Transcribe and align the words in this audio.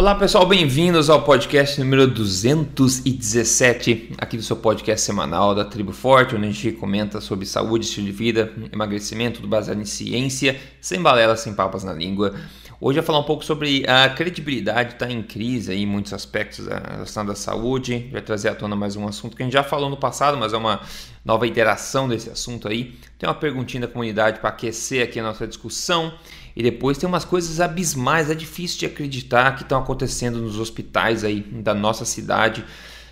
Olá 0.00 0.14
pessoal, 0.14 0.46
bem-vindos 0.46 1.10
ao 1.10 1.24
podcast 1.24 1.78
número 1.78 2.06
217, 2.06 4.14
aqui 4.16 4.38
do 4.38 4.42
seu 4.42 4.56
podcast 4.56 5.04
semanal 5.04 5.54
da 5.54 5.62
Tribo 5.62 5.92
Forte, 5.92 6.34
onde 6.34 6.46
a 6.46 6.50
gente 6.50 6.72
comenta 6.72 7.20
sobre 7.20 7.44
saúde, 7.44 7.84
estilo 7.84 8.06
de 8.06 8.12
vida, 8.12 8.50
emagrecimento, 8.72 9.40
tudo 9.40 9.48
baseado 9.48 9.78
em 9.78 9.84
ciência, 9.84 10.58
sem 10.80 11.02
balela, 11.02 11.36
sem 11.36 11.52
papas 11.52 11.84
na 11.84 11.92
língua. 11.92 12.34
Hoje 12.80 12.98
eu 12.98 13.02
vou 13.02 13.08
falar 13.08 13.18
um 13.18 13.26
pouco 13.26 13.44
sobre 13.44 13.84
a 13.86 14.08
credibilidade 14.08 14.94
está 14.94 15.10
em 15.10 15.22
crise 15.22 15.70
aí, 15.70 15.82
em 15.82 15.86
muitos 15.86 16.14
aspectos 16.14 16.64
da 16.64 16.78
relação 16.78 17.26
da 17.26 17.34
saúde. 17.34 18.08
Vai 18.10 18.22
trazer 18.22 18.48
à 18.48 18.54
tona 18.54 18.74
mais 18.74 18.96
um 18.96 19.06
assunto 19.06 19.36
que 19.36 19.42
a 19.42 19.44
gente 19.44 19.52
já 19.52 19.62
falou 19.62 19.90
no 19.90 19.98
passado, 19.98 20.38
mas 20.38 20.54
é 20.54 20.56
uma 20.56 20.80
nova 21.22 21.46
iteração 21.46 22.08
desse 22.08 22.30
assunto 22.30 22.68
aí. 22.68 22.94
Tem 23.18 23.28
uma 23.28 23.34
perguntinha 23.34 23.82
da 23.82 23.86
comunidade 23.86 24.40
para 24.40 24.48
aquecer 24.48 25.04
aqui 25.04 25.20
a 25.20 25.22
nossa 25.22 25.46
discussão. 25.46 26.14
E 26.60 26.62
depois 26.62 26.98
tem 26.98 27.08
umas 27.08 27.24
coisas 27.24 27.58
abismais, 27.58 28.28
é 28.28 28.34
difícil 28.34 28.80
de 28.80 28.84
acreditar 28.84 29.56
que 29.56 29.62
estão 29.62 29.80
acontecendo 29.80 30.38
nos 30.38 30.58
hospitais 30.58 31.24
aí 31.24 31.40
da 31.40 31.72
nossa 31.72 32.04
cidade, 32.04 32.62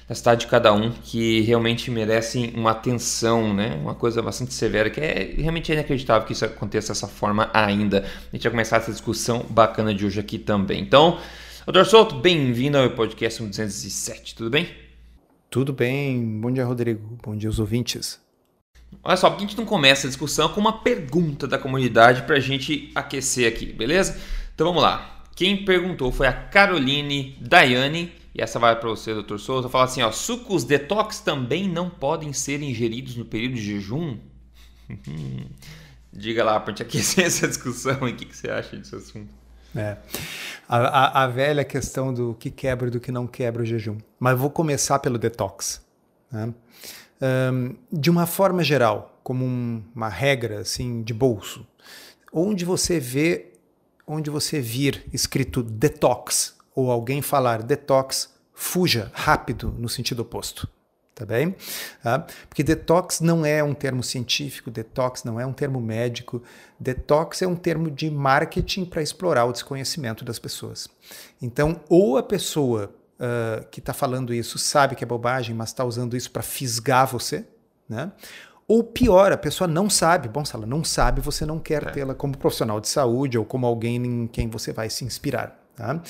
da 0.06 0.14
cidade 0.14 0.42
de 0.42 0.48
cada 0.48 0.70
um, 0.70 0.90
que 0.90 1.40
realmente 1.40 1.90
merecem 1.90 2.52
uma 2.54 2.72
atenção, 2.72 3.54
né? 3.54 3.74
Uma 3.80 3.94
coisa 3.94 4.20
bastante 4.20 4.52
severa, 4.52 4.90
que 4.90 5.00
é 5.00 5.32
realmente 5.38 5.72
inacreditável 5.72 6.26
que 6.26 6.34
isso 6.34 6.44
aconteça 6.44 6.88
dessa 6.88 7.08
forma 7.08 7.48
ainda. 7.54 8.04
A 8.30 8.36
gente 8.36 8.42
vai 8.42 8.50
começar 8.50 8.76
essa 8.76 8.92
discussão 8.92 9.46
bacana 9.48 9.94
de 9.94 10.04
hoje 10.04 10.20
aqui 10.20 10.38
também. 10.38 10.82
Então, 10.82 11.18
Doutor 11.64 11.86
Souto, 11.86 12.16
bem-vindo 12.16 12.76
ao 12.76 12.90
podcast 12.90 13.42
207, 13.42 14.34
tudo 14.34 14.50
bem? 14.50 14.68
Tudo 15.48 15.72
bem. 15.72 16.38
Bom 16.38 16.52
dia, 16.52 16.66
Rodrigo. 16.66 17.18
Bom 17.24 17.34
dia 17.34 17.48
aos 17.48 17.58
ouvintes. 17.58 18.27
Olha 19.02 19.16
só, 19.16 19.30
porque 19.30 19.44
a 19.44 19.46
gente 19.46 19.56
não 19.56 19.64
começa 19.64 20.06
a 20.06 20.10
discussão 20.10 20.48
com 20.48 20.60
uma 20.60 20.80
pergunta 20.80 21.46
da 21.46 21.58
comunidade 21.58 22.22
para 22.22 22.36
a 22.36 22.40
gente 22.40 22.90
aquecer 22.94 23.48
aqui, 23.48 23.66
beleza? 23.66 24.20
Então 24.54 24.66
vamos 24.66 24.82
lá. 24.82 25.24
Quem 25.34 25.64
perguntou 25.64 26.10
foi 26.10 26.26
a 26.26 26.32
Caroline 26.32 27.36
Daiane, 27.40 28.12
e 28.34 28.40
essa 28.40 28.58
vai 28.58 28.78
para 28.78 28.88
você, 28.88 29.14
Dr. 29.14 29.38
Souza. 29.38 29.68
Fala 29.68 29.84
assim: 29.84 30.02
ó, 30.02 30.10
sucos 30.10 30.64
detox 30.64 31.20
também 31.20 31.68
não 31.68 31.90
podem 31.90 32.32
ser 32.32 32.62
ingeridos 32.62 33.16
no 33.16 33.24
período 33.24 33.54
de 33.54 33.62
jejum? 33.62 34.18
Diga 36.12 36.42
lá 36.44 36.58
para 36.58 36.72
gente 36.72 36.82
aquecer 36.82 37.26
essa 37.26 37.46
discussão 37.46 38.08
e 38.08 38.12
o 38.12 38.16
que, 38.16 38.24
que 38.24 38.36
você 38.36 38.50
acha 38.50 38.76
desse 38.76 38.94
assunto. 38.94 39.32
É. 39.76 39.96
A, 40.68 40.78
a, 40.78 41.24
a, 41.24 41.26
velha 41.26 41.64
questão 41.64 42.12
do 42.12 42.34
que 42.34 42.50
quebra 42.50 42.88
e 42.88 42.90
do 42.90 42.98
que 42.98 43.12
não 43.12 43.26
quebra 43.26 43.62
o 43.62 43.66
jejum. 43.66 43.98
Mas 44.18 44.38
vou 44.38 44.50
começar 44.50 44.98
pelo 44.98 45.18
detox. 45.18 45.84
Né? 46.30 46.52
Um, 47.20 47.74
de 47.92 48.10
uma 48.10 48.26
forma 48.26 48.62
geral, 48.62 49.20
como 49.22 49.44
um, 49.44 49.82
uma 49.94 50.08
regra 50.08 50.60
assim 50.60 51.02
de 51.02 51.12
bolso, 51.12 51.66
onde 52.32 52.64
você 52.64 53.00
vê, 53.00 53.52
onde 54.06 54.30
você 54.30 54.60
vir 54.60 55.04
escrito 55.12 55.62
detox 55.62 56.56
ou 56.74 56.90
alguém 56.90 57.20
falar 57.20 57.62
detox, 57.62 58.32
fuja 58.54 59.10
rápido 59.12 59.74
no 59.76 59.88
sentido 59.88 60.20
oposto. 60.20 60.68
Tá 61.18 61.26
bem? 61.26 61.56
Ah, 62.04 62.24
porque 62.48 62.62
detox 62.62 63.20
não 63.20 63.44
é 63.44 63.60
um 63.60 63.74
termo 63.74 64.04
científico, 64.04 64.70
detox 64.70 65.24
não 65.24 65.40
é 65.40 65.44
um 65.44 65.52
termo 65.52 65.80
médico, 65.80 66.40
detox 66.78 67.42
é 67.42 67.46
um 67.48 67.56
termo 67.56 67.90
de 67.90 68.08
marketing 68.08 68.84
para 68.84 69.02
explorar 69.02 69.44
o 69.44 69.52
desconhecimento 69.52 70.24
das 70.24 70.38
pessoas. 70.38 70.88
Então, 71.42 71.80
ou 71.88 72.16
a 72.16 72.22
pessoa 72.22 72.94
uh, 73.18 73.66
que 73.70 73.80
está 73.80 73.92
falando 73.92 74.32
isso 74.32 74.58
sabe 74.58 74.94
que 74.94 75.04
é 75.04 75.06
bobagem, 75.06 75.54
mas 75.54 75.70
está 75.70 75.84
usando 75.84 76.16
isso 76.16 76.30
para 76.30 76.42
fisgar 76.42 77.06
você, 77.06 77.44
né? 77.88 78.12
Ou 78.66 78.84
pior, 78.84 79.32
a 79.32 79.38
pessoa 79.38 79.66
não 79.66 79.88
sabe. 79.88 80.28
Bom, 80.28 80.44
se 80.44 80.54
ela 80.54 80.66
não 80.66 80.84
sabe, 80.84 81.22
você 81.22 81.46
não 81.46 81.58
quer 81.58 81.84
é. 81.84 81.90
tê-la 81.90 82.14
como 82.14 82.36
profissional 82.36 82.80
de 82.80 82.88
saúde 82.88 83.38
ou 83.38 83.44
como 83.44 83.66
alguém 83.66 83.96
em 83.96 84.26
quem 84.26 84.46
você 84.46 84.74
vai 84.74 84.90
se 84.90 85.06
inspirar. 85.06 85.58
Tá? 85.74 86.02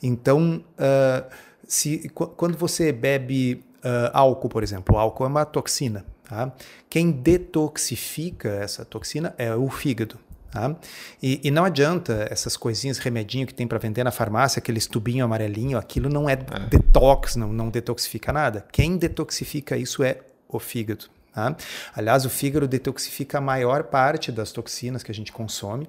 Então, 0.00 0.62
uh, 0.78 1.34
se, 1.66 2.08
quando 2.10 2.56
você 2.56 2.92
bebe 2.92 3.64
uh, 3.78 4.10
álcool, 4.12 4.48
por 4.48 4.62
exemplo, 4.62 4.94
o 4.94 4.98
álcool 4.98 5.24
é 5.24 5.28
uma 5.28 5.44
toxina. 5.44 6.06
Tá? 6.28 6.52
Quem 6.88 7.10
detoxifica 7.10 8.48
essa 8.48 8.84
toxina 8.84 9.34
é 9.36 9.52
o 9.52 9.68
fígado. 9.68 10.16
Tá? 10.54 10.72
E, 11.20 11.40
e, 11.42 11.50
não 11.50 11.64
adianta 11.64 12.28
essas 12.30 12.56
coisinhas, 12.56 12.98
remedinho 12.98 13.44
que 13.44 13.52
tem 13.52 13.66
para 13.66 13.76
vender 13.76 14.04
na 14.04 14.12
farmácia, 14.12 14.60
aqueles 14.60 14.86
tubinho 14.86 15.24
amarelinho, 15.24 15.76
aquilo 15.76 16.08
não 16.08 16.30
é, 16.30 16.34
é. 16.34 16.36
detox, 16.70 17.34
não, 17.34 17.52
não 17.52 17.70
detoxifica 17.70 18.32
nada. 18.32 18.64
Quem 18.70 18.96
detoxifica 18.96 19.76
isso 19.76 20.04
é 20.04 20.20
o 20.48 20.60
fígado. 20.60 21.06
Tá? 21.34 21.56
Aliás, 21.96 22.24
o 22.24 22.30
fígado 22.30 22.68
detoxifica 22.68 23.38
a 23.38 23.40
maior 23.40 23.84
parte 23.84 24.30
das 24.30 24.52
toxinas 24.52 25.02
que 25.02 25.10
a 25.10 25.14
gente 25.14 25.32
consome. 25.32 25.84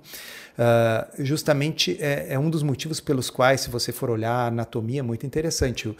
Uh, 0.57 1.23
justamente 1.23 1.97
é, 2.01 2.33
é, 2.33 2.39
um 2.39 2.49
dos 2.49 2.63
motivos 2.63 2.99
pelos 2.99 3.29
quais, 3.29 3.61
se 3.61 3.69
você 3.69 3.91
for 3.91 4.09
olhar 4.09 4.31
a 4.31 4.47
anatomia, 4.47 5.01
é 5.01 5.03
muito 5.03 5.23
interessante. 5.23 5.87
O, 5.87 5.91
uh, 5.91 5.95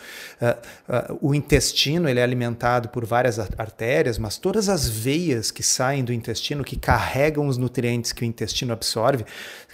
uh, 1.13 1.29
o 1.29 1.35
intestino 1.35 2.09
ele 2.09 2.19
é 2.19 2.23
alimentado 2.23 2.89
por 2.89 3.05
várias 3.05 3.37
artérias, 3.37 4.17
mas 4.17 4.37
todas 4.37 4.67
as 4.67 4.89
veias 4.89 5.51
que 5.51 5.61
saem 5.61 6.03
do 6.03 6.11
intestino, 6.11 6.63
que 6.63 6.75
carregam 6.75 7.47
os 7.47 7.57
nutrientes 7.57 8.11
que 8.11 8.23
o 8.23 8.25
intestino 8.25 8.73
absorve, 8.73 9.25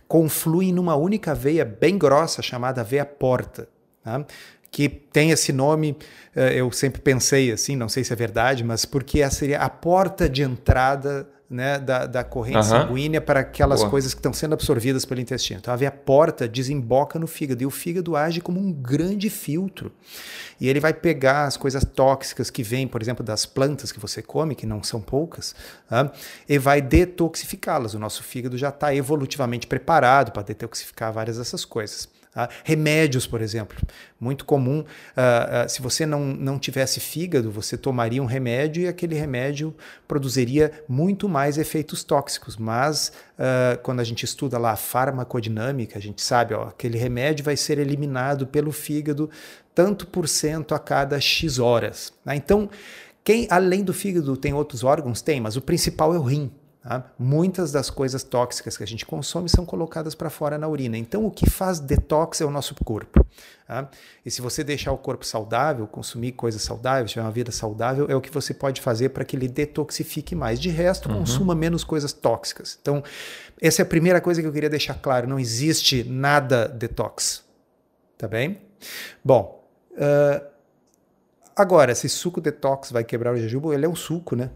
confluem 0.05 0.73
numa 0.73 0.95
única 0.95 1.33
veia 1.33 1.63
bem 1.63 1.97
grossa 1.97 2.41
chamada 2.41 2.83
veia 2.83 3.05
porta. 3.05 3.69
Tá? 4.03 4.25
Que 4.71 4.87
tem 4.87 5.31
esse 5.31 5.51
nome, 5.51 5.97
eh, 6.33 6.55
eu 6.55 6.71
sempre 6.71 7.01
pensei 7.01 7.51
assim, 7.51 7.75
não 7.75 7.89
sei 7.89 8.05
se 8.05 8.13
é 8.13 8.15
verdade, 8.15 8.63
mas 8.63 8.85
porque 8.85 9.21
essa 9.21 9.39
seria 9.39 9.59
a 9.59 9.69
porta 9.69 10.29
de 10.29 10.41
entrada 10.41 11.27
né, 11.51 11.77
da, 11.77 12.05
da 12.05 12.23
corrente 12.23 12.59
uhum. 12.59 12.63
sanguínea 12.63 13.19
para 13.19 13.41
aquelas 13.41 13.81
Boa. 13.81 13.89
coisas 13.89 14.13
que 14.13 14.19
estão 14.19 14.31
sendo 14.31 14.53
absorvidas 14.53 15.03
pelo 15.03 15.19
intestino. 15.19 15.59
Então, 15.59 15.73
a 15.73 15.77
veia 15.77 15.91
porta 15.91 16.47
desemboca 16.47 17.19
no 17.19 17.27
fígado 17.27 17.61
e 17.61 17.65
o 17.65 17.69
fígado 17.69 18.15
age 18.15 18.39
como 18.39 18.57
um 18.57 18.71
grande 18.71 19.29
filtro. 19.29 19.91
E 20.61 20.69
ele 20.69 20.79
vai 20.79 20.93
pegar 20.93 21.43
as 21.43 21.57
coisas 21.57 21.83
tóxicas 21.83 22.49
que 22.49 22.63
vêm, 22.63 22.87
por 22.87 23.01
exemplo, 23.01 23.25
das 23.25 23.45
plantas 23.45 23.91
que 23.91 23.99
você 23.99 24.21
come, 24.21 24.55
que 24.55 24.65
não 24.65 24.81
são 24.81 25.01
poucas, 25.01 25.53
e 26.47 26.57
vai 26.57 26.81
detoxificá-las. 26.81 27.93
O 27.93 27.99
nosso 27.99 28.23
fígado 28.23 28.57
já 28.57 28.69
está 28.69 28.95
evolutivamente 28.95 29.67
preparado 29.67 30.31
para 30.31 30.43
detoxificar 30.43 31.11
várias 31.11 31.37
dessas 31.37 31.65
coisas. 31.65 32.07
Tá? 32.31 32.47
Remédios, 32.63 33.27
por 33.27 33.41
exemplo, 33.41 33.77
muito 34.17 34.45
comum. 34.45 34.79
Uh, 34.79 35.65
uh, 35.65 35.69
se 35.69 35.81
você 35.81 36.05
não, 36.05 36.25
não 36.27 36.57
tivesse 36.57 37.01
fígado, 37.01 37.51
você 37.51 37.77
tomaria 37.77 38.23
um 38.23 38.25
remédio 38.25 38.83
e 38.83 38.87
aquele 38.87 39.15
remédio 39.15 39.75
produziria 40.07 40.71
muito 40.87 41.27
mais 41.27 41.57
efeitos 41.57 42.05
tóxicos. 42.05 42.55
Mas 42.55 43.11
uh, 43.37 43.77
quando 43.83 43.99
a 43.99 44.03
gente 44.05 44.23
estuda 44.23 44.57
lá 44.57 44.71
a 44.71 44.77
farmacodinâmica, 44.77 45.99
a 45.99 46.01
gente 46.01 46.21
sabe, 46.21 46.53
ó, 46.53 46.69
aquele 46.69 46.97
remédio 46.97 47.43
vai 47.43 47.57
ser 47.57 47.77
eliminado 47.79 48.47
pelo 48.47 48.71
fígado 48.71 49.29
tanto 49.75 50.07
por 50.07 50.27
cento 50.27 50.73
a 50.73 50.79
cada 50.79 51.19
X 51.19 51.59
horas. 51.59 52.13
Né? 52.23 52.35
Então, 52.35 52.69
quem 53.23 53.45
além 53.49 53.83
do 53.83 53.93
fígado 53.93 54.37
tem 54.37 54.53
outros 54.53 54.83
órgãos? 54.83 55.21
Tem, 55.21 55.41
mas 55.41 55.57
o 55.57 55.61
principal 55.61 56.15
é 56.15 56.17
o 56.17 56.23
rim. 56.23 56.49
Tá? 56.83 57.11
Muitas 57.17 57.71
das 57.71 57.91
coisas 57.91 58.23
tóxicas 58.23 58.75
que 58.75 58.83
a 58.83 58.87
gente 58.87 59.05
consome 59.05 59.47
são 59.47 59.63
colocadas 59.65 60.15
para 60.15 60.31
fora 60.31 60.57
na 60.57 60.67
urina. 60.67 60.97
Então, 60.97 61.23
o 61.25 61.29
que 61.29 61.47
faz 61.47 61.79
detox 61.79 62.41
é 62.41 62.45
o 62.45 62.49
nosso 62.49 62.73
corpo. 62.83 63.23
Tá? 63.67 63.87
E 64.25 64.31
se 64.31 64.41
você 64.41 64.63
deixar 64.63 64.91
o 64.91 64.97
corpo 64.97 65.23
saudável, 65.23 65.85
consumir 65.85 66.31
coisas 66.31 66.63
saudáveis, 66.63 67.11
tiver 67.11 67.21
uma 67.21 67.31
vida 67.31 67.51
saudável, 67.51 68.07
é 68.09 68.15
o 68.15 68.21
que 68.21 68.31
você 68.31 68.51
pode 68.51 68.81
fazer 68.81 69.09
para 69.09 69.23
que 69.23 69.35
ele 69.35 69.47
detoxifique 69.47 70.33
mais. 70.33 70.59
De 70.59 70.69
resto, 70.69 71.07
uhum. 71.07 71.19
consuma 71.19 71.53
menos 71.53 71.83
coisas 71.83 72.11
tóxicas. 72.13 72.79
Então, 72.81 73.03
essa 73.61 73.81
é 73.81 73.83
a 73.83 73.85
primeira 73.85 74.19
coisa 74.19 74.41
que 74.41 74.47
eu 74.47 74.51
queria 74.51 74.69
deixar 74.69 74.95
claro. 74.95 75.27
Não 75.27 75.39
existe 75.39 76.03
nada 76.03 76.67
detox. 76.67 77.43
Tá 78.17 78.27
bem? 78.27 78.59
Bom, 79.23 79.63
uh, 79.91 80.43
agora, 81.55 81.93
se 81.93 82.09
suco 82.09 82.41
detox 82.41 82.91
vai 82.91 83.03
quebrar 83.03 83.33
o 83.33 83.37
jejum, 83.37 83.71
ele 83.71 83.85
é 83.85 83.89
um 83.89 83.95
suco, 83.95 84.35
né? 84.35 84.49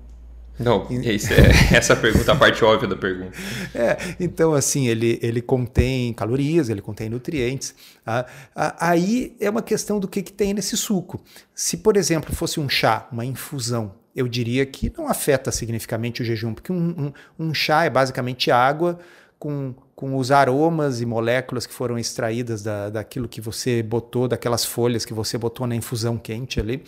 Não, 0.59 0.87
isso 0.89 1.33
é, 1.33 1.49
essa 1.75 1.95
pergunta 1.95 2.31
é 2.31 2.33
a 2.33 2.37
parte 2.37 2.63
óbvia 2.63 2.87
da 2.87 2.95
pergunta. 2.95 3.35
É, 3.73 3.97
então, 4.19 4.53
assim, 4.53 4.87
ele, 4.87 5.19
ele 5.21 5.41
contém 5.41 6.13
calorias, 6.13 6.69
ele 6.69 6.81
contém 6.81 7.09
nutrientes. 7.09 7.75
Ah, 8.05 8.25
ah, 8.55 8.75
aí 8.79 9.35
é 9.39 9.49
uma 9.49 9.61
questão 9.61 9.99
do 9.99 10.07
que, 10.07 10.21
que 10.21 10.31
tem 10.31 10.53
nesse 10.53 10.77
suco. 10.77 11.21
Se, 11.53 11.77
por 11.77 11.97
exemplo, 11.97 12.33
fosse 12.33 12.59
um 12.59 12.69
chá, 12.69 13.07
uma 13.11 13.25
infusão, 13.25 13.93
eu 14.15 14.27
diria 14.29 14.65
que 14.65 14.91
não 14.97 15.09
afeta 15.09 15.51
significativamente 15.51 16.21
o 16.21 16.25
jejum, 16.25 16.53
porque 16.53 16.71
um, 16.71 17.13
um, 17.37 17.47
um 17.47 17.53
chá 17.53 17.83
é 17.83 17.89
basicamente 17.89 18.49
água 18.49 18.97
com, 19.37 19.73
com 19.95 20.17
os 20.17 20.31
aromas 20.31 21.01
e 21.01 21.05
moléculas 21.05 21.65
que 21.65 21.73
foram 21.73 21.97
extraídas 21.97 22.63
da, 22.63 22.89
daquilo 22.89 23.27
que 23.27 23.41
você 23.41 23.83
botou, 23.83 24.27
daquelas 24.27 24.65
folhas 24.65 25.05
que 25.05 25.13
você 25.13 25.37
botou 25.37 25.67
na 25.67 25.75
infusão 25.75 26.17
quente 26.17 26.59
ali. 26.59 26.83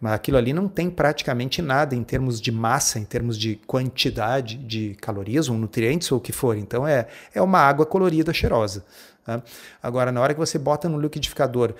Mas 0.00 0.12
aquilo 0.12 0.36
ali 0.36 0.52
não 0.52 0.68
tem 0.68 0.88
praticamente 0.88 1.60
nada 1.60 1.94
em 1.94 2.04
termos 2.04 2.40
de 2.40 2.52
massa, 2.52 2.98
em 2.98 3.04
termos 3.04 3.36
de 3.36 3.56
quantidade 3.66 4.56
de 4.56 4.94
calorias 5.00 5.48
ou 5.48 5.56
nutrientes 5.56 6.10
ou 6.12 6.18
o 6.18 6.20
que 6.20 6.32
for. 6.32 6.56
Então 6.56 6.86
é, 6.86 7.08
é 7.34 7.42
uma 7.42 7.58
água 7.58 7.84
colorida, 7.84 8.32
cheirosa. 8.32 8.84
Tá? 9.24 9.42
Agora, 9.82 10.12
na 10.12 10.20
hora 10.20 10.34
que 10.34 10.40
você 10.40 10.58
bota 10.58 10.88
no 10.88 11.00
liquidificador 11.00 11.74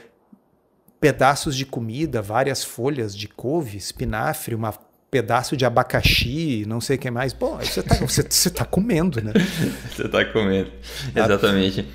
pedaços 1.00 1.56
de 1.56 1.64
comida, 1.64 2.20
várias 2.20 2.64
folhas 2.64 3.16
de 3.16 3.28
couve, 3.28 3.76
espinafre, 3.76 4.54
uma 4.54 4.72
pedaço 5.10 5.56
de 5.56 5.64
abacaxi, 5.64 6.64
não 6.66 6.80
sei 6.80 6.96
o 6.96 6.98
que 6.98 7.10
mais. 7.10 7.32
Bom, 7.32 7.58
você 7.58 7.80
está 7.80 7.94
você, 7.96 8.22
você 8.28 8.50
tá 8.50 8.64
comendo, 8.64 9.22
né? 9.22 9.32
você 9.90 10.06
está 10.06 10.24
comendo, 10.24 10.70
exatamente. 11.14 11.86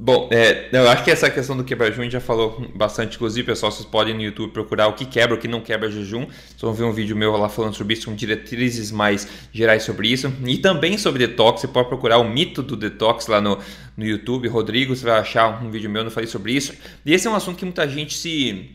Bom, 0.00 0.28
é, 0.30 0.68
eu 0.72 0.88
acho 0.88 1.02
que 1.02 1.10
essa 1.10 1.28
questão 1.28 1.56
do 1.56 1.64
quebra-jejum 1.64 2.02
a 2.02 2.04
gente 2.04 2.12
já 2.12 2.20
falou 2.20 2.64
bastante. 2.72 3.16
Inclusive, 3.16 3.44
pessoal, 3.44 3.72
vocês 3.72 3.84
podem 3.84 4.14
no 4.14 4.22
YouTube 4.22 4.52
procurar 4.52 4.86
o 4.86 4.92
que 4.92 5.04
quebra, 5.04 5.34
o 5.34 5.38
que 5.38 5.48
não 5.48 5.60
quebra 5.60 5.90
jejum. 5.90 6.24
Vocês 6.26 6.60
vão 6.60 6.72
ver 6.72 6.84
um 6.84 6.92
vídeo 6.92 7.16
meu 7.16 7.36
lá 7.36 7.48
falando 7.48 7.74
sobre 7.74 7.94
isso, 7.94 8.08
com 8.08 8.14
diretrizes 8.14 8.92
mais 8.92 9.26
gerais 9.52 9.82
sobre 9.82 10.06
isso. 10.06 10.32
E 10.46 10.58
também 10.58 10.96
sobre 10.96 11.26
detox. 11.26 11.62
Você 11.62 11.66
pode 11.66 11.88
procurar 11.88 12.18
o 12.18 12.28
mito 12.28 12.62
do 12.62 12.76
detox 12.76 13.26
lá 13.26 13.40
no, 13.40 13.58
no 13.96 14.04
YouTube. 14.04 14.46
Rodrigo, 14.46 14.94
você 14.94 15.04
vai 15.04 15.18
achar 15.18 15.60
um 15.64 15.68
vídeo 15.68 15.90
meu, 15.90 16.04
eu 16.04 16.10
falei 16.12 16.28
sobre 16.28 16.52
isso. 16.52 16.74
E 17.04 17.12
esse 17.12 17.26
é 17.26 17.30
um 17.30 17.34
assunto 17.34 17.56
que 17.56 17.64
muita 17.64 17.88
gente 17.88 18.16
se, 18.16 18.70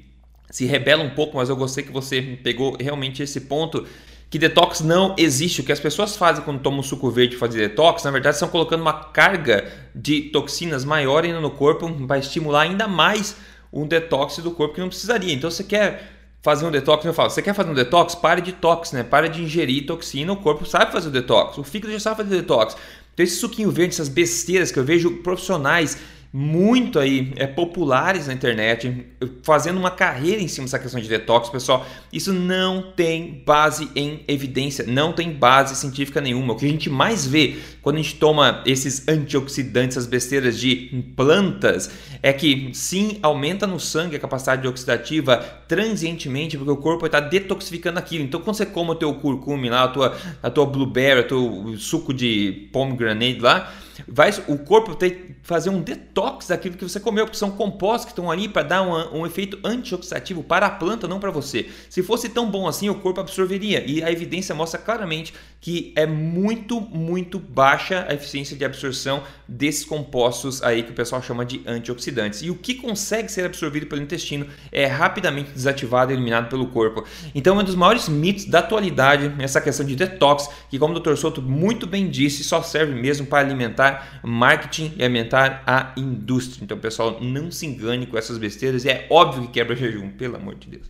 se 0.50 0.66
rebela 0.66 1.04
um 1.04 1.10
pouco, 1.10 1.38
mas 1.38 1.50
eu 1.50 1.56
gostei 1.56 1.84
que 1.84 1.92
você 1.92 2.38
pegou 2.44 2.78
realmente 2.80 3.24
esse 3.24 3.42
ponto 3.42 3.86
que 4.30 4.40
detox 4.40 4.82
não 4.82 5.16
existe. 5.18 5.62
O 5.62 5.64
que 5.64 5.72
as 5.72 5.80
pessoas 5.80 6.16
fazem 6.16 6.44
quando 6.44 6.60
tomam 6.60 6.82
suco 6.82 7.12
verde 7.12 7.38
para 7.38 7.48
fazer 7.48 7.70
detox, 7.70 8.04
na 8.04 8.10
verdade, 8.10 8.36
estão 8.36 8.50
colocando 8.50 8.82
uma 8.82 8.94
carga 8.94 9.72
de 9.94 10.22
toxinas 10.22 10.84
maior 10.84 11.24
ainda 11.24 11.40
no 11.40 11.52
corpo, 11.52 11.88
vai 12.08 12.18
estimular 12.18 12.62
ainda 12.62 12.88
mais 12.88 13.36
um 13.72 13.86
detox 13.86 14.38
do 14.38 14.52
corpo 14.52 14.76
que 14.76 14.82
não 14.82 14.90
precisaria. 14.90 15.32
Então, 15.34 15.52
você 15.52 15.64
quer 15.64 16.12
fazer 16.42 16.66
um 16.66 16.72
detox, 16.72 17.06
eu 17.06 17.14
falo, 17.14 17.30
você 17.30 17.42
quer 17.42 17.54
fazer 17.54 17.70
um 17.70 17.76
detox? 17.76 18.16
Pare 18.16 18.42
de 18.42 18.52
tox, 18.54 18.92
né? 18.92 19.04
Pare 19.04 19.30
de 19.30 19.42
ingerir 19.42 19.86
toxina, 19.86 20.34
o 20.34 20.38
corpo 20.38 20.66
sabe 20.66 20.92
fazer 20.92 21.10
o 21.10 21.12
detox, 21.12 21.58
o 21.58 21.64
fígado 21.64 21.94
já 21.94 22.00
sabe 22.00 22.18
fazer 22.24 22.36
detox. 22.38 22.76
Então, 23.14 23.24
esse 23.24 23.36
suquinho 23.36 23.70
verde, 23.70 23.94
essas 23.94 24.10
besteiras 24.10 24.72
que 24.72 24.80
eu 24.80 24.84
vejo 24.84 25.18
profissionais 25.18 25.98
muito 26.36 26.98
aí 26.98 27.32
é, 27.36 27.46
populares 27.46 28.26
na 28.26 28.34
internet, 28.34 29.06
fazendo 29.44 29.78
uma 29.78 29.92
carreira 29.92 30.42
em 30.42 30.48
cima 30.48 30.66
dessa 30.66 30.80
questão 30.80 31.00
de 31.00 31.08
detox, 31.08 31.48
pessoal. 31.48 31.86
Isso 32.12 32.34
não 32.34 32.92
tem 32.96 33.44
base 33.46 33.88
em 33.96 34.22
evidência, 34.28 34.84
não 34.88 35.14
tem 35.14 35.32
base 35.32 35.76
científica 35.76 36.20
nenhuma. 36.20 36.54
O 36.54 36.56
que 36.56 36.66
a 36.66 36.70
gente 36.70 36.90
mais 36.90 37.24
vê 37.24 37.58
quando 37.84 37.98
a 37.98 38.02
gente 38.02 38.16
toma 38.16 38.64
esses 38.66 39.08
antioxidantes, 39.08 39.96
as 39.96 40.08
besteiras 40.08 40.60
de 40.60 41.06
plantas, 41.16 41.92
é 42.24 42.34
que 42.34 42.72
sim, 42.74 43.20
aumenta 43.22 43.68
no 43.68 43.80
sangue 43.80 44.16
a 44.16 44.20
capacidade 44.20 44.68
oxidativa 44.68 45.38
transientemente, 45.68 46.58
porque 46.58 46.72
o 46.72 46.78
corpo 46.78 47.06
está 47.06 47.20
detoxificando 47.20 48.00
aquilo. 48.00 48.24
Então, 48.24 48.42
quando 48.42 48.56
você 48.56 48.66
come 48.66 48.90
o 48.90 48.96
teu 48.96 49.14
curcume 49.14 49.70
lá, 49.70 49.84
a 49.84 49.88
tua, 49.88 50.18
a 50.42 50.50
tua 50.50 50.66
blueberry, 50.66 51.20
o 51.20 51.28
teu 51.28 51.76
suco 51.78 52.12
de 52.12 52.70
pomegranate 52.74 53.40
lá, 53.40 53.72
vai, 54.08 54.32
o 54.48 54.58
corpo 54.58 54.96
tem 54.96 55.12
que 55.12 55.36
fazer 55.44 55.70
um 55.70 55.82
detox 55.82 56.48
daquilo 56.48 56.76
que 56.76 56.84
você 56.84 57.00
comeu, 57.00 57.26
porque 57.26 57.38
são 57.38 57.52
compostos 57.52 58.06
que 58.06 58.12
estão 58.12 58.30
ali 58.32 58.48
para 58.48 58.64
dar 58.64 58.82
um, 58.82 59.22
um, 59.22 59.26
efeito 59.26 59.60
antioxidativo 59.64 60.44
para 60.44 60.66
a 60.66 60.70
planta, 60.70 61.08
não 61.08 61.20
para 61.20 61.32
você. 61.32 61.70
Se 61.90 62.02
fosse 62.02 62.30
tão 62.30 62.50
bom 62.50 62.68
assim, 62.68 62.90
o 62.90 62.96
corpo 62.96 63.20
absorveria. 63.20 63.84
E 63.86 64.04
a 64.04 64.12
evidência 64.12 64.56
mostra 64.56 64.80
claramente 64.80 65.34
que 65.60 65.94
é 65.96 66.06
muito, 66.06 66.82
muito 66.82 67.40
baixa 67.40 68.06
a 68.10 68.14
eficiência 68.14 68.58
de 68.58 68.66
absorção 68.66 69.24
desses 69.48 69.86
compostos 69.86 70.62
aí 70.62 70.84
que 70.84 70.92
o 70.92 70.94
pessoal 70.94 71.22
chama 71.22 71.46
de 71.46 71.62
antioxidantes. 71.66 72.42
E 72.42 72.50
o 72.50 72.56
que 72.56 72.76
consegue 72.76 73.32
ser 73.32 73.46
absorvido 73.46 73.86
pelo 73.86 74.02
intestino 74.02 74.46
é 74.72 74.86
rapidamente 74.86 75.52
desativado 75.52 76.12
e 76.12 76.16
eliminado 76.16 76.50
pelo 76.50 76.68
corpo. 76.68 77.06
Então, 77.34 77.58
é 77.58 77.62
um 77.62 77.64
dos 77.64 77.76
maiores 77.76 78.10
mitos 78.10 78.46
da 78.46 78.60
atualidade 78.60 79.34
essa 79.40 79.62
questão 79.62 79.86
de 79.86 79.96
detox, 79.96 80.50
que 80.70 80.78
como 80.78 80.96
o 80.96 81.00
Dr. 81.00 81.16
Souto 81.16 81.42
muito 81.42 81.88
bem 81.88 82.10
disse, 82.10 82.44
só 82.44 82.62
serve 82.62 82.94
mesmo 82.94 83.26
para 83.26 83.40
alimentar 83.40 83.83
marketing 84.24 84.94
e 84.98 85.04
alimentar 85.04 85.64
a 85.66 85.94
indústria. 85.98 86.64
Então, 86.64 86.78
pessoal, 86.78 87.20
não 87.22 87.52
se 87.52 87.66
engane 87.66 88.06
com 88.06 88.18
essas 88.18 88.38
besteiras. 88.38 88.86
É 88.86 89.08
óbvio 89.10 89.44
que 89.44 89.54
quebra 89.54 89.76
jejum, 89.76 90.10
pelo 90.10 90.36
amor 90.36 90.56
de 90.56 90.68
Deus. 90.68 90.86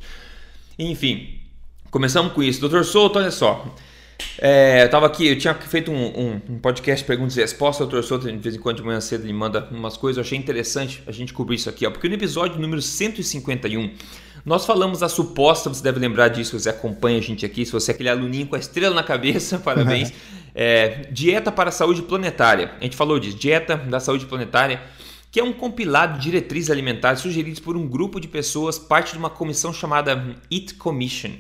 Enfim, 0.78 1.40
começamos 1.92 2.34
com 2.34 2.42
isso. 2.42 2.60
Doutor 2.60 2.84
Souto, 2.84 3.20
olha 3.20 3.32
só. 3.32 3.74
É, 4.38 4.84
eu 4.84 4.90
tava 4.90 5.06
aqui, 5.06 5.28
eu 5.28 5.38
tinha 5.38 5.54
feito 5.54 5.92
um, 5.92 6.06
um, 6.06 6.42
um 6.50 6.60
podcast 6.60 7.06
perguntas 7.06 7.38
e 7.38 7.42
respostas, 7.42 7.86
o 7.86 7.90
doutor 7.90 8.08
Souto 8.08 8.32
de 8.32 8.38
vez 8.38 8.56
em 8.56 8.60
quando 8.60 8.78
de 8.78 8.84
manhã 8.84 9.00
cedo 9.02 9.24
ele 9.26 9.34
manda 9.34 9.68
umas 9.72 9.98
coisas, 9.98 10.18
eu 10.18 10.22
achei 10.22 10.38
interessante 10.38 11.04
a 11.06 11.12
gente 11.12 11.34
cobrir 11.34 11.56
isso 11.56 11.70
aqui, 11.70 11.86
ó, 11.86 11.92
porque 11.92 12.08
no 12.08 12.16
episódio 12.16 12.60
número 12.60 12.82
151 12.82 13.92
nós 14.46 14.66
falamos 14.66 15.02
a 15.02 15.08
suposta, 15.08 15.70
você 15.70 15.82
deve 15.82 16.00
lembrar 16.00 16.28
disso, 16.28 16.60
você 16.60 16.70
acompanha 16.70 17.18
a 17.18 17.22
gente 17.22 17.46
aqui, 17.46 17.66
se 17.66 17.72
você 17.72 17.92
é 17.92 17.94
aquele 17.94 18.10
aluninho 18.10 18.46
com 18.48 18.56
a 18.56 18.60
estrela 18.60 18.94
na 18.94 19.04
cabeça, 19.04 19.58
parabéns, 19.64 20.12
é, 20.54 21.08
dieta 21.12 21.52
para 21.52 21.70
a 21.70 21.72
saúde 21.72 22.02
planetária, 22.02 22.74
a 22.80 22.84
gente 22.84 22.96
falou 22.96 23.20
disso, 23.20 23.38
dieta 23.38 23.76
da 23.76 24.00
saúde 24.00 24.26
planetária, 24.26 24.82
que 25.32 25.40
é 25.40 25.44
um 25.44 25.54
compilado 25.54 26.20
de 26.20 26.26
diretrizes 26.26 26.70
alimentares 26.70 27.22
sugeridos 27.22 27.60
por 27.60 27.76
um 27.76 27.88
grupo 27.88 28.20
de 28.20 28.28
pessoas, 28.28 28.78
parte 28.78 29.14
de 29.14 29.18
uma 29.18 29.30
comissão 29.30 29.74
chamada 29.74 30.38
Eat 30.52 30.76
Commission, 30.76 31.32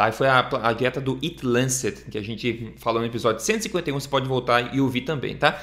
Tá? 0.00 0.08
E 0.08 0.12
foi 0.12 0.28
a, 0.28 0.48
a 0.62 0.72
dieta 0.72 0.98
do 0.98 1.18
Eat 1.22 1.44
Lancet, 1.44 2.06
que 2.10 2.16
a 2.16 2.22
gente 2.22 2.72
falou 2.78 3.00
no 3.00 3.06
episódio 3.06 3.42
151, 3.42 4.00
você 4.00 4.08
pode 4.08 4.26
voltar 4.26 4.74
e 4.74 4.80
ouvir 4.80 5.02
também, 5.02 5.36
tá? 5.36 5.62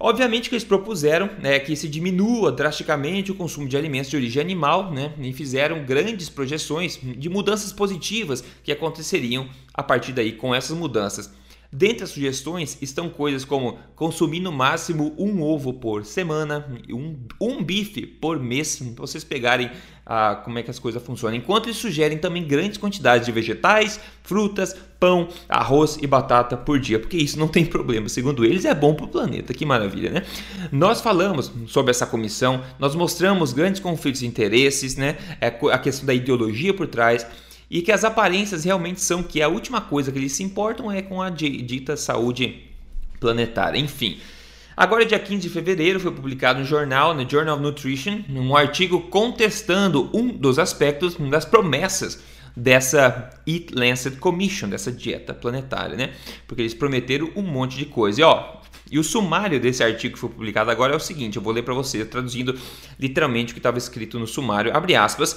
Obviamente 0.00 0.48
que 0.48 0.54
eles 0.54 0.64
propuseram 0.64 1.28
né, 1.38 1.58
que 1.58 1.76
se 1.76 1.86
diminua 1.86 2.50
drasticamente 2.50 3.30
o 3.30 3.34
consumo 3.34 3.68
de 3.68 3.76
alimentos 3.76 4.10
de 4.10 4.16
origem 4.16 4.40
animal 4.40 4.90
né, 4.90 5.12
e 5.18 5.32
fizeram 5.32 5.84
grandes 5.84 6.28
projeções 6.28 6.98
de 7.02 7.28
mudanças 7.28 7.72
positivas 7.72 8.42
que 8.62 8.72
aconteceriam 8.72 9.48
a 9.72 9.82
partir 9.82 10.12
daí 10.12 10.32
com 10.32 10.54
essas 10.54 10.76
mudanças. 10.76 11.30
Dentre 11.76 12.04
as 12.04 12.10
sugestões 12.10 12.78
estão 12.80 13.08
coisas 13.08 13.44
como 13.44 13.80
consumir 13.96 14.38
no 14.38 14.52
máximo 14.52 15.12
um 15.18 15.42
ovo 15.42 15.72
por 15.72 16.04
semana, 16.04 16.64
um, 16.88 17.16
um 17.40 17.64
bife 17.64 18.06
por 18.06 18.38
mês, 18.38 18.76
para 18.76 19.04
vocês 19.04 19.24
pegarem 19.24 19.68
ah, 20.06 20.40
como 20.44 20.56
é 20.56 20.62
que 20.62 20.70
as 20.70 20.78
coisas 20.78 21.02
funcionam. 21.02 21.36
Enquanto 21.36 21.66
eles 21.66 21.78
sugerem 21.78 22.16
também 22.16 22.46
grandes 22.46 22.78
quantidades 22.78 23.26
de 23.26 23.32
vegetais, 23.32 23.98
frutas, 24.22 24.76
pão, 25.00 25.26
arroz 25.48 25.98
e 26.00 26.06
batata 26.06 26.56
por 26.56 26.78
dia, 26.78 27.00
porque 27.00 27.16
isso 27.16 27.40
não 27.40 27.48
tem 27.48 27.66
problema. 27.66 28.08
Segundo 28.08 28.44
eles, 28.44 28.64
é 28.64 28.72
bom 28.72 28.94
para 28.94 29.06
o 29.06 29.08
planeta. 29.08 29.52
Que 29.52 29.66
maravilha, 29.66 30.10
né? 30.12 30.22
Nós 30.70 31.00
falamos 31.00 31.50
sobre 31.66 31.90
essa 31.90 32.06
comissão, 32.06 32.62
nós 32.78 32.94
mostramos 32.94 33.52
grandes 33.52 33.80
conflitos 33.80 34.20
de 34.20 34.28
interesses, 34.28 34.94
né? 34.94 35.16
É 35.40 35.48
a 35.48 35.78
questão 35.78 36.06
da 36.06 36.14
ideologia 36.14 36.72
por 36.72 36.86
trás 36.86 37.26
e 37.74 37.82
que 37.82 37.90
as 37.90 38.04
aparências 38.04 38.62
realmente 38.62 39.00
são 39.00 39.20
que 39.20 39.42
a 39.42 39.48
última 39.48 39.80
coisa 39.80 40.12
que 40.12 40.16
eles 40.16 40.30
se 40.30 40.44
importam 40.44 40.92
é 40.92 41.02
com 41.02 41.20
a 41.20 41.28
dita 41.28 41.96
saúde 41.96 42.62
planetária. 43.18 43.76
Enfim, 43.80 44.20
agora 44.76 45.04
dia 45.04 45.18
15 45.18 45.42
de 45.42 45.48
fevereiro 45.48 45.98
foi 45.98 46.12
publicado 46.12 46.60
no 46.60 46.64
jornal, 46.64 47.12
no 47.14 47.28
Journal 47.28 47.56
of 47.56 47.62
Nutrition, 47.64 48.20
um 48.30 48.54
artigo 48.56 49.00
contestando 49.08 50.08
um 50.14 50.28
dos 50.28 50.56
aspectos 50.60 51.16
das 51.16 51.44
promessas 51.44 52.22
dessa 52.56 53.30
Eat 53.44 53.74
Lancet 53.74 54.18
Commission, 54.18 54.68
dessa 54.68 54.92
dieta 54.92 55.34
planetária, 55.34 55.96
né? 55.96 56.12
Porque 56.46 56.62
eles 56.62 56.74
prometeram 56.74 57.32
um 57.34 57.42
monte 57.42 57.76
de 57.76 57.86
coisa. 57.86 58.20
E 58.20 58.22
ó, 58.22 58.58
e 58.88 59.00
o 59.00 59.02
sumário 59.02 59.58
desse 59.58 59.82
artigo 59.82 60.14
que 60.14 60.20
foi 60.20 60.30
publicado 60.30 60.70
agora 60.70 60.92
é 60.92 60.96
o 60.96 61.00
seguinte, 61.00 61.38
eu 61.38 61.42
vou 61.42 61.52
ler 61.52 61.64
para 61.64 61.74
você, 61.74 62.04
traduzindo 62.04 62.56
literalmente 63.00 63.50
o 63.50 63.54
que 63.54 63.58
estava 63.58 63.78
escrito 63.78 64.16
no 64.16 64.28
sumário, 64.28 64.70
abre 64.76 64.94
aspas, 64.94 65.36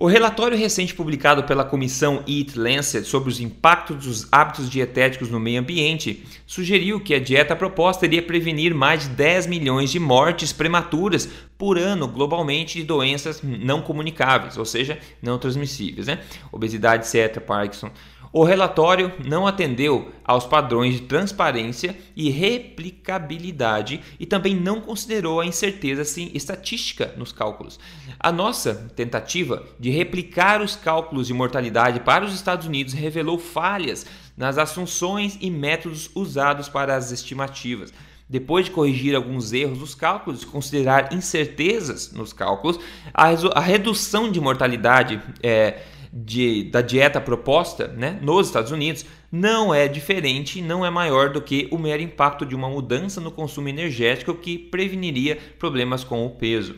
o 0.00 0.06
relatório 0.06 0.56
recente 0.56 0.94
publicado 0.94 1.42
pela 1.42 1.64
comissão 1.64 2.22
Eat 2.24 2.56
Lancet 2.56 3.04
sobre 3.04 3.28
os 3.30 3.40
impactos 3.40 3.96
dos 3.96 4.28
hábitos 4.30 4.70
dietéticos 4.70 5.28
no 5.28 5.40
meio 5.40 5.60
ambiente 5.60 6.24
sugeriu 6.46 7.00
que 7.00 7.14
a 7.14 7.18
dieta 7.18 7.56
proposta 7.56 8.06
iria 8.06 8.22
prevenir 8.22 8.72
mais 8.72 9.02
de 9.02 9.08
10 9.08 9.48
milhões 9.48 9.90
de 9.90 9.98
mortes 9.98 10.52
prematuras 10.52 11.28
por 11.58 11.76
ano 11.76 12.06
globalmente 12.06 12.78
de 12.78 12.84
doenças 12.84 13.42
não 13.42 13.82
comunicáveis, 13.82 14.56
ou 14.56 14.64
seja, 14.64 15.00
não 15.20 15.36
transmissíveis, 15.36 16.06
né? 16.06 16.20
Obesidade, 16.52 17.04
etc, 17.04 17.40
Parkinson, 17.40 17.90
o 18.32 18.44
relatório 18.44 19.12
não 19.24 19.46
atendeu 19.46 20.12
aos 20.24 20.44
padrões 20.44 20.94
de 20.94 21.02
transparência 21.02 21.96
e 22.14 22.28
replicabilidade 22.30 24.00
e 24.20 24.26
também 24.26 24.54
não 24.54 24.80
considerou 24.80 25.40
a 25.40 25.46
incerteza 25.46 26.02
assim, 26.02 26.30
estatística 26.34 27.14
nos 27.16 27.32
cálculos. 27.32 27.80
A 28.20 28.30
nossa 28.30 28.74
tentativa 28.94 29.62
de 29.80 29.90
replicar 29.90 30.60
os 30.60 30.76
cálculos 30.76 31.26
de 31.26 31.34
mortalidade 31.34 32.00
para 32.00 32.24
os 32.24 32.34
Estados 32.34 32.66
Unidos 32.66 32.92
revelou 32.92 33.38
falhas 33.38 34.04
nas 34.36 34.58
assunções 34.58 35.38
e 35.40 35.50
métodos 35.50 36.10
usados 36.14 36.68
para 36.68 36.94
as 36.94 37.10
estimativas. 37.10 37.92
Depois 38.28 38.66
de 38.66 38.72
corrigir 38.72 39.14
alguns 39.14 39.54
erros 39.54 39.78
dos 39.78 39.94
cálculos 39.94 40.44
considerar 40.44 41.14
incertezas 41.14 42.12
nos 42.12 42.34
cálculos, 42.34 42.78
a, 43.14 43.28
a 43.54 43.60
redução 43.60 44.30
de 44.30 44.38
mortalidade 44.38 45.22
é, 45.42 45.80
de, 46.12 46.64
da 46.64 46.80
dieta 46.80 47.20
proposta 47.20 47.88
né, 47.88 48.18
nos 48.22 48.46
Estados 48.46 48.72
Unidos 48.72 49.04
não 49.30 49.74
é 49.74 49.86
diferente, 49.86 50.62
não 50.62 50.84
é 50.84 50.90
maior 50.90 51.30
do 51.30 51.42
que 51.42 51.68
o 51.70 51.78
mero 51.78 52.02
impacto 52.02 52.46
de 52.46 52.54
uma 52.54 52.68
mudança 52.68 53.20
no 53.20 53.30
consumo 53.30 53.68
energético 53.68 54.34
que 54.34 54.58
preveniria 54.58 55.38
problemas 55.58 56.02
com 56.02 56.24
o 56.24 56.30
peso. 56.30 56.76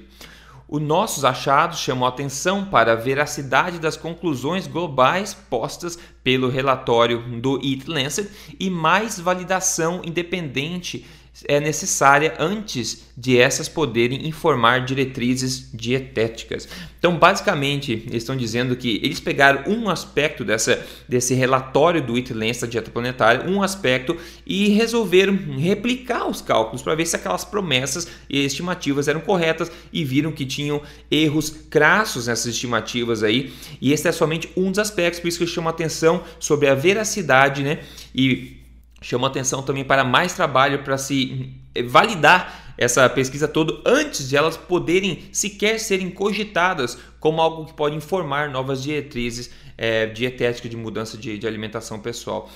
Os 0.73 0.81
nossos 0.81 1.25
achados 1.25 1.81
chamam 1.81 2.07
atenção 2.07 2.65
para 2.65 2.93
a 2.93 2.97
veracidade 2.97 3.81
das 3.81 3.97
conclusões 3.97 4.69
globais 4.69 5.35
postas 5.35 5.99
pelo 6.23 6.49
relatório 6.49 7.41
do 7.41 7.57
Eat 7.57 7.89
Lancet 7.89 8.31
e 8.59 8.71
mais 8.71 9.19
validação 9.19 10.01
independente 10.05 11.05
é 11.49 11.61
necessária 11.61 12.35
antes 12.39 13.11
de 13.17 13.39
essas 13.39 13.69
poderem 13.69 14.27
informar 14.27 14.85
diretrizes 14.85 15.71
dietéticas. 15.75 16.69
Então, 16.99 17.17
basicamente, 17.19 17.93
eles 17.93 18.23
estão 18.23 18.37
dizendo 18.37 18.75
que 18.77 19.01
eles 19.03 19.21
pegaram 19.21 19.71
um 19.71 19.89
aspecto 19.89 20.45
dessa, 20.45 20.85
desse 21.09 21.35
relatório 21.35 22.03
do 22.03 22.17
Eat 22.17 22.33
Lens 22.33 22.61
da 22.61 22.67
dieta 22.67 22.91
planetária, 22.91 23.49
um 23.49 23.63
aspecto, 23.63 24.17
e 24.47 24.69
resolveram 24.69 25.35
replicar 25.59 26.27
os 26.27 26.41
cálculos 26.41 26.83
para 26.83 26.95
ver 26.95 27.07
se 27.07 27.17
aquelas 27.17 27.45
promessas 27.45 28.09
e 28.29 28.45
estimativas 28.45 29.09
eram 29.09 29.21
corretas 29.21 29.71
e 29.93 30.05
viram 30.05 30.33
que 30.33 30.47
tinham 30.47 30.83
erros 31.11 31.51
crassos 31.69 32.27
nessas 32.27 32.55
estimativas 32.55 33.23
aí. 33.23 33.53
E 33.81 33.93
esse 33.93 34.09
é 34.09 34.13
somente 34.13 34.51
um 34.57 34.71
dos 34.71 34.79
aspectos, 34.79 35.21
por 35.21 35.29
isso 35.29 35.39
que 35.39 35.45
eu 35.45 35.49
chamo 35.49 35.69
a 35.69 35.73
atenção 35.73 36.23
sobre 36.39 36.69
a 36.69 36.75
veracidade, 36.75 37.63
né? 37.63 37.81
E 38.15 38.60
chama 39.01 39.27
atenção 39.29 39.63
também 39.63 39.85
para 39.85 40.05
mais 40.05 40.35
trabalho 40.35 40.83
para 40.83 40.99
se 40.99 41.55
eh, 41.75 41.83
validar 41.83 42.75
essa 42.77 43.09
pesquisa 43.09 43.47
toda 43.47 43.81
antes 43.85 44.29
de 44.29 44.37
elas 44.37 44.57
poderem 44.57 45.29
sequer 45.33 45.79
serem 45.79 46.11
cogitadas 46.11 46.99
como 47.19 47.41
algo 47.41 47.67
que 47.67 47.75
pode 47.75 47.95
informar 47.95 48.49
novas 48.49 48.83
diretrizes 48.83 49.51
é, 49.77 50.07
dietéticas 50.07 50.71
de 50.71 50.77
mudança 50.77 51.17
de, 51.17 51.39
de 51.39 51.47
alimentação 51.47 52.01
pessoal. 52.01 52.51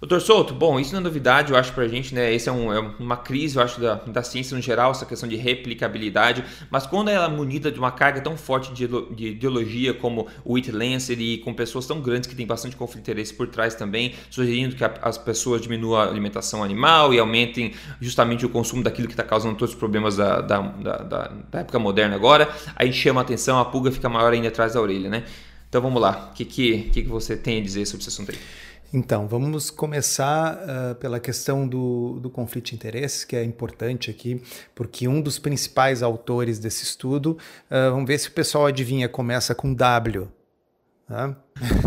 Doutor 0.00 0.20
Souto, 0.20 0.54
bom, 0.54 0.78
isso 0.78 0.92
não 0.92 1.00
é 1.00 1.02
novidade, 1.02 1.50
eu 1.50 1.58
acho, 1.58 1.72
para 1.72 1.82
a 1.82 1.88
gente, 1.88 2.14
né? 2.14 2.32
Esse 2.32 2.48
é, 2.48 2.52
um, 2.52 2.72
é, 2.72 2.78
uma 3.00 3.16
crise, 3.16 3.56
eu 3.56 3.62
acho, 3.62 3.80
da, 3.80 3.94
da 3.94 4.22
ciência 4.22 4.56
no 4.56 4.62
geral, 4.62 4.92
essa 4.92 5.04
questão 5.04 5.28
de 5.28 5.34
replicabilidade, 5.34 6.44
mas 6.70 6.86
quando 6.86 7.08
ela 7.08 7.24
é 7.24 7.28
munida 7.28 7.68
de 7.72 7.80
uma 7.80 7.90
carga 7.90 8.20
tão 8.20 8.36
forte 8.36 8.72
de, 8.72 8.86
de 8.86 9.26
ideologia 9.30 9.92
como 9.92 10.28
o 10.44 10.54
It 10.54 10.70
Lancer 10.70 11.20
e 11.20 11.38
com 11.38 11.52
pessoas 11.52 11.84
tão 11.84 12.00
grandes 12.00 12.28
que 12.28 12.36
têm 12.36 12.46
bastante 12.46 12.76
conflito 12.76 13.04
de 13.04 13.10
interesse 13.10 13.34
por 13.34 13.48
trás 13.48 13.74
também, 13.74 14.14
sugerindo 14.30 14.76
que 14.76 14.84
a, 14.84 14.94
as 15.02 15.18
pessoas 15.18 15.60
diminuam 15.60 16.00
a 16.00 16.04
alimentação 16.04 16.62
animal 16.62 17.12
e 17.12 17.18
aumentem 17.18 17.72
justamente 18.00 18.46
o 18.46 18.48
consumo 18.48 18.84
daquilo 18.84 19.08
que 19.08 19.14
está 19.14 19.24
causando 19.24 19.56
todos 19.56 19.74
os 19.74 19.78
problemas 19.78 20.16
da, 20.16 20.40
da, 20.40 20.60
da, 20.60 21.58
época 21.58 21.78
moderna 21.80 22.14
agora, 22.14 22.48
aí 22.76 22.92
chama 22.92 23.20
a 23.20 23.24
atenção, 23.24 23.58
a 23.58 23.64
pulga 23.64 23.90
fica 23.90 24.08
maior 24.08 24.32
ainda 24.32 24.46
atrás 24.46 24.74
da 24.74 24.80
orelha, 24.80 25.10
né? 25.10 25.24
Então 25.68 25.82
vamos 25.82 26.00
lá, 26.00 26.30
o 26.30 26.34
que, 26.34 26.44
que, 26.44 26.82
que 26.84 27.02
você 27.02 27.36
tem 27.36 27.58
a 27.58 27.62
dizer 27.62 27.84
sobre 27.84 28.02
esse 28.02 28.08
assunto 28.08 28.30
aí? 28.30 28.38
Então, 28.92 29.28
vamos 29.28 29.70
começar 29.70 30.56
uh, 30.56 30.94
pela 30.94 31.20
questão 31.20 31.68
do, 31.68 32.18
do 32.20 32.30
conflito 32.30 32.66
de 32.66 32.74
interesses, 32.74 33.22
que 33.22 33.36
é 33.36 33.44
importante 33.44 34.10
aqui, 34.10 34.42
porque 34.74 35.06
um 35.06 35.20
dos 35.20 35.38
principais 35.38 36.02
autores 36.02 36.58
desse 36.58 36.84
estudo, 36.84 37.32
uh, 37.70 37.90
vamos 37.90 38.06
ver 38.06 38.18
se 38.18 38.28
o 38.28 38.32
pessoal 38.32 38.64
adivinha, 38.64 39.06
começa 39.06 39.54
com 39.54 39.74
W. 39.74 40.28
Tá? 41.06 41.36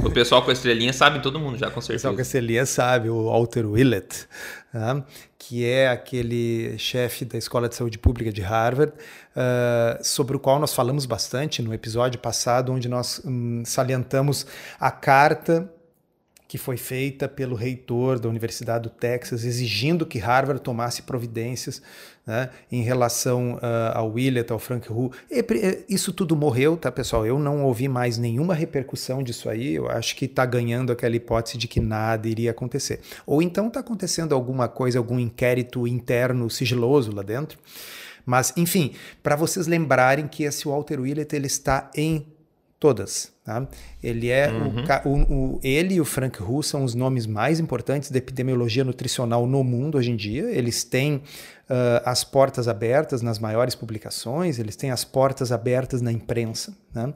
O 0.03 0.12
pessoal 0.12 0.43
com 0.43 0.50
a 0.51 0.53
estrelinha 0.53 0.93
sabe, 0.93 1.22
todo 1.22 1.39
mundo 1.39 1.58
já, 1.58 1.72
com 1.72 1.81
certeza. 1.81 2.08
O 2.08 2.12
pessoal 2.12 2.13
com 2.13 2.20
a 2.20 2.22
estrelinha 2.22 2.65
sabe, 2.67 3.10
o 3.10 3.25
Walter 3.25 3.65
Willett, 3.65 4.27
tá? 4.72 5.03
que 5.39 5.65
é 5.65 5.89
aquele 5.89 6.77
chefe 6.77 7.25
da 7.25 7.38
Escola 7.38 7.67
de 7.67 7.75
Saúde 7.75 7.98
Pública 7.98 8.31
de 8.31 8.41
Harvard, 8.41 8.93
uh, 8.93 10.03
sobre 10.03 10.36
o 10.36 10.39
qual 10.39 10.60
nós 10.60 10.74
falamos 10.75 11.08
bastante 11.08 11.63
no 11.63 11.74
episódio 11.74 12.20
passado, 12.20 12.72
onde 12.72 12.88
nós 12.88 13.24
um, 13.25 13.63
salientamos 13.65 14.46
a 14.79 14.91
carta 14.91 15.67
que 16.51 16.58
foi 16.58 16.75
feita 16.75 17.29
pelo 17.29 17.55
reitor 17.55 18.20
da 18.20 18.27
Universidade 18.27 18.84
do 18.84 18.89
Texas, 18.89 19.46
exigindo 19.46 20.05
que 20.05 20.20
Harvard 20.20 20.62
tomasse 20.62 21.01
providências 21.03 21.81
né, 22.27 22.50
em 22.70 22.81
relação 22.81 23.53
uh, 23.53 23.93
ao 23.93 24.12
Willett, 24.12 24.51
ao 24.51 24.60
Frank 24.60 24.91
Hu. 24.91 25.13
Isso 25.88 26.12
tudo 26.12 26.36
morreu, 26.36 26.75
tá, 26.75 26.91
pessoal? 26.91 27.25
Eu 27.25 27.39
não 27.39 27.63
ouvi 27.63 27.88
mais 27.88 28.17
nenhuma 28.17 28.53
repercussão 28.53 29.24
disso 29.24 29.50
aí. 29.50 29.75
Eu 29.75 29.89
acho 29.89 30.13
que 30.13 30.25
está 30.25 30.46
ganhando 30.46 30.91
aquela 30.91 31.15
hipótese 31.15 31.58
de 31.58 31.70
que 31.70 31.79
nada 31.79 32.27
iria 32.27 32.51
acontecer. 32.51 33.00
Ou 33.25 33.41
então 33.41 33.70
está 33.70 33.79
acontecendo 33.79 34.36
alguma 34.36 34.67
coisa, 34.67 34.98
algum 34.98 35.17
inquérito 35.17 35.88
interno 35.88 36.50
sigiloso 36.50 37.15
lá 37.15 37.24
dentro. 37.24 37.58
Mas, 38.25 38.51
enfim, 38.58 38.91
para 39.24 39.38
vocês 39.38 39.67
lembrarem 39.67 40.27
que 40.27 40.43
esse 40.43 40.67
Walter 40.67 41.00
Willett 41.00 41.34
ele 41.34 41.48
está 41.48 41.89
em 41.96 42.27
todas. 42.77 43.31
Tá? 43.44 43.68
Ele 44.04 44.30
é 44.30 44.52
uhum. 44.52 44.86
o, 45.04 45.34
o, 45.34 45.60
ele 45.64 45.96
e 45.96 46.02
o 46.02 46.06
Frank 46.06 46.42
Hu 46.44 46.62
são 46.62 46.84
os 46.84 46.94
nomes 46.94 47.26
mais 47.26 47.60
importantes 47.60 48.12
da 48.12 48.20
epidemiologia 48.20 48.84
nutricional 48.84 49.48
no 49.48 49.64
mundo 49.64 49.98
hoje 49.98 50.12
em 50.12 50.16
dia. 50.16 50.44
Eles 50.52 50.84
têm 50.84 51.16
uh, 51.72 52.04
as 52.06 52.24
portas 52.24 52.68
abertas 52.68 53.24
nas 53.24 53.40
maiores 53.40 53.74
publicações, 53.74 54.60
eles 54.60 54.76
têm 54.76 54.92
as 54.92 55.04
portas 55.04 55.52
abertas 55.52 56.02
na 56.02 56.12
imprensa. 56.12 56.76
Né? 56.94 57.14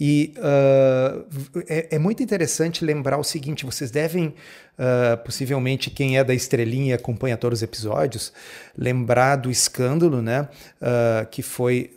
E 0.00 0.34
uh, 0.38 1.64
é, 1.68 1.94
é, 1.94 1.98
muito 1.98 2.22
interessante 2.22 2.84
lembrar 2.84 3.18
o 3.18 3.24
seguinte: 3.24 3.66
vocês 3.66 3.90
devem, 3.90 4.28
uh, 4.78 5.16
possivelmente, 5.24 5.90
quem 5.90 6.18
é 6.18 6.24
da 6.24 6.34
estrelinha 6.34 6.90
e 6.90 6.92
acompanha 6.94 7.36
todos 7.36 7.60
os 7.60 7.62
episódios, 7.62 8.32
lembrar 8.76 9.36
do 9.36 9.50
escândalo 9.50 10.22
né, 10.22 10.48
que 11.30 11.42
foi 11.42 11.92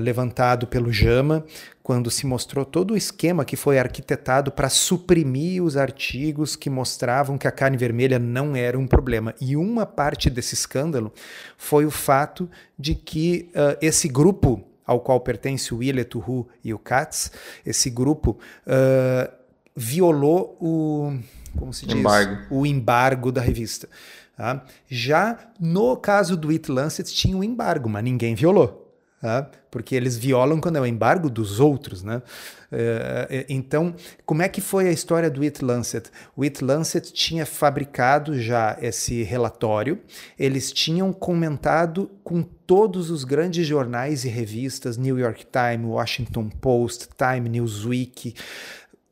levantado 0.00 0.66
pelo 0.66 0.92
JAMA 0.92 1.44
quando 1.82 2.10
se 2.10 2.26
mostrou 2.26 2.64
todo 2.64 2.92
o 2.92 2.96
esquema 2.96 3.23
que 3.44 3.56
foi 3.56 3.78
arquitetado 3.78 4.50
para 4.50 4.68
suprimir 4.68 5.62
os 5.62 5.76
artigos 5.76 6.56
que 6.56 6.68
mostravam 6.68 7.38
que 7.38 7.46
a 7.46 7.52
carne 7.52 7.76
vermelha 7.76 8.18
não 8.18 8.56
era 8.56 8.78
um 8.78 8.86
problema. 8.86 9.34
E 9.40 9.56
uma 9.56 9.86
parte 9.86 10.28
desse 10.28 10.54
escândalo 10.54 11.12
foi 11.56 11.86
o 11.86 11.90
fato 11.90 12.50
de 12.78 12.94
que 12.94 13.48
uh, 13.54 13.78
esse 13.80 14.08
grupo 14.08 14.62
ao 14.86 15.00
qual 15.00 15.20
pertence 15.20 15.72
o 15.72 15.78
Willett, 15.78 16.18
o 16.18 16.20
Hu 16.20 16.48
e 16.62 16.74
o 16.74 16.78
Katz, 16.78 17.32
esse 17.64 17.88
grupo 17.88 18.38
uh, 18.66 19.32
violou 19.74 20.58
o 20.60 21.18
como 21.56 21.72
se 21.72 21.86
diz 21.86 21.96
embargo. 21.96 22.42
o 22.50 22.66
embargo 22.66 23.32
da 23.32 23.40
revista. 23.40 23.88
Tá? 24.36 24.64
Já 24.88 25.38
no 25.60 25.96
caso 25.96 26.36
do 26.36 26.50
It 26.50 26.70
Lancet 26.70 27.12
tinha 27.14 27.36
um 27.36 27.44
embargo, 27.44 27.88
mas 27.88 28.02
ninguém 28.02 28.34
violou. 28.34 28.83
Tá? 29.24 29.50
porque 29.74 29.96
eles 29.96 30.16
violam 30.16 30.60
quando 30.60 30.76
é 30.76 30.80
o 30.80 30.86
embargo 30.86 31.28
dos 31.28 31.58
outros. 31.58 32.04
Né? 32.04 32.22
É, 32.70 33.44
então, 33.48 33.92
como 34.24 34.40
é 34.40 34.48
que 34.48 34.60
foi 34.60 34.86
a 34.86 34.92
história 34.92 35.28
do 35.28 35.42
It 35.42 35.64
Lancet? 35.64 36.10
O 36.36 36.44
It 36.44 36.62
Lancet 36.62 37.12
tinha 37.12 37.44
fabricado 37.44 38.40
já 38.40 38.78
esse 38.80 39.24
relatório, 39.24 39.98
eles 40.38 40.70
tinham 40.70 41.12
comentado 41.12 42.08
com 42.22 42.40
todos 42.40 43.10
os 43.10 43.24
grandes 43.24 43.66
jornais 43.66 44.24
e 44.24 44.28
revistas, 44.28 44.96
New 44.96 45.18
York 45.18 45.44
Times, 45.46 45.88
Washington 45.88 46.48
Post, 46.48 47.08
Time, 47.18 47.48
Newsweek, 47.48 48.32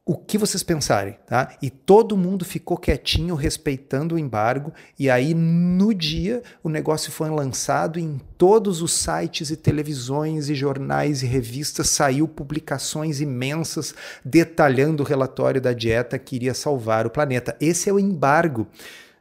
o 0.05 0.17
que 0.17 0.37
vocês 0.37 0.65
pensarem, 0.65 1.17
tá? 1.29 1.53
E 1.63 1.71
todo 1.71 2.17
mundo 2.17 2.45
ficou 2.45 2.77
quietinho, 2.77 3.37
respeitando 3.37 4.17
o 4.17 4.19
embargo, 4.19 4.73
e 4.99 5.09
aí 5.09 5.33
no 5.33 5.95
dia 5.95 6.43
o 6.61 6.69
negócio 6.69 7.13
foi 7.13 7.31
lançado 7.31 8.01
em 8.01 8.21
todos 8.37 8.83
os 8.83 8.93
sites 8.93 9.51
e 9.51 9.57
televisões 9.57 10.49
e 10.49 10.57
jornais 10.57 11.23
e 11.23 11.27
revistas, 11.27 11.89
saiu 11.89 12.27
publicações 12.27 13.21
imensas 13.21 13.95
detalhando 14.25 15.05
o 15.05 15.07
relatório 15.07 15.61
da 15.61 15.73
dieta 15.73 16.19
que 16.19 16.35
iria 16.35 16.53
salvar 16.53 17.07
o 17.07 17.11
planeta. 17.11 17.57
Esse 17.61 17.89
é 17.89 17.93
o 17.93 18.01
embargo. 18.01 18.67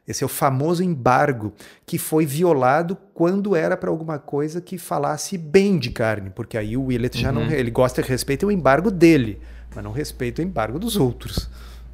Esse 0.06 0.24
é 0.24 0.26
o 0.26 0.28
famoso 0.28 0.82
embargo 0.82 1.52
que 1.86 1.96
foi 1.96 2.26
violado 2.26 2.98
quando 3.14 3.54
era 3.54 3.76
para 3.76 3.88
alguma 3.88 4.18
coisa 4.18 4.60
que 4.60 4.76
falasse 4.76 5.38
bem 5.38 5.78
de 5.78 5.90
carne, 5.92 6.28
porque 6.30 6.58
aí 6.58 6.76
o 6.76 6.86
Willett 6.86 7.20
já 7.20 7.30
não, 7.30 7.42
uhum. 7.42 7.52
ele 7.52 7.70
gosta 7.70 8.02
de 8.02 8.08
respeito 8.08 8.48
o 8.48 8.50
embargo 8.50 8.90
dele 8.90 9.40
mas 9.74 9.84
não 9.84 9.92
respeita 9.92 10.42
o 10.42 10.44
embargo 10.44 10.78
dos 10.78 10.96
outros. 10.96 11.48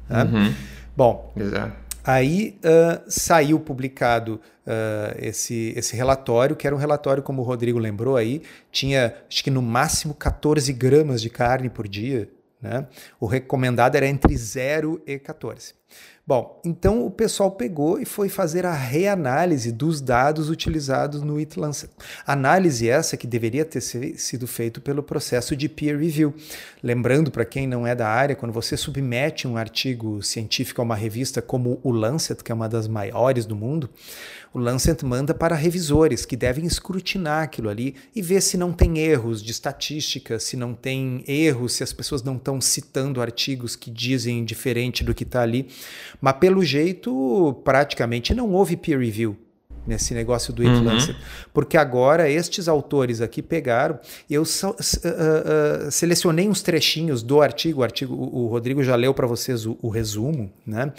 Tá? 0.07 0.23
Uhum. 0.23 0.53
Bom, 0.95 1.33
Exato. 1.35 1.73
aí 2.03 2.57
uh, 2.63 3.03
saiu 3.07 3.59
publicado 3.59 4.41
uh, 4.65 5.15
esse, 5.17 5.73
esse 5.75 5.95
relatório, 5.95 6.55
que 6.55 6.67
era 6.67 6.75
um 6.75 6.79
relatório, 6.79 7.23
como 7.23 7.41
o 7.41 7.45
Rodrigo 7.45 7.79
lembrou 7.79 8.17
aí, 8.17 8.41
tinha 8.71 9.15
acho 9.29 9.43
que 9.43 9.51
no 9.51 9.61
máximo 9.61 10.13
14 10.13 10.71
gramas 10.73 11.21
de 11.21 11.29
carne 11.29 11.69
por 11.69 11.87
dia. 11.87 12.29
Né? 12.61 12.85
O 13.19 13.25
recomendado 13.25 13.95
era 13.95 14.07
entre 14.07 14.35
0 14.35 15.01
e 15.05 15.17
14. 15.17 15.78
Bom, 16.29 16.61
então 16.63 17.03
o 17.07 17.09
pessoal 17.09 17.49
pegou 17.49 17.99
e 17.99 18.05
foi 18.05 18.29
fazer 18.29 18.63
a 18.63 18.71
reanálise 18.71 19.71
dos 19.71 19.99
dados 19.99 20.47
utilizados 20.47 21.23
no 21.23 21.37
It 21.37 21.59
Lancet. 21.59 21.91
Análise 22.23 22.87
essa 22.87 23.17
que 23.17 23.25
deveria 23.25 23.65
ter 23.65 23.81
sido 23.81 24.45
feito 24.45 24.79
pelo 24.79 25.01
processo 25.01 25.55
de 25.55 25.67
peer 25.67 25.97
review. 25.97 26.35
Lembrando 26.83 27.31
para 27.31 27.45
quem 27.45 27.65
não 27.65 27.87
é 27.87 27.95
da 27.95 28.07
área, 28.07 28.35
quando 28.35 28.51
você 28.51 28.77
submete 28.77 29.47
um 29.47 29.57
artigo 29.57 30.21
científico 30.21 30.79
a 30.79 30.83
uma 30.83 30.95
revista 30.95 31.41
como 31.41 31.79
o 31.81 31.89
Lancet, 31.89 32.43
que 32.43 32.51
é 32.51 32.55
uma 32.55 32.69
das 32.69 32.87
maiores 32.87 33.47
do 33.47 33.55
mundo, 33.55 33.89
o 34.53 34.59
Lancet 34.59 35.05
manda 35.05 35.33
para 35.33 35.55
revisores 35.55 36.25
que 36.25 36.35
devem 36.35 36.65
escrutinar 36.65 37.43
aquilo 37.43 37.69
ali 37.69 37.95
e 38.15 38.21
ver 38.21 38.41
se 38.41 38.57
não 38.57 38.71
tem 38.71 38.97
erros 38.97 39.43
de 39.43 39.51
estatística, 39.51 40.39
se 40.39 40.57
não 40.57 40.73
tem 40.73 41.23
erros, 41.27 41.73
se 41.73 41.83
as 41.83 41.93
pessoas 41.93 42.23
não 42.23 42.35
estão 42.35 42.59
citando 42.59 43.21
artigos 43.21 43.75
que 43.75 43.91
dizem 43.91 44.43
diferente 44.43 45.03
do 45.03 45.13
que 45.13 45.23
está 45.23 45.41
ali. 45.41 45.67
Mas 46.19 46.33
pelo 46.37 46.63
jeito, 46.63 47.61
praticamente 47.63 48.33
não 48.33 48.51
houve 48.51 48.75
peer 48.75 48.99
review. 48.99 49.37
Nesse 49.85 50.13
negócio 50.13 50.53
do 50.53 50.61
It 50.61 50.73
uhum. 50.73 50.83
Lancet, 50.83 51.17
porque 51.53 51.77
agora 51.77 52.29
estes 52.29 52.67
autores 52.67 53.21
aqui 53.21 53.41
pegaram, 53.41 53.99
eu 54.29 54.45
so, 54.45 54.69
uh, 54.69 54.73
uh, 54.73 55.91
selecionei 55.91 56.47
uns 56.47 56.61
trechinhos 56.61 57.23
do 57.23 57.41
artigo, 57.41 57.81
o, 57.81 57.83
artigo, 57.83 58.13
o, 58.13 58.45
o 58.45 58.47
Rodrigo 58.47 58.83
já 58.83 58.95
leu 58.95 59.13
para 59.13 59.27
vocês 59.27 59.65
o, 59.65 59.77
o, 59.81 59.89
resumo, 59.89 60.51
né? 60.65 60.91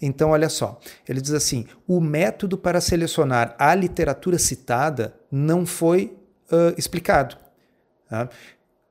Então, 0.00 0.30
olha 0.30 0.48
só, 0.48 0.78
ele 1.08 1.20
diz 1.20 1.32
assim: 1.32 1.66
o 1.86 2.00
método 2.00 2.56
para 2.58 2.80
selecionar 2.80 3.54
a 3.58 3.74
literatura 3.74 4.38
citada 4.38 5.14
não 5.30 5.64
foi 5.64 6.16
uh, 6.50 6.74
explicado. 6.76 7.36
Tá? 8.08 8.28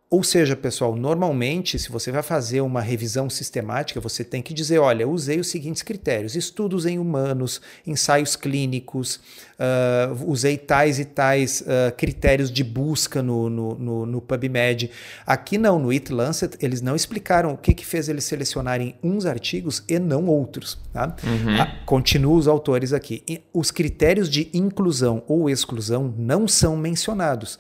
Ou 0.08 0.24
seja, 0.24 0.56
pessoal, 0.56 0.96
normalmente, 0.96 1.80
se 1.80 1.90
você 1.90 2.12
vai 2.12 2.22
fazer 2.22 2.62
uma 2.62 2.80
revisão 2.80 3.28
sistemática, 3.28 4.00
você 4.00 4.24
tem 4.24 4.40
que 4.40 4.54
dizer: 4.54 4.78
olha, 4.78 5.08
usei 5.08 5.40
os 5.40 5.48
seguintes 5.48 5.82
critérios: 5.82 6.36
estudos 6.36 6.86
em 6.86 7.00
humanos, 7.00 7.60
ensaios 7.88 8.36
clínicos, 8.36 9.16
uh, 9.16 10.30
usei 10.32 10.58
tais 10.58 11.00
e 11.00 11.06
tais 11.06 11.62
uh, 11.62 11.96
critérios 11.98 12.52
de 12.52 12.64
busca 12.64 13.24
no, 13.24 13.50
no, 13.50 13.76
no, 13.76 14.06
no, 14.06 14.22
PubMed. 14.22 14.92
Aqui 15.26 15.58
não, 15.58 15.80
no 15.80 15.90
It 15.90 16.14
Lancet, 16.14 16.56
eles 16.62 16.82
não 16.82 16.96
explicaram 16.96 17.54
o 17.54 17.58
que, 17.58 17.74
que 17.74 17.86
fez 17.86 18.08
eles 18.08 18.26
selecionarem 18.26 18.96
uns 19.04 19.26
artigos 19.26 19.84
e 19.90 19.98
não 19.98 20.28
outros. 20.28 20.78
Tá? 20.94 21.16
Uhum. 21.24 21.60
Ah, 21.60 21.80
continuam 21.84 22.38
os 22.38 22.48
autores 22.48 22.94
aqui. 22.94 23.24
Os 23.52 23.72
critérios 23.72 24.30
de 24.30 24.50
inclusão 24.54 25.24
ou 25.28 25.50
exclusão 25.50 26.14
não 26.16 26.48
são 26.48 26.78
mencionados. 26.78 27.58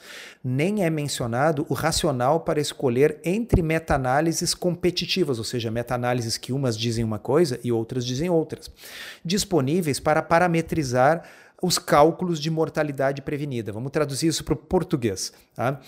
Nem 0.48 0.84
é 0.84 0.92
mencionado 0.92 1.66
o 1.70 1.74
racional 1.74 2.42
para 2.42 2.62
escolher 2.62 3.20
entre 3.26 3.64
meta-análises 3.64 4.54
competitivas, 4.54 5.40
ou 5.40 5.44
seja, 5.44 5.72
meta-análises 5.72 6.38
que 6.38 6.54
umas 6.54 6.78
dizem 6.78 7.04
uma 7.04 7.18
coisa 7.18 7.60
e 7.64 7.72
outras 7.72 8.06
dizem 8.06 8.30
outras, 8.30 8.70
disponíveis 9.26 10.00
para 10.00 10.22
parametrizar 10.22 11.24
os 11.60 11.80
cálculos 11.80 12.40
de 12.40 12.52
mortalidade 12.52 13.24
prevenida. 13.24 13.72
Vamos 13.72 13.92
traduzir 13.92 14.28
isso 14.28 14.44
para 14.44 14.54
o 14.54 14.58
português. 14.58 15.34
Tá? 15.56 15.80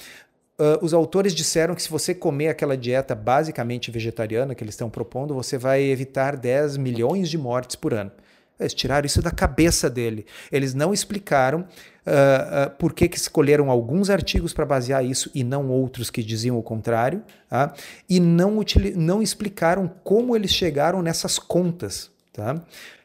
Uh, 0.60 0.84
os 0.84 0.92
autores 0.92 1.36
disseram 1.36 1.76
que 1.76 1.84
se 1.84 1.90
você 1.90 2.16
comer 2.16 2.48
aquela 2.48 2.76
dieta 2.76 3.14
basicamente 3.14 3.92
vegetariana 3.92 4.56
que 4.56 4.64
eles 4.64 4.74
estão 4.74 4.90
propondo, 4.90 5.36
você 5.36 5.56
vai 5.56 5.84
evitar 5.84 6.36
10 6.36 6.78
milhões 6.78 7.30
de 7.30 7.38
mortes 7.38 7.76
por 7.76 7.94
ano. 7.94 8.12
Eles 8.60 8.74
tiraram 8.74 9.06
isso 9.06 9.22
da 9.22 9.32
cabeça 9.32 9.90
dele. 9.90 10.26
Eles 10.52 10.74
não 10.74 10.94
explicaram 10.94 11.62
uh, 11.62 11.64
uh, 11.64 12.70
por 12.78 12.94
que, 12.94 13.08
que 13.08 13.18
escolheram 13.18 13.70
alguns 13.70 14.10
artigos 14.10 14.54
para 14.54 14.66
basear 14.66 15.06
isso 15.06 15.30
e 15.34 15.44
não 15.44 15.70
outros 15.70 16.10
que 16.10 16.24
diziam 16.24 16.58
o 16.58 16.64
contrário, 16.64 17.24
tá? 17.50 17.74
e 18.10 18.20
não, 18.20 18.64
não 18.96 19.22
explicaram 19.22 19.88
como 20.04 20.36
eles 20.36 20.52
chegaram 20.52 21.02
nessas 21.02 21.38
contas. 21.38 22.10
Tá? 22.34 22.62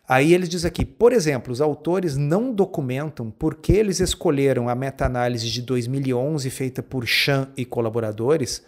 Aí 0.09 0.35
eles 0.35 0.49
dizem 0.49 0.69
aqui, 0.69 0.85
por 0.85 1.13
exemplo, 1.13 1.53
os 1.53 1.61
autores 1.61 2.17
não 2.17 2.53
documentam 2.53 3.31
por 3.31 3.55
que 3.55 3.73
eles 3.73 4.01
escolheram 4.01 4.69
a 4.69 4.75
meta-análise 4.75 5.49
de 5.49 5.63
2011 5.63 6.51
feita 6.51 6.83
por 6.83 7.07
Chan 7.07 7.49
e 7.57 7.65
colaboradores 7.65 8.63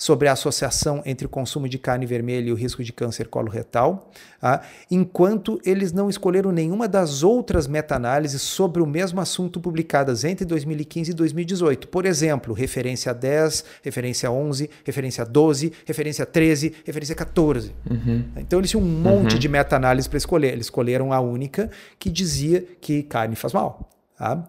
sobre 0.00 0.28
a 0.28 0.32
associação 0.32 1.02
entre 1.04 1.26
o 1.26 1.28
consumo 1.28 1.68
de 1.68 1.78
carne 1.78 2.06
vermelha 2.06 2.48
e 2.48 2.52
o 2.52 2.54
risco 2.54 2.82
de 2.82 2.90
câncer 2.90 3.28
coloretal, 3.28 4.10
tá? 4.40 4.62
enquanto 4.90 5.60
eles 5.62 5.92
não 5.92 6.08
escolheram 6.08 6.50
nenhuma 6.50 6.88
das 6.88 7.22
outras 7.22 7.66
meta-análises 7.66 8.40
sobre 8.40 8.82
o 8.82 8.86
mesmo 8.86 9.20
assunto 9.20 9.60
publicadas 9.60 10.24
entre 10.24 10.46
2015 10.46 11.10
e 11.10 11.14
2018. 11.14 11.88
Por 11.88 12.06
exemplo, 12.06 12.54
referência 12.54 13.12
10, 13.12 13.62
referência 13.82 14.30
11, 14.30 14.70
referência 14.82 15.22
12, 15.22 15.72
referência 15.84 16.24
13, 16.24 16.72
referência 16.82 17.14
14. 17.14 17.70
Uhum. 17.90 18.24
Então 18.38 18.58
eles 18.58 18.70
tinham 18.70 18.82
um 18.82 18.88
monte 18.88 19.34
uhum. 19.34 19.38
de 19.38 19.48
meta-análises 19.50 20.08
para 20.08 20.16
escolher. 20.16 20.54
Eles 20.54 20.69
escolheram 20.70 21.12
a 21.12 21.20
única 21.20 21.70
que 21.98 22.08
dizia 22.08 22.64
que 22.80 23.02
carne 23.02 23.34
faz 23.34 23.52
mal. 23.52 23.90
Tá? 24.16 24.48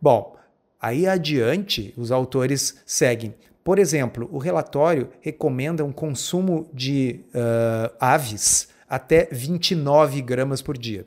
Bom, 0.00 0.36
aí 0.80 1.06
adiante 1.06 1.92
os 1.96 2.10
autores 2.10 2.80
seguem. 2.86 3.34
Por 3.62 3.78
exemplo, 3.78 4.28
o 4.32 4.38
relatório 4.38 5.10
recomenda 5.20 5.84
um 5.84 5.92
consumo 5.92 6.68
de 6.72 7.20
uh, 7.34 7.94
aves 8.00 8.69
até 8.90 9.28
29 9.30 10.20
gramas 10.20 10.60
por 10.60 10.76
dia. 10.76 11.06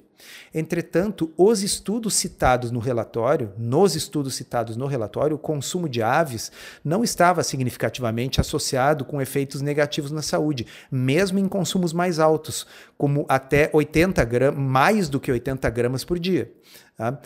Entretanto, 0.53 1.33
os 1.35 1.61
estudos 1.61 2.13
citados 2.13 2.71
no 2.71 2.79
relatório, 2.79 3.51
nos 3.57 3.93
estudos 3.93 4.35
citados 4.35 4.77
no 4.77 4.85
relatório, 4.85 5.35
o 5.35 5.39
consumo 5.39 5.89
de 5.89 6.01
aves 6.01 6.49
não 6.81 7.03
estava 7.03 7.43
significativamente 7.43 8.39
associado 8.39 9.03
com 9.03 9.21
efeitos 9.21 9.59
negativos 9.59 10.11
na 10.11 10.21
saúde, 10.21 10.65
mesmo 10.89 11.39
em 11.39 11.47
consumos 11.49 11.91
mais 11.91 12.19
altos, 12.19 12.65
como 12.97 13.25
até 13.27 13.69
80 13.73 14.23
gramas, 14.23 14.63
mais 14.63 15.09
do 15.09 15.19
que 15.19 15.29
80 15.29 15.69
gramas 15.69 16.05
por 16.05 16.17
dia. 16.17 16.53
Tá? 16.95 17.19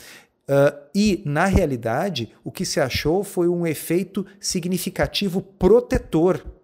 Uh, 0.50 0.74
e, 0.96 1.22
na 1.24 1.46
realidade, 1.46 2.34
o 2.44 2.52
que 2.52 2.66
se 2.66 2.80
achou 2.80 3.24
foi 3.24 3.48
um 3.48 3.68
efeito 3.68 4.26
significativo 4.40 5.42
protetor 5.42 6.57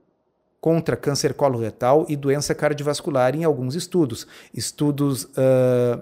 contra 0.63 0.95
câncer 0.95 1.33
coloretal 1.33 2.05
e 2.07 2.15
doença 2.15 2.55
cardiovascular 2.55 3.35
em 3.35 3.43
alguns 3.43 3.75
estudos. 3.75 4.25
Estudos. 4.53 5.25
Uh, 5.25 5.99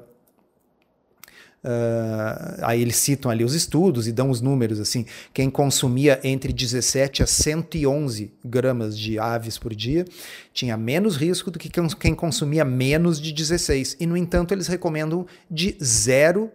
uh, 1.63 2.59
aí 2.61 2.79
eles 2.79 2.95
citam 2.97 3.31
ali 3.31 3.43
os 3.43 3.55
estudos 3.55 4.07
e 4.07 4.11
dão 4.11 4.29
os 4.29 4.39
números 4.39 4.79
assim. 4.79 5.03
Quem 5.33 5.49
consumia 5.49 6.19
entre 6.23 6.53
17 6.53 7.23
a 7.23 7.25
111 7.25 8.31
gramas 8.45 8.95
de 8.95 9.17
aves 9.17 9.57
por 9.57 9.73
dia 9.73 10.05
tinha 10.53 10.77
menos 10.77 11.17
risco 11.17 11.49
do 11.49 11.57
que 11.57 11.67
quem 11.99 12.13
consumia 12.13 12.63
menos 12.63 13.19
de 13.19 13.33
16. 13.33 13.97
E, 13.99 14.05
no 14.05 14.15
entanto, 14.15 14.53
eles 14.53 14.67
recomendam 14.67 15.25
de 15.49 15.75
0 15.81 16.51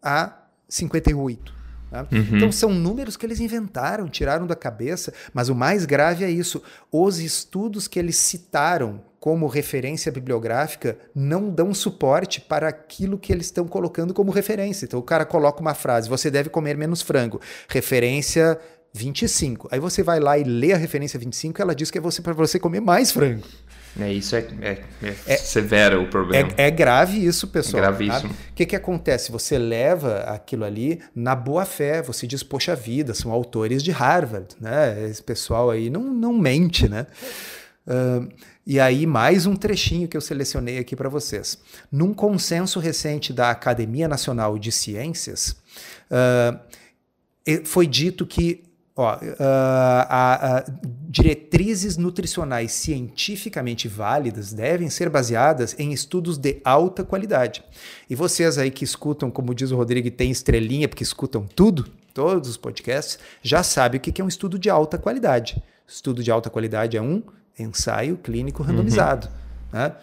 a 0.00 0.38
58. 0.68 1.59
Tá? 1.90 2.06
Uhum. 2.12 2.36
Então 2.36 2.52
são 2.52 2.70
números 2.72 3.16
que 3.16 3.26
eles 3.26 3.40
inventaram, 3.40 4.08
tiraram 4.08 4.46
da 4.46 4.54
cabeça, 4.54 5.12
mas 5.34 5.48
o 5.48 5.54
mais 5.54 5.84
grave 5.84 6.24
é 6.24 6.30
isso: 6.30 6.62
os 6.90 7.18
estudos 7.18 7.88
que 7.88 7.98
eles 7.98 8.16
citaram 8.16 9.02
como 9.18 9.46
referência 9.46 10.10
bibliográfica 10.10 10.96
não 11.14 11.50
dão 11.50 11.74
suporte 11.74 12.40
para 12.40 12.68
aquilo 12.68 13.18
que 13.18 13.32
eles 13.32 13.46
estão 13.46 13.66
colocando 13.66 14.14
como 14.14 14.30
referência. 14.30 14.86
Então 14.86 15.00
o 15.00 15.02
cara 15.02 15.24
coloca 15.24 15.60
uma 15.60 15.74
frase: 15.74 16.08
você 16.08 16.30
deve 16.30 16.48
comer 16.48 16.76
menos 16.76 17.02
frango, 17.02 17.40
referência 17.68 18.58
25. 18.92 19.68
Aí 19.70 19.80
você 19.80 20.02
vai 20.02 20.20
lá 20.20 20.38
e 20.38 20.44
lê 20.44 20.72
a 20.72 20.76
referência 20.76 21.18
25, 21.18 21.60
ela 21.60 21.74
diz 21.74 21.90
que 21.90 21.98
é 21.98 22.00
você 22.00 22.22
para 22.22 22.32
você 22.32 22.58
comer 22.58 22.80
mais 22.80 23.10
frango. 23.10 23.42
É, 23.98 24.12
isso 24.12 24.36
é, 24.36 24.46
é, 24.60 24.82
é, 25.26 25.36
severo 25.36 26.02
o 26.02 26.06
problema. 26.08 26.50
É, 26.56 26.66
é, 26.66 26.70
grave 26.70 27.24
isso, 27.24 27.48
pessoal. 27.48 27.82
É 27.82 27.86
gravíssimo. 27.86 28.32
O 28.32 28.54
que, 28.54 28.66
que 28.66 28.76
acontece? 28.76 29.32
Você 29.32 29.58
leva 29.58 30.20
aquilo 30.20 30.64
ali 30.64 31.00
na 31.14 31.34
boa 31.34 31.64
fé, 31.64 32.00
você 32.00 32.26
diz, 32.26 32.42
poxa 32.42 32.76
vida, 32.76 33.14
são 33.14 33.32
autores 33.32 33.82
de 33.82 33.90
Harvard, 33.90 34.48
né? 34.60 35.08
Esse 35.08 35.22
pessoal 35.22 35.70
aí 35.70 35.90
não, 35.90 36.02
não 36.02 36.32
mente, 36.32 36.88
né? 36.88 37.06
Uh, 37.86 38.28
e 38.64 38.78
aí, 38.78 39.06
mais 39.06 39.46
um 39.46 39.56
trechinho 39.56 40.06
que 40.06 40.16
eu 40.16 40.20
selecionei 40.20 40.78
aqui 40.78 40.94
para 40.94 41.08
vocês. 41.08 41.58
Num 41.90 42.14
consenso 42.14 42.78
recente 42.78 43.32
da 43.32 43.50
Academia 43.50 44.06
Nacional 44.06 44.56
de 44.58 44.70
Ciências, 44.70 45.56
uh, 46.10 46.60
foi 47.64 47.86
dito 47.86 48.24
que 48.24 48.62
Ó, 49.00 49.14
uh, 49.14 49.18
diretrizes 51.10 51.96
nutricionais 51.96 52.70
cientificamente 52.70 53.88
válidas 53.88 54.52
devem 54.52 54.88
ser 54.88 55.10
baseadas 55.10 55.74
em 55.76 55.92
estudos 55.92 56.38
de 56.38 56.60
alta 56.64 57.02
qualidade. 57.02 57.64
E 58.08 58.14
vocês 58.14 58.56
aí 58.56 58.70
que 58.70 58.84
escutam, 58.84 59.28
como 59.28 59.52
diz 59.52 59.72
o 59.72 59.76
Rodrigo, 59.76 60.06
e 60.06 60.10
tem 60.12 60.30
estrelinha 60.30 60.88
porque 60.88 61.02
escutam 61.02 61.44
tudo, 61.44 61.88
todos 62.14 62.48
os 62.48 62.56
podcasts, 62.56 63.18
já 63.42 63.64
sabem 63.64 63.98
o 63.98 64.00
que 64.00 64.20
é 64.20 64.24
um 64.24 64.28
estudo 64.28 64.56
de 64.56 64.70
alta 64.70 64.98
qualidade. 64.98 65.60
Estudo 65.84 66.22
de 66.22 66.30
alta 66.30 66.48
qualidade 66.48 66.96
é 66.96 67.02
um 67.02 67.24
ensaio 67.58 68.16
clínico 68.16 68.62
randomizado. 68.62 69.26
Uhum. 69.26 69.80
Né? 69.80 69.96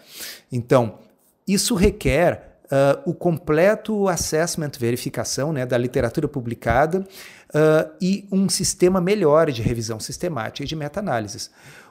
Então, 0.52 0.98
isso 1.46 1.74
requer 1.74 2.47
Uh, 2.70 3.10
o 3.10 3.14
completo 3.14 4.08
assessment, 4.08 4.72
verificação 4.78 5.54
né, 5.54 5.64
da 5.64 5.78
literatura 5.78 6.28
publicada 6.28 7.00
uh, 7.00 7.90
e 7.98 8.28
um 8.30 8.46
sistema 8.46 9.00
melhor 9.00 9.50
de 9.50 9.62
revisão 9.62 9.98
sistemática 9.98 10.64
e 10.64 10.66
de 10.66 10.76
meta-análises. 10.76 11.50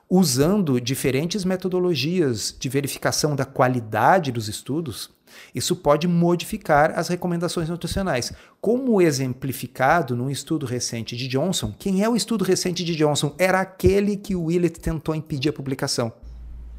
Usando 0.09 0.79
diferentes 0.79 1.43
metodologias 1.43 2.55
de 2.57 2.69
verificação 2.69 3.35
da 3.35 3.43
qualidade 3.43 4.31
dos 4.31 4.47
estudos, 4.47 5.09
isso 5.53 5.75
pode 5.75 6.07
modificar 6.07 6.97
as 6.97 7.07
recomendações 7.07 7.69
nutricionais. 7.69 8.31
Como 8.61 9.01
exemplificado 9.01 10.15
num 10.15 10.29
estudo 10.29 10.65
recente 10.65 11.15
de 11.15 11.27
Johnson, 11.27 11.73
quem 11.77 12.03
é 12.03 12.09
o 12.09 12.15
estudo 12.15 12.43
recente 12.43 12.83
de 12.83 12.95
Johnson? 12.95 13.35
Era 13.37 13.61
aquele 13.61 14.15
que 14.15 14.35
o 14.35 14.45
Willett 14.45 14.79
tentou 14.79 15.15
impedir 15.15 15.49
a 15.49 15.53
publicação. 15.53 16.11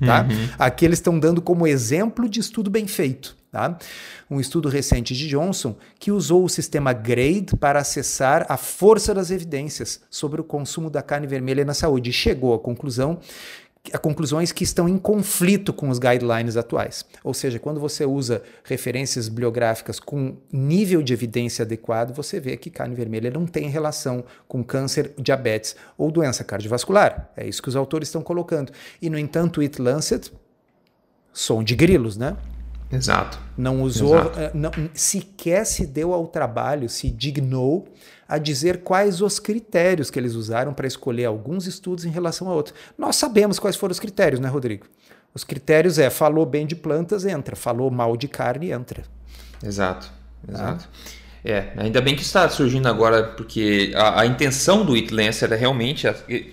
Tá? 0.01 0.23
Uhum. 0.23 0.49
Aqui 0.59 0.85
eles 0.85 0.99
estão 0.99 1.19
dando 1.19 1.43
como 1.43 1.67
exemplo 1.67 2.29
de 2.29 2.41
estudo 2.41 2.71
bem 2.71 2.87
feito. 2.87 3.37
Tá? 3.51 3.79
Um 4.31 4.39
estudo 4.39 4.69
recente 4.69 5.15
de 5.15 5.27
Johnson 5.27 5.75
que 5.99 6.13
usou 6.13 6.45
o 6.45 6.49
sistema 6.51 6.93
GRADE 6.93 7.57
para 7.57 7.81
acessar 7.81 8.45
a 8.47 8.59
força 8.59 9.15
das 9.15 9.31
evidências 9.31 10.03
sobre 10.11 10.39
o 10.39 10.45
consumo 10.45 10.91
da 10.91 11.01
carne 11.01 11.27
vermelha 11.27 11.65
na 11.65 11.73
saúde 11.73 12.11
e 12.11 12.13
chegou 12.13 12.53
à 12.53 12.59
conclusão 12.59 13.19
conclusões 14.03 14.53
que 14.53 14.65
estão 14.65 14.89
em 14.89 14.99
conflito 14.99 15.73
com 15.73 15.89
os 15.89 15.99
guidelines 15.99 16.57
atuais. 16.57 17.07
Ou 17.25 17.33
seja, 17.33 17.59
quando 17.59 17.81
você 17.81 18.05
usa 18.05 18.43
referências 18.65 19.29
bibliográficas 19.29 19.99
com 19.99 20.37
nível 20.53 21.01
de 21.03 21.15
evidência 21.15 21.63
adequado, 21.63 22.15
você 22.15 22.39
vê 22.39 22.57
que 22.57 22.71
carne 22.71 22.95
vermelha 22.95 23.31
não 23.31 23.47
tem 23.47 23.69
relação 23.69 24.25
com 24.47 24.63
câncer, 24.63 25.15
diabetes 25.17 25.75
ou 25.97 26.11
doença 26.11 26.45
cardiovascular. 26.45 27.31
É 27.37 27.47
isso 27.47 27.63
que 27.63 27.69
os 27.69 27.77
autores 27.77 28.09
estão 28.09 28.21
colocando. 28.21 28.73
E, 29.01 29.09
no 29.09 29.19
entanto, 29.19 29.59
o 29.59 29.63
It 29.63 29.81
Lancet, 29.81 30.31
som 31.33 31.63
de 31.63 31.75
grilos, 31.75 32.17
né? 32.17 32.37
Exato. 32.91 33.39
Não 33.57 33.83
usou, 33.83 34.15
Exato. 34.15 34.41
Eh, 34.41 34.51
não, 34.55 34.71
sequer 34.95 35.65
se 35.67 35.87
deu 35.87 36.15
ao 36.15 36.27
trabalho, 36.27 36.89
se 36.89 37.11
dignou 37.11 37.87
a 38.27 38.39
dizer 38.39 38.83
quais 38.83 39.21
os 39.21 39.39
critérios 39.39 40.11
que 40.11 40.19
eles 40.19 40.35
usaram 40.35 40.73
para 40.73 40.87
escolher 40.87 41.27
alguns 41.27 41.67
estudos 41.67 42.05
em 42.05 42.11
relação 42.11 42.49
a 42.49 42.55
outros. 42.55 42.75
Nós 42.97 43.17
sabemos 43.17 43.59
quais 43.59 43.77
foram 43.77 43.93
os 43.93 44.01
critérios, 44.01 44.41
né, 44.41 44.49
Rodrigo? 44.49 44.87
Os 45.35 45.45
critérios 45.45 45.99
é 45.99 46.11
falou 46.11 46.45
bem 46.47 46.67
de 46.67 46.75
plantas, 46.75 47.25
entra. 47.25 47.55
Falou 47.55 47.91
mal 47.91 48.17
de 48.17 48.29
carne, 48.29 48.71
entra. 48.71 49.05
Exato, 49.63 50.11
exato. 50.49 50.89
Ah. 50.93 51.18
É, 51.45 51.69
ainda 51.77 52.01
bem 52.01 52.17
que 52.17 52.23
está 52.23 52.49
surgindo 52.49 52.89
agora, 52.89 53.23
porque 53.23 53.93
a, 53.95 54.23
a 54.23 54.27
intenção 54.27 54.85
do 54.85 54.97
Eat 54.97 55.13
Lance 55.15 55.45
era 55.45 55.55
realmente, 55.55 56.07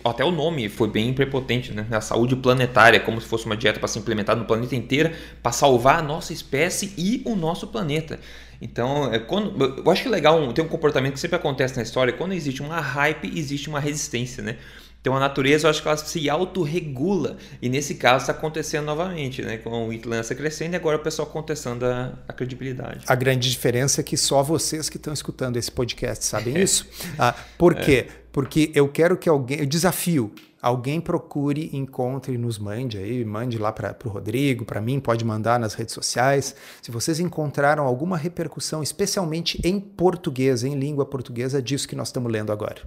até 0.04 0.24
o 0.24 0.32
nome 0.32 0.70
foi 0.70 0.88
bem 0.88 1.12
prepotente, 1.14 1.74
né? 1.74 1.88
A 1.92 2.02
saúde 2.02 2.36
planetária, 2.36 3.00
como 3.00 3.20
se 3.20 3.28
fosse 3.28 3.46
uma 3.46 3.58
dieta 3.58 3.80
para 3.80 3.88
ser 3.88 4.00
implementada 4.00 4.40
no 4.40 4.46
planeta 4.46 4.76
inteiro, 4.76 5.12
para 5.42 5.52
salvar 5.52 6.00
a 6.00 6.02
nossa 6.04 6.34
espécie 6.34 6.94
e 6.98 7.22
o 7.26 7.36
nosso 7.36 7.68
planeta. 7.68 8.20
Então, 8.62 9.14
é 9.14 9.20
quando, 9.20 9.82
eu 9.84 9.92
acho 9.92 10.04
que 10.04 10.08
é 10.08 10.12
legal, 10.12 10.54
tem 10.54 10.64
um 10.64 10.68
comportamento 10.68 11.14
que 11.14 11.20
sempre 11.20 11.36
acontece 11.36 11.76
na 11.76 11.84
história, 11.84 12.14
quando 12.14 12.34
existe 12.34 12.62
uma 12.62 12.80
hype, 12.80 13.32
existe 13.38 13.68
uma 13.68 13.80
resistência, 13.80 14.44
né? 14.44 14.58
Então 15.06 15.16
a 15.16 15.20
natureza, 15.20 15.68
eu 15.68 15.70
acho 15.70 15.84
que 15.84 15.88
ela 15.88 15.98
se 15.98 16.28
autorregula. 16.28 17.38
E 17.62 17.70
nesse 17.70 17.94
caso 17.94 18.24
está 18.24 18.32
acontecendo 18.32 18.86
novamente, 18.86 19.44
né? 19.44 19.60
Com 19.60 19.88
o 19.88 19.94
Itlança 19.94 20.34
crescendo 20.34 20.74
e 20.74 20.78
agora 20.78 20.98
o 20.98 21.00
pessoal 21.00 21.28
contestando 21.28 21.86
a, 21.86 22.14
a, 22.28 22.34
credibilidade. 22.34 23.06
A 23.08 23.14
grande 23.14 23.48
diferença 23.48 24.02
é 24.02 24.04
que 24.04 24.18
só 24.18 24.42
vocês 24.42 24.90
que 24.90 24.98
estão 24.98 25.14
escutando 25.14 25.58
esse 25.58 25.72
podcast 25.72 26.26
sabem 26.26 26.58
isso. 26.58 26.88
Ah, 27.20 27.36
por 27.56 27.76
quê? 27.76 28.08
É. 28.10 28.14
Porque 28.32 28.72
eu 28.74 28.88
quero 28.88 29.16
que 29.16 29.30
alguém. 29.30 29.60
Eu 29.60 29.68
desafio. 29.68 30.34
Alguém 30.60 31.00
procure, 31.00 31.70
encontre, 31.72 32.36
nos 32.36 32.58
mande 32.58 32.98
aí, 32.98 33.24
mande 33.24 33.60
lá 33.60 33.72
para 33.72 33.96
o 34.04 34.10
Rodrigo, 34.10 34.66
para 34.66 34.82
mim, 34.82 35.00
pode 35.00 35.24
mandar 35.24 35.60
nas 35.60 35.76
redes 35.76 35.94
sociais. 35.94 36.56
Se 36.82 36.90
vocês 36.90 37.20
encontraram 37.20 37.86
alguma 37.86 38.18
repercussão, 38.18 38.82
especialmente 38.82 39.62
em 39.64 39.80
português, 39.80 40.64
em 40.64 40.74
língua 40.74 41.06
portuguesa, 41.06 41.62
disso 41.62 41.88
que 41.88 41.96
nós 41.96 42.08
estamos 42.08 42.32
lendo 42.32 42.52
agora. 42.52 42.82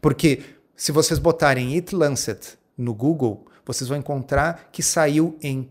Porque 0.00 0.40
se 0.76 0.92
vocês 0.92 1.18
botarem 1.18 1.74
It 1.74 1.94
Lancet 1.94 2.58
no 2.76 2.94
Google, 2.94 3.46
vocês 3.64 3.88
vão 3.88 3.98
encontrar 3.98 4.68
que 4.72 4.82
saiu 4.82 5.36
em 5.42 5.68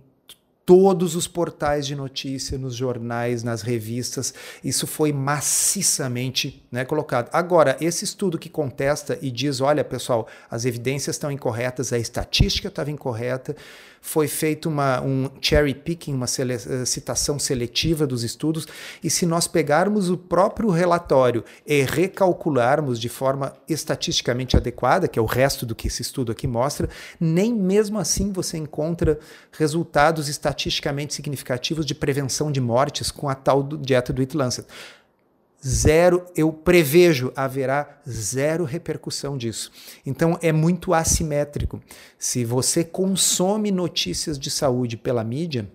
todos 0.66 1.16
os 1.16 1.28
portais 1.28 1.86
de 1.86 1.96
notícia, 1.96 2.58
nos 2.58 2.76
jornais, 2.76 3.44
nas 3.44 3.62
revistas. 3.62 4.34
Isso 4.64 4.88
foi 4.88 5.12
maciçamente 5.12 6.66
né, 6.72 6.86
colocado. 6.86 7.30
Agora, 7.34 7.76
esse 7.82 8.06
estudo 8.06 8.40
que 8.40 8.50
contesta 8.50 9.18
e 9.22 9.30
diz: 9.32 9.60
olha, 9.60 9.84
pessoal, 9.84 10.28
as 10.50 10.64
evidências 10.64 11.16
estão 11.16 11.32
incorretas, 11.32 11.92
a 11.92 12.00
estatística 12.00 12.70
estava 12.70 12.92
incorreta 12.92 13.56
foi 14.02 14.28
feito 14.28 14.68
uma, 14.68 15.00
um 15.02 15.30
cherry 15.40 15.76
picking, 15.76 16.14
uma 16.14 16.26
sele 16.26 16.54
eh, 16.54 16.86
citação 16.86 17.38
seletiva 17.38 18.08
dos 18.08 18.24
estudos, 18.24 18.68
e 19.04 19.10
se 19.10 19.28
nós 19.28 19.48
pegarmos 19.48 20.10
o 20.10 20.18
próprio 20.18 20.70
relatório 20.70 21.46
e 21.66 21.84
recalcularmos 21.84 23.00
de 23.00 23.08
forma 23.08 23.54
estatisticamente 23.70 24.58
adequada, 24.58 25.08
que 25.08 25.20
é 25.20 25.22
o 25.22 25.26
resto 25.26 25.66
do 25.66 25.76
que 25.76 25.88
esse 25.88 26.02
estudo 26.02 26.32
aqui 26.32 26.48
mostra, 26.48 26.90
nem 27.20 27.54
mesmo 27.54 28.00
assim 28.00 28.32
você 28.32 28.58
encontra 28.58 29.20
resultados 29.52 30.28
estatisticamente 30.28 31.14
significativos 31.14 31.86
de 31.86 31.94
prevenção 31.94 32.52
de 32.52 32.60
mortes 32.60 33.12
com 33.12 33.30
a 33.30 33.36
tal 33.36 33.62
dieta 33.62 34.12
do 34.12 34.22
It 34.22 34.36
Lancet 34.36 34.68
zero, 35.65 36.26
eu 36.36 36.52
prevejo 36.52 37.32
haverá 37.36 38.00
zero 38.10 38.63
repercussão 38.63 39.38
disso. 39.38 39.71
Então 40.06 40.38
é 40.41 40.52
muito 40.52 40.93
assimétrico. 40.93 41.82
Se 42.17 42.43
você 42.43 42.84
consome 42.84 43.71
notícias 43.71 44.39
de 44.39 44.50
saúde 44.50 44.97
pela 44.97 45.24
mídia, 45.24 45.67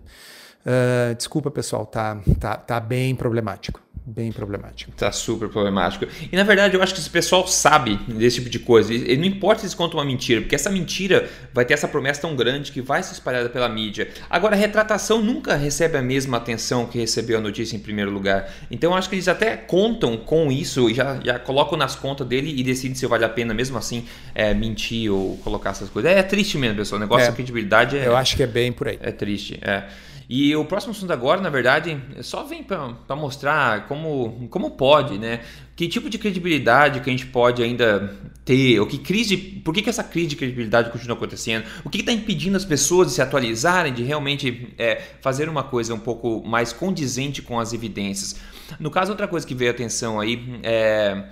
uh, 0.64 1.14
desculpa 1.14 1.50
pessoal, 1.50 1.86
tá, 1.86 2.20
tá, 2.40 2.56
tá 2.56 2.80
bem 2.80 3.14
problemático 3.14 3.85
bem 4.06 4.30
problemático. 4.30 4.92
Tá 4.92 5.10
super 5.10 5.48
problemático. 5.48 6.06
E 6.30 6.36
na 6.36 6.44
verdade 6.44 6.76
eu 6.76 6.82
acho 6.82 6.94
que 6.94 7.00
esse 7.00 7.10
pessoal 7.10 7.46
sabe 7.48 7.96
desse 8.06 8.36
tipo 8.36 8.48
de 8.48 8.60
coisa. 8.60 8.94
E 8.94 9.16
não 9.16 9.24
importa 9.24 9.60
se 9.60 9.66
eles 9.66 9.74
contam 9.74 9.98
uma 9.98 10.06
mentira, 10.06 10.40
porque 10.40 10.54
essa 10.54 10.70
mentira 10.70 11.28
vai 11.52 11.64
ter 11.64 11.74
essa 11.74 11.88
promessa 11.88 12.20
tão 12.20 12.36
grande 12.36 12.70
que 12.70 12.80
vai 12.80 13.02
ser 13.02 13.14
espalhada 13.14 13.48
pela 13.48 13.68
mídia. 13.68 14.08
Agora, 14.30 14.54
a 14.54 14.58
retratação 14.58 15.20
nunca 15.20 15.56
recebe 15.56 15.98
a 15.98 16.02
mesma 16.02 16.36
atenção 16.36 16.86
que 16.86 16.98
recebeu 16.98 17.38
a 17.38 17.40
notícia 17.40 17.74
em 17.74 17.80
primeiro 17.80 18.12
lugar. 18.12 18.48
Então 18.70 18.92
eu 18.92 18.96
acho 18.96 19.08
que 19.08 19.16
eles 19.16 19.26
até 19.26 19.56
contam 19.56 20.16
com 20.16 20.52
isso, 20.52 20.92
já, 20.94 21.18
já 21.24 21.38
colocam 21.40 21.76
nas 21.76 21.96
contas 21.96 22.26
dele 22.28 22.54
e 22.56 22.62
decidem 22.62 22.94
se 22.94 23.06
vale 23.06 23.24
a 23.24 23.28
pena 23.28 23.52
mesmo 23.52 23.76
assim 23.76 24.06
é, 24.36 24.54
mentir 24.54 25.10
ou 25.12 25.36
colocar 25.38 25.70
essas 25.70 25.90
coisas. 25.90 26.12
É, 26.12 26.20
é 26.20 26.22
triste 26.22 26.56
mesmo, 26.56 26.76
pessoal. 26.76 27.00
O 27.00 27.02
negócio 27.02 27.24
é, 27.24 27.28
da 27.30 27.34
credibilidade 27.34 27.98
é. 27.98 28.06
Eu 28.06 28.16
acho 28.16 28.36
que 28.36 28.42
é 28.44 28.46
bem 28.46 28.70
por 28.70 28.86
aí. 28.86 28.98
É 29.02 29.10
triste, 29.10 29.58
é. 29.62 29.82
E 30.28 30.54
o 30.56 30.64
próximo 30.64 30.90
assunto 30.90 31.12
agora, 31.12 31.40
na 31.40 31.48
verdade, 31.48 32.00
só 32.22 32.42
vem 32.42 32.62
para 32.62 33.14
mostrar 33.14 33.86
como, 33.86 34.48
como 34.50 34.72
pode, 34.72 35.18
né? 35.18 35.40
Que 35.76 35.86
tipo 35.86 36.10
de 36.10 36.18
credibilidade 36.18 37.00
que 37.00 37.08
a 37.08 37.12
gente 37.12 37.26
pode 37.26 37.62
ainda 37.62 38.16
ter, 38.44 38.80
ou 38.80 38.86
que 38.86 38.98
crise, 38.98 39.36
por 39.36 39.72
que, 39.72 39.82
que 39.82 39.90
essa 39.90 40.02
crise 40.02 40.28
de 40.28 40.36
credibilidade 40.36 40.90
continua 40.90 41.16
acontecendo? 41.16 41.64
O 41.84 41.90
que 41.90 41.98
está 41.98 42.12
impedindo 42.12 42.56
as 42.56 42.64
pessoas 42.64 43.08
de 43.08 43.14
se 43.14 43.22
atualizarem, 43.22 43.92
de 43.92 44.02
realmente 44.02 44.74
é, 44.78 45.00
fazer 45.20 45.48
uma 45.48 45.62
coisa 45.62 45.94
um 45.94 45.98
pouco 45.98 46.42
mais 46.44 46.72
condizente 46.72 47.40
com 47.40 47.60
as 47.60 47.72
evidências? 47.72 48.40
No 48.80 48.90
caso, 48.90 49.12
outra 49.12 49.28
coisa 49.28 49.46
que 49.46 49.54
veio 49.54 49.70
atenção 49.70 50.18
aí 50.18 50.60
é. 50.62 51.24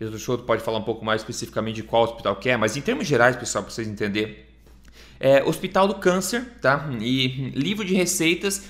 O 0.00 0.10
Dr. 0.10 0.42
pode 0.44 0.64
falar 0.64 0.78
um 0.78 0.82
pouco 0.82 1.04
mais 1.04 1.20
especificamente 1.20 1.76
de 1.76 1.84
qual 1.84 2.02
hospital 2.02 2.34
que 2.34 2.48
é, 2.48 2.56
mas 2.56 2.76
em 2.76 2.80
termos 2.80 3.06
gerais, 3.06 3.36
pessoal, 3.36 3.62
para 3.62 3.72
vocês 3.72 3.86
entenderem 3.86 4.34
é, 5.22 5.42
Hospital 5.44 5.86
do 5.86 5.94
Câncer, 5.94 6.44
tá? 6.60 6.90
E 7.00 7.52
livro 7.54 7.84
de 7.84 7.94
receitas 7.94 8.64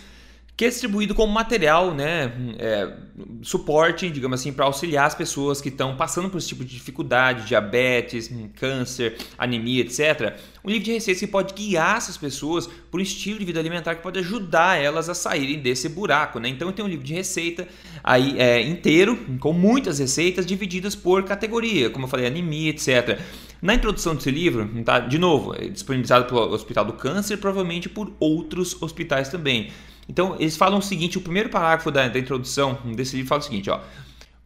que 0.54 0.66
é 0.66 0.68
distribuído 0.68 1.14
como 1.14 1.32
material, 1.32 1.94
né, 1.94 2.30
é, 2.58 2.92
suporte, 3.40 4.10
digamos 4.10 4.38
assim, 4.38 4.52
para 4.52 4.66
auxiliar 4.66 5.06
as 5.06 5.14
pessoas 5.14 5.62
que 5.62 5.70
estão 5.70 5.96
passando 5.96 6.28
por 6.28 6.36
esse 6.36 6.48
tipo 6.48 6.62
de 6.62 6.74
dificuldade, 6.74 7.46
diabetes, 7.46 8.30
câncer, 8.56 9.16
anemia, 9.38 9.82
etc. 9.82 10.36
Um 10.62 10.68
livro 10.68 10.84
de 10.84 10.92
receitas 10.92 11.20
que 11.20 11.26
pode 11.26 11.54
guiar 11.54 11.96
essas 11.96 12.18
pessoas 12.18 12.68
por 12.90 13.00
um 13.00 13.02
estilo 13.02 13.38
de 13.38 13.46
vida 13.46 13.58
alimentar 13.58 13.94
que 13.94 14.02
pode 14.02 14.18
ajudar 14.18 14.78
elas 14.78 15.08
a 15.08 15.14
saírem 15.14 15.58
desse 15.58 15.88
buraco, 15.88 16.38
né? 16.38 16.48
Então 16.48 16.70
tenho 16.70 16.86
um 16.86 16.90
livro 16.90 17.04
de 17.04 17.14
receita 17.14 17.66
aí 18.04 18.38
é, 18.38 18.60
inteiro 18.60 19.16
com 19.40 19.54
muitas 19.54 19.98
receitas 19.98 20.44
divididas 20.44 20.94
por 20.94 21.24
categoria, 21.24 21.88
como 21.88 22.04
eu 22.04 22.08
falei, 22.08 22.26
anemia, 22.26 22.70
etc. 22.70 23.18
Na 23.62 23.74
introdução 23.74 24.16
desse 24.16 24.28
livro, 24.28 24.68
tá, 24.82 24.98
de 24.98 25.16
novo, 25.18 25.54
é 25.54 25.68
disponibilizado 25.68 26.24
pelo 26.24 26.52
Hospital 26.52 26.84
do 26.84 26.94
Câncer, 26.94 27.36
provavelmente 27.36 27.88
por 27.88 28.12
outros 28.18 28.82
hospitais 28.82 29.28
também. 29.28 29.70
Então, 30.08 30.34
eles 30.40 30.56
falam 30.56 30.80
o 30.80 30.82
seguinte: 30.82 31.16
o 31.16 31.20
primeiro 31.20 31.48
parágrafo 31.48 31.88
da, 31.88 32.08
da 32.08 32.18
introdução 32.18 32.76
desse 32.96 33.14
livro 33.14 33.28
fala 33.28 33.40
o 33.40 33.44
seguinte, 33.44 33.70
ó. 33.70 33.80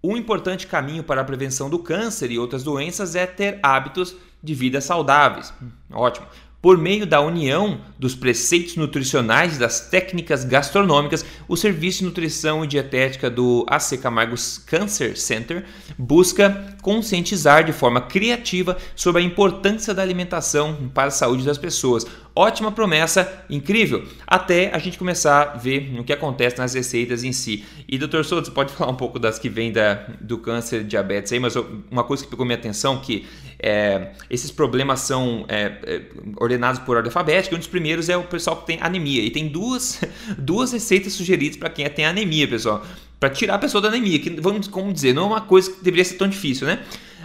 Um 0.04 0.18
importante 0.18 0.66
caminho 0.66 1.02
para 1.02 1.22
a 1.22 1.24
prevenção 1.24 1.70
do 1.70 1.78
câncer 1.78 2.30
e 2.30 2.38
outras 2.38 2.62
doenças 2.62 3.16
é 3.16 3.26
ter 3.26 3.58
hábitos 3.62 4.14
de 4.42 4.54
vida 4.54 4.82
saudáveis. 4.82 5.52
Ótimo. 5.90 6.26
Por 6.66 6.76
meio 6.76 7.06
da 7.06 7.20
união 7.20 7.80
dos 7.96 8.16
preceitos 8.16 8.74
nutricionais 8.74 9.54
e 9.54 9.60
das 9.60 9.88
técnicas 9.88 10.42
gastronômicas, 10.42 11.24
o 11.46 11.56
Serviço 11.56 12.00
de 12.00 12.06
Nutrição 12.06 12.64
e 12.64 12.66
Dietética 12.66 13.30
do 13.30 13.64
AC 13.68 13.96
Camargo 14.02 14.34
Cancer 14.66 15.16
Center 15.16 15.64
busca 15.96 16.76
conscientizar 16.82 17.62
de 17.62 17.72
forma 17.72 18.00
criativa 18.00 18.76
sobre 18.96 19.22
a 19.22 19.24
importância 19.24 19.94
da 19.94 20.02
alimentação 20.02 20.90
para 20.92 21.06
a 21.06 21.12
saúde 21.12 21.44
das 21.44 21.56
pessoas. 21.56 22.04
Ótima 22.34 22.72
promessa, 22.72 23.44
incrível, 23.48 24.04
até 24.26 24.74
a 24.74 24.78
gente 24.78 24.98
começar 24.98 25.52
a 25.54 25.56
ver 25.56 25.96
o 25.98 26.02
que 26.02 26.12
acontece 26.12 26.58
nas 26.58 26.74
receitas 26.74 27.22
em 27.22 27.32
si. 27.32 27.64
E 27.88 27.96
doutor 27.96 28.24
Souto, 28.24 28.48
você 28.48 28.52
pode 28.52 28.74
falar 28.74 28.90
um 28.90 28.96
pouco 28.96 29.20
das 29.20 29.38
que 29.38 29.48
vêm 29.48 29.70
da, 29.70 30.04
do 30.20 30.36
câncer, 30.36 30.82
diabetes 30.82 31.32
aí, 31.32 31.38
mas 31.38 31.54
uma 31.90 32.02
coisa 32.02 32.24
que 32.24 32.28
pegou 32.28 32.44
minha 32.44 32.58
atenção 32.58 32.98
que 32.98 33.24
é, 33.58 34.12
esses 34.28 34.50
problemas 34.50 35.00
são 35.00 35.44
é, 35.48 35.72
é, 35.84 36.02
ordenados 36.36 36.80
por 36.80 36.96
ordem 36.96 37.08
alfabética. 37.08 37.54
Um 37.54 37.58
dos 37.58 37.68
primeiros 37.68 38.08
é 38.08 38.16
o 38.16 38.24
pessoal 38.24 38.56
que 38.56 38.66
tem 38.66 38.78
anemia. 38.80 39.22
E 39.22 39.30
tem 39.30 39.48
duas, 39.48 40.00
duas 40.36 40.72
receitas 40.72 41.12
sugeridas 41.14 41.56
para 41.56 41.70
quem 41.70 41.88
tem 41.88 42.04
anemia, 42.04 42.46
pessoal. 42.46 42.84
Para 43.18 43.30
tirar 43.30 43.54
a 43.54 43.58
pessoa 43.58 43.80
da 43.80 43.88
anemia, 43.88 44.18
que 44.18 44.30
vamos 44.40 44.68
como 44.68 44.92
dizer, 44.92 45.14
não 45.14 45.24
é 45.24 45.26
uma 45.26 45.40
coisa 45.40 45.70
que 45.70 45.82
deveria 45.82 46.04
ser 46.04 46.16
tão 46.16 46.28
difícil, 46.28 46.66
né? 46.66 46.80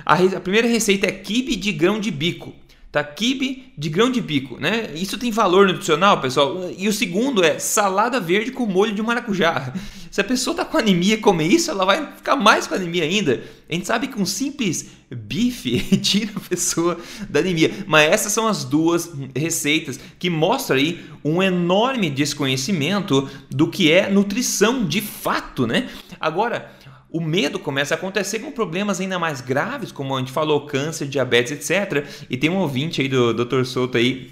A, 0.06 0.16
a 0.16 0.40
primeira 0.40 0.68
receita 0.68 1.06
é 1.06 1.12
quibe 1.12 1.56
de 1.56 1.72
grão 1.72 2.00
de 2.00 2.10
bico. 2.10 2.54
Tá? 2.92 3.04
Quibe 3.04 3.72
de 3.78 3.90
grão 3.90 4.12
de 4.12 4.20
bico, 4.20 4.60
né? 4.60 4.90
Isso 4.96 5.18
tem 5.18 5.32
valor 5.32 5.68
nutricional, 5.68 6.20
pessoal. 6.20 6.70
E 6.78 6.88
o 6.88 6.94
segundo 6.94 7.44
é 7.44 7.58
salada 7.58 8.20
verde 8.20 8.52
com 8.52 8.66
molho 8.66 8.94
de 8.94 9.02
maracujá. 9.02 9.74
Se 10.12 10.20
a 10.20 10.26
pessoa 10.26 10.54
tá 10.54 10.66
com 10.66 10.78
anemia 10.78 11.14
e 11.14 11.18
comer 11.18 11.48
isso, 11.48 11.72
ela 11.72 11.86
vai 11.86 12.06
ficar 12.18 12.36
mais 12.36 12.68
com 12.68 12.76
anemia 12.76 13.06
ainda. 13.06 13.42
A 13.70 13.74
gente 13.74 13.88
sabe 13.88 14.08
que 14.08 14.22
um 14.22 14.26
simples 14.26 14.90
bife 15.10 15.80
tira 16.04 16.32
a 16.36 16.40
pessoa 16.42 17.00
da 17.30 17.40
anemia. 17.40 17.72
Mas 17.88 18.12
essas 18.12 18.34
são 18.34 18.46
as 18.46 18.66
duas 18.66 19.10
receitas 19.34 19.98
que 20.20 20.30
mostram 20.30 20.76
aí 20.76 21.00
um 21.24 21.42
enorme 21.42 22.10
desconhecimento 22.10 23.30
do 23.50 23.70
que 23.70 23.90
é 23.90 24.10
nutrição 24.10 24.86
de 24.86 25.00
fato, 25.00 25.66
né? 25.66 25.90
Agora, 26.20 26.70
o 27.12 27.20
medo 27.20 27.60
começa 27.60 27.94
a 27.94 27.98
acontecer 27.98 28.40
com 28.40 28.52
problemas 28.52 29.02
ainda 29.02 29.20
mais 29.20 29.42
graves, 29.42 29.92
como 29.92 30.16
a 30.16 30.20
gente 30.20 30.32
falou, 30.32 30.66
câncer, 30.66 31.08
diabetes, 31.08 31.52
etc. 31.52 32.08
E 32.30 32.38
tem 32.38 32.50
um 32.50 32.58
ouvinte 32.58 33.02
aí 33.02 33.10
do 33.10 33.34
Dr. 33.34 33.64
Souto 33.66 33.98
aí 33.98 34.32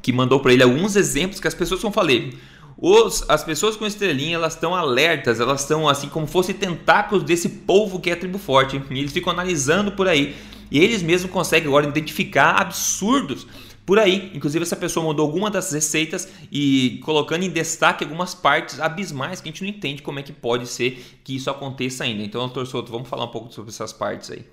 que 0.00 0.12
mandou 0.12 0.40
para 0.40 0.52
ele 0.52 0.62
alguns 0.62 0.96
exemplos 0.96 1.38
que 1.38 1.48
as 1.48 1.54
pessoas 1.54 1.82
vão 1.82 1.92
falar. 1.92 2.30
Os, 2.76 3.24
as 3.28 3.44
pessoas 3.44 3.76
com 3.76 3.86
estrelinha 3.86 4.36
elas 4.36 4.54
estão 4.54 4.74
alertas, 4.74 5.38
elas 5.38 5.60
estão 5.60 5.88
assim 5.88 6.08
como 6.08 6.26
fossem 6.26 6.54
tentáculos 6.54 7.22
desse 7.22 7.48
povo 7.48 8.00
que 8.00 8.10
é 8.10 8.16
tribo 8.16 8.38
forte. 8.38 8.80
E 8.90 8.98
eles 8.98 9.12
ficam 9.12 9.32
analisando 9.32 9.92
por 9.92 10.08
aí. 10.08 10.34
E 10.70 10.78
eles 10.78 11.02
mesmos 11.02 11.30
conseguem 11.30 11.68
agora 11.68 11.86
identificar 11.86 12.60
absurdos 12.60 13.46
por 13.86 13.98
aí. 13.98 14.30
Inclusive, 14.34 14.62
essa 14.62 14.76
pessoa 14.76 15.04
mandou 15.06 15.24
alguma 15.26 15.50
das 15.50 15.72
receitas 15.72 16.28
e 16.50 17.00
colocando 17.04 17.44
em 17.44 17.50
destaque 17.50 18.04
algumas 18.04 18.34
partes 18.34 18.80
abismais 18.80 19.40
que 19.40 19.48
a 19.48 19.52
gente 19.52 19.62
não 19.62 19.70
entende 19.70 20.02
como 20.02 20.18
é 20.18 20.22
que 20.22 20.32
pode 20.32 20.66
ser 20.66 21.18
que 21.22 21.36
isso 21.36 21.50
aconteça 21.50 22.04
ainda. 22.04 22.22
Então, 22.22 22.40
doutor 22.42 22.66
Souto, 22.66 22.90
vamos 22.90 23.08
falar 23.08 23.24
um 23.24 23.30
pouco 23.30 23.52
sobre 23.52 23.70
essas 23.70 23.92
partes 23.92 24.30
aí. 24.30 24.44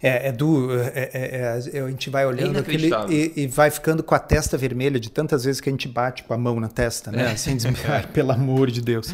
É, 0.00 0.28
é 0.28 0.32
do. 0.32 0.72
É, 0.80 1.10
é, 1.12 1.76
é, 1.76 1.80
a 1.80 1.88
gente 1.88 2.08
vai 2.08 2.24
olhando 2.24 2.56
é 2.56 2.60
aquele 2.60 2.88
e, 3.08 3.32
e, 3.42 3.46
vai 3.48 3.68
ficando 3.68 4.00
com 4.02 4.14
a 4.14 4.18
testa 4.18 4.56
vermelha 4.56 5.00
de 5.00 5.10
tantas 5.10 5.42
vezes 5.42 5.60
que 5.60 5.68
a 5.68 5.72
gente 5.72 5.88
bate 5.88 6.22
com 6.22 6.32
a 6.32 6.38
mão 6.38 6.60
na 6.60 6.68
testa, 6.68 7.10
né? 7.10 7.24
É. 7.24 7.32
Assim, 7.32 7.56
pelo 8.14 8.30
amor 8.30 8.70
de 8.70 8.80
Deus. 8.80 9.12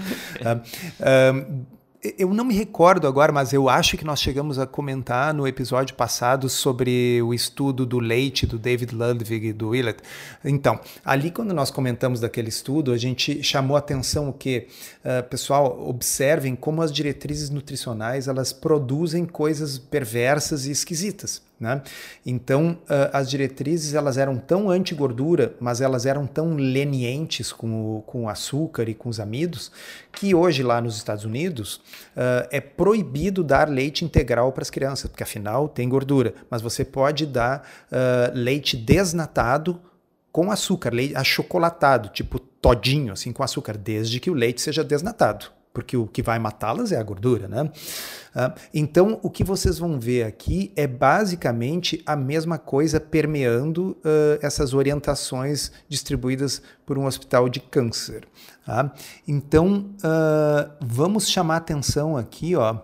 um, 1.35 1.65
eu 2.19 2.35
não 2.35 2.45
me 2.45 2.55
recordo 2.55 3.07
agora, 3.07 3.33
mas 3.33 3.53
eu 3.55 3.69
acho 3.69 3.97
que 3.97 4.05
nós 4.05 4.21
chegamos 4.21 4.59
a 4.59 4.67
comentar 4.67 5.33
no 5.33 5.49
episódio 5.49 5.97
passado 5.97 6.51
sobre 6.51 7.23
o 7.23 7.33
estudo 7.33 7.87
do 7.87 7.99
leite 7.99 8.47
do 8.47 8.59
David 8.59 8.95
Ludwig 8.95 9.49
e 9.49 9.53
do 9.53 9.71
Willett. 9.71 10.03
Então, 10.45 10.79
ali 11.03 11.31
quando 11.31 11.55
nós 11.55 11.71
comentamos 11.71 12.21
daquele 12.21 12.51
estudo, 12.51 12.93
a 12.93 12.99
gente 12.99 13.43
chamou 13.43 13.75
atenção 13.75 14.29
o 14.29 14.33
que, 14.35 14.67
uh, 15.03 15.27
pessoal, 15.31 15.83
observem 15.89 16.55
como 16.55 16.83
as 16.83 16.93
diretrizes 16.93 17.49
nutricionais 17.49 18.29
elas 18.29 18.53
produzem 18.53 19.25
coisas 19.25 19.79
perversas 19.79 20.67
e 20.67 20.71
esquisitas. 20.71 21.43
Né? 21.59 21.83
Então, 22.27 22.79
uh, 22.83 23.11
as 23.13 23.31
diretrizes 23.31 23.95
elas 23.95 24.19
eram 24.19 24.37
tão 24.37 24.69
anti-gordura, 24.69 25.55
mas 25.61 25.81
elas 25.81 26.05
eram 26.05 26.27
tão 26.27 26.57
lenientes 26.57 27.53
com 27.53 27.99
o, 27.99 28.03
com 28.03 28.25
o 28.25 28.29
açúcar 28.29 28.89
e 28.89 28.95
com 28.95 29.09
os 29.09 29.21
amidos, 29.21 29.71
que 30.13 30.35
hoje 30.35 30.65
lá 30.65 30.81
nos 30.81 30.97
Estados 30.97 31.25
Unidos 31.25 31.77
uh, 32.17 32.49
é 32.51 32.61
proibido 32.61 33.45
dar 33.45 33.69
leite 33.69 34.05
integral 34.05 34.51
para 34.53 34.63
as 34.63 34.71
crianças, 34.71 35.09
porque 35.09 35.23
afinal 35.23 35.69
tem 35.69 35.89
gordura, 35.89 36.35
mas 36.51 36.61
você 36.61 36.85
pode 36.85 37.25
dar 37.25 37.67
uh, 37.91 38.33
leite 38.35 38.77
desnatado 38.77 39.81
com 40.33 40.51
açúcar, 40.51 40.93
leite 40.93 41.15
achocolatado, 41.15 42.09
tipo 42.09 42.41
todinho, 42.41 43.13
assim, 43.13 43.33
com 43.33 43.45
açúcar, 43.45 43.77
desde 43.77 44.19
que 44.19 44.29
o 44.31 44.35
leite 44.35 44.61
seja 44.61 44.83
desnatado 44.83 45.47
porque 45.75 45.97
o 45.97 46.07
que 46.07 46.23
vai 46.23 46.39
matá-las 46.39 46.93
é 46.93 46.97
a 46.97 47.03
gordura, 47.03 47.49
né? 47.49 47.69
Ah, 48.33 48.55
então, 48.73 49.19
o 49.23 49.29
que 49.29 49.43
vocês 49.43 49.77
vão 49.77 49.99
ver 49.99 50.23
aqui 50.23 50.73
é 50.77 50.87
basicamente 50.87 52.01
a 52.07 52.15
mesma 52.15 52.59
coisa 52.59 53.01
permeando 53.01 53.91
uh, 53.99 54.39
essas 54.41 54.73
orientações 54.73 55.73
distribuídas 55.89 56.63
por 56.87 56.97
um 56.97 57.07
hospital 57.07 57.49
de 57.49 57.59
câncer. 57.59 58.27
Tá? 58.65 58.95
Então, 59.27 59.91
uh, 59.99 60.71
vamos 60.81 61.29
chamar 61.29 61.57
atenção 61.57 62.17
aqui 62.17 62.55
ó, 62.55 62.79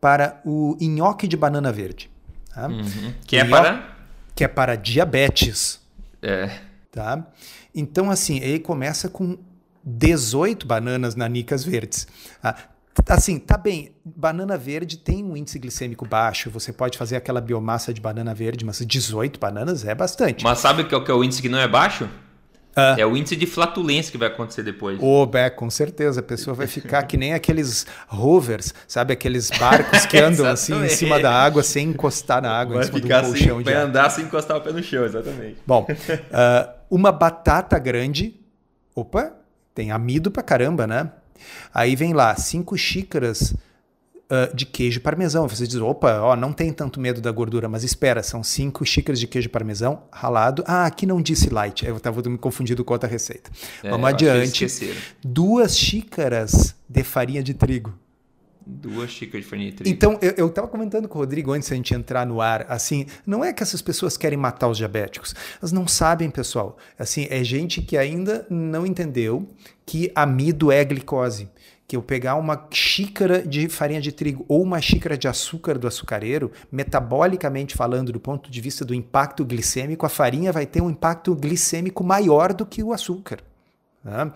para 0.00 0.40
o 0.42 0.76
nhoque 0.80 1.28
de 1.28 1.36
banana 1.36 1.70
verde. 1.70 2.10
Tá? 2.54 2.68
Uhum. 2.68 3.14
Que 3.26 3.36
é 3.36 3.44
para? 3.44 3.96
Que 4.34 4.44
é 4.44 4.48
para 4.48 4.76
diabetes. 4.76 5.78
É. 6.22 6.50
Tá? 6.90 7.26
Então, 7.74 8.10
assim, 8.10 8.38
ele 8.38 8.58
começa 8.58 9.10
com 9.10 9.38
18 9.84 10.66
bananas 10.66 11.14
nanicas 11.14 11.64
verdes. 11.64 12.06
Ah, 12.42 12.54
assim, 13.08 13.38
tá 13.38 13.56
bem, 13.56 13.94
banana 14.04 14.56
verde 14.56 14.98
tem 14.98 15.24
um 15.24 15.36
índice 15.36 15.58
glicêmico 15.58 16.06
baixo, 16.06 16.50
você 16.50 16.72
pode 16.72 16.98
fazer 16.98 17.16
aquela 17.16 17.40
biomassa 17.40 17.92
de 17.92 18.00
banana 18.00 18.34
verde, 18.34 18.64
mas 18.64 18.84
18 18.84 19.38
bananas 19.38 19.84
é 19.84 19.94
bastante. 19.94 20.44
Mas 20.44 20.58
sabe 20.58 20.84
que 20.84 20.94
é 20.94 20.98
o 20.98 21.04
que 21.04 21.10
é 21.10 21.14
o 21.14 21.24
índice 21.24 21.40
que 21.40 21.48
não 21.48 21.58
é 21.58 21.68
baixo? 21.68 22.08
Ah. 22.74 22.94
É 22.96 23.04
o 23.04 23.16
índice 23.16 23.34
de 23.34 23.46
flatulência 23.46 24.12
que 24.12 24.18
vai 24.18 24.28
acontecer 24.28 24.62
depois. 24.62 24.98
Oh, 25.00 25.28
é, 25.34 25.50
com 25.50 25.68
certeza. 25.68 26.20
A 26.20 26.22
pessoa 26.22 26.54
vai 26.54 26.68
ficar 26.68 27.02
que 27.02 27.16
nem 27.16 27.34
aqueles 27.34 27.84
rovers, 28.06 28.72
sabe? 28.86 29.12
Aqueles 29.12 29.50
barcos 29.50 30.06
que 30.06 30.16
andam 30.22 30.46
assim 30.46 30.84
em 30.84 30.88
cima 30.88 31.18
da 31.18 31.32
água 31.32 31.62
sem 31.64 31.88
encostar 31.88 32.40
na 32.40 32.52
água, 32.52 32.76
vai 32.76 32.84
em 32.84 32.86
cima 32.86 33.00
ficar 33.00 33.20
do 33.22 33.28
colchão. 33.28 33.56
Assim, 33.56 33.64
vai 33.64 33.74
andar 33.74 34.10
sem 34.10 34.24
encostar 34.24 34.56
o 34.56 34.60
pé 34.60 34.72
no 34.72 34.82
chão, 34.82 35.04
exatamente. 35.04 35.56
Bom, 35.66 35.84
uh, 35.90 36.72
uma 36.88 37.10
batata 37.10 37.78
grande. 37.78 38.36
Opa, 38.94 39.32
tem 39.74 39.90
amido 39.90 40.30
pra 40.30 40.42
caramba, 40.42 40.86
né? 40.86 41.10
Aí 41.72 41.96
vem 41.96 42.12
lá, 42.12 42.34
cinco 42.36 42.76
xícaras 42.76 43.54
uh, 44.30 44.54
de 44.54 44.64
queijo 44.64 45.00
parmesão. 45.00 45.48
Você 45.48 45.66
diz, 45.66 45.76
opa, 45.76 46.20
ó, 46.20 46.36
não 46.36 46.52
tem 46.52 46.72
tanto 46.72 47.00
medo 47.00 47.20
da 47.20 47.30
gordura, 47.30 47.68
mas 47.68 47.82
espera, 47.82 48.22
são 48.22 48.42
cinco 48.42 48.84
xícaras 48.84 49.18
de 49.18 49.26
queijo 49.26 49.48
parmesão 49.48 50.02
ralado. 50.12 50.62
Ah, 50.66 50.86
aqui 50.86 51.06
não 51.06 51.20
disse 51.20 51.50
light, 51.50 51.84
eu 51.84 51.96
estava 51.96 52.22
me 52.28 52.38
confundindo 52.38 52.84
com 52.84 52.92
outra 52.92 53.08
receita. 53.08 53.50
É, 53.82 53.90
Vamos 53.90 54.08
adiante. 54.08 54.66
Duas 55.22 55.76
xícaras 55.76 56.74
de 56.88 57.02
farinha 57.02 57.42
de 57.42 57.54
trigo. 57.54 57.98
Duas 58.72 59.10
xícaras 59.10 59.44
de 59.44 59.50
farinha 59.50 59.70
de 59.70 59.76
trigo. 59.78 59.90
Então, 59.90 60.18
eu 60.36 60.46
estava 60.46 60.68
comentando 60.68 61.08
com 61.08 61.18
o 61.18 61.20
Rodrigo 61.20 61.52
antes 61.52 61.68
da 61.68 61.76
gente 61.76 61.92
entrar 61.92 62.24
no 62.24 62.40
ar, 62.40 62.64
assim, 62.68 63.06
não 63.26 63.44
é 63.44 63.52
que 63.52 63.62
essas 63.62 63.82
pessoas 63.82 64.16
querem 64.16 64.38
matar 64.38 64.68
os 64.68 64.78
diabéticos. 64.78 65.34
Elas 65.60 65.72
não 65.72 65.88
sabem, 65.88 66.30
pessoal. 66.30 66.78
Assim, 66.98 67.26
é 67.30 67.42
gente 67.42 67.82
que 67.82 67.96
ainda 67.96 68.46
não 68.48 68.86
entendeu 68.86 69.48
que 69.84 70.12
amido 70.14 70.70
é 70.70 70.84
glicose. 70.84 71.48
Que 71.88 71.96
eu 71.96 72.02
pegar 72.02 72.36
uma 72.36 72.68
xícara 72.70 73.42
de 73.42 73.68
farinha 73.68 74.00
de 74.00 74.12
trigo 74.12 74.44
ou 74.46 74.62
uma 74.62 74.80
xícara 74.80 75.18
de 75.18 75.26
açúcar 75.26 75.76
do 75.76 75.88
açucareiro, 75.88 76.52
metabolicamente 76.70 77.74
falando, 77.74 78.12
do 78.12 78.20
ponto 78.20 78.48
de 78.48 78.60
vista 78.60 78.84
do 78.84 78.94
impacto 78.94 79.44
glicêmico, 79.44 80.06
a 80.06 80.08
farinha 80.08 80.52
vai 80.52 80.66
ter 80.66 80.80
um 80.80 80.88
impacto 80.88 81.34
glicêmico 81.34 82.04
maior 82.04 82.54
do 82.54 82.64
que 82.64 82.80
o 82.80 82.92
açúcar. 82.92 83.40
Uh, 84.04 84.32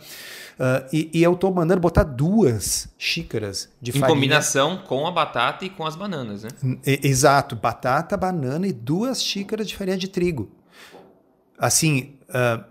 e, 0.92 1.10
e, 1.14 1.22
eu 1.22 1.32
estou 1.32 1.52
mandando 1.52 1.80
botar 1.80 2.02
duas 2.02 2.88
xícaras 2.98 3.70
de 3.80 3.90
em 3.90 3.94
farinha. 3.94 4.08
Em 4.08 4.14
combinação 4.14 4.76
com 4.78 5.06
a 5.06 5.10
batata 5.10 5.64
e 5.64 5.70
com 5.70 5.86
as 5.86 5.96
bananas, 5.96 6.44
né? 6.44 6.50
Exato, 6.84 7.56
batata, 7.56 8.14
banana 8.14 8.66
e 8.66 8.72
duas 8.72 9.22
xícaras 9.22 9.66
de 9.66 9.74
farinha 9.74 9.96
de 9.96 10.08
trigo. 10.08 10.50
Assim, 11.58 12.18
uh, 12.28 12.62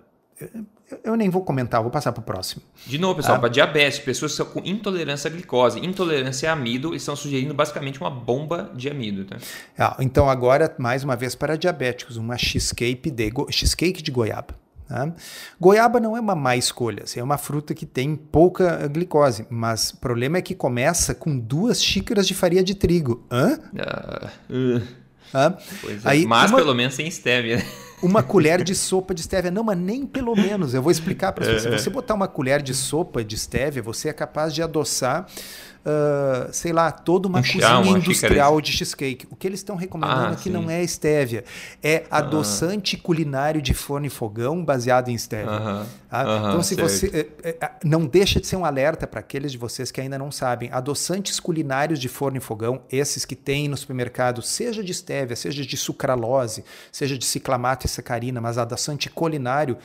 eu 1.03 1.15
nem 1.15 1.29
vou 1.29 1.43
comentar, 1.43 1.81
vou 1.81 1.89
passar 1.89 2.11
para 2.11 2.21
o 2.21 2.23
próximo. 2.23 2.61
De 2.85 2.97
novo, 2.97 3.15
pessoal, 3.15 3.37
ah. 3.37 3.39
para 3.39 3.49
diabetes, 3.49 3.99
pessoas 3.99 4.37
com 4.37 4.59
intolerância 4.63 5.29
à 5.29 5.31
glicose, 5.31 5.79
intolerância 5.79 6.49
a 6.49 6.53
amido, 6.53 6.89
eles 6.89 7.01
estão 7.01 7.15
sugerindo 7.15 7.53
basicamente 7.53 7.99
uma 7.99 8.09
bomba 8.09 8.71
de 8.75 8.89
amido. 8.89 9.25
Tá? 9.25 9.37
Ah, 9.77 9.97
então, 9.99 10.29
agora, 10.29 10.73
mais 10.77 11.03
uma 11.03 11.15
vez, 11.15 11.33
para 11.33 11.57
diabéticos, 11.57 12.17
uma 12.17 12.37
cheesecake 12.37 13.09
de, 13.09 13.31
cheesecake 13.49 14.03
de 14.03 14.11
goiaba. 14.11 14.62
Tá? 14.87 15.11
Goiaba 15.59 15.99
não 15.99 16.15
é 16.15 16.19
uma 16.19 16.35
má 16.35 16.55
escolha, 16.55 17.03
assim, 17.03 17.19
é 17.19 17.23
uma 17.23 17.37
fruta 17.37 17.73
que 17.73 17.85
tem 17.85 18.15
pouca 18.15 18.87
glicose, 18.87 19.45
mas 19.49 19.91
o 19.91 19.97
problema 19.97 20.37
é 20.37 20.41
que 20.41 20.53
começa 20.53 21.15
com 21.15 21.37
duas 21.37 21.83
xícaras 21.83 22.27
de 22.27 22.33
farinha 22.33 22.63
de 22.63 22.75
trigo. 22.75 23.25
Hã? 23.31 23.59
Uh, 24.49 24.77
uh. 24.77 25.03
É. 25.33 25.53
Aí, 26.05 26.25
mas 26.27 26.51
uma, 26.51 26.59
pelo 26.59 26.75
menos 26.75 26.93
sem 26.93 27.09
stevia. 27.09 27.57
Né? 27.57 27.65
Uma 28.03 28.21
colher 28.21 28.63
de 28.63 28.75
sopa 28.75 29.15
de 29.15 29.23
stevia. 29.23 29.49
Não, 29.49 29.63
mas 29.63 29.77
nem 29.77 30.05
pelo 30.05 30.35
menos. 30.35 30.73
Eu 30.73 30.81
vou 30.81 30.91
explicar 30.91 31.31
para 31.31 31.45
você. 31.45 31.61
Se 31.61 31.69
você 31.71 31.89
botar 31.89 32.13
uma 32.13 32.27
colher 32.27 32.61
de 32.61 32.73
sopa 32.73 33.23
de 33.23 33.35
stevia, 33.37 33.81
você 33.81 34.09
é 34.09 34.13
capaz 34.13 34.53
de 34.53 34.61
adoçar 34.61 35.25
uh, 35.85 36.51
sei 36.51 36.73
lá, 36.73 36.91
toda 36.91 37.27
uma 37.27 37.39
um 37.39 37.43
cozinha 37.43 37.97
industrial 37.97 38.59
de 38.61 38.71
cheesecake. 38.71 39.27
O 39.29 39.35
que 39.35 39.47
eles 39.47 39.59
estão 39.59 39.75
recomendando 39.75 40.27
ah, 40.27 40.29
aqui 40.29 40.43
sim. 40.43 40.49
não 40.49 40.69
é 40.69 40.83
estévia, 40.83 41.43
é 41.81 42.03
adoçante 42.09 42.97
culinário 42.97 43.61
de 43.61 43.73
forno 43.73 44.05
e 44.05 44.09
fogão 44.09 44.63
baseado 44.63 45.09
em 45.09 45.15
estévia. 45.15 45.51
tá? 46.09 46.47
então, 46.49 46.63
se 46.63 46.75
certo. 46.75 46.89
você. 46.89 47.29
É, 47.43 47.49
é, 47.61 47.71
não 47.83 48.05
deixa 48.05 48.39
de 48.39 48.47
ser 48.47 48.55
um 48.55 48.65
alerta 48.65 49.05
para 49.05 49.19
aqueles 49.19 49.51
de 49.51 49.57
vocês 49.57 49.91
que 49.91 49.99
ainda 49.99 50.17
não 50.17 50.31
sabem. 50.31 50.69
Adoçantes 50.71 51.39
culinários 51.39 51.99
de 51.99 52.07
forno 52.07 52.37
e 52.37 52.41
fogão, 52.41 52.81
esses 52.91 53.25
que 53.25 53.35
tem 53.35 53.67
no 53.67 53.77
supermercado, 53.77 54.41
seja 54.41 54.83
de 54.83 54.91
estévia, 54.91 55.35
seja 55.35 55.65
de 55.65 55.77
sucralose, 55.77 56.63
seja 56.91 57.17
de 57.17 57.25
ciclamato 57.25 57.85
e 57.85 57.89
sacarina, 57.89 58.39
mas 58.39 58.57
adoçante 58.57 59.09
culinário 59.09 59.77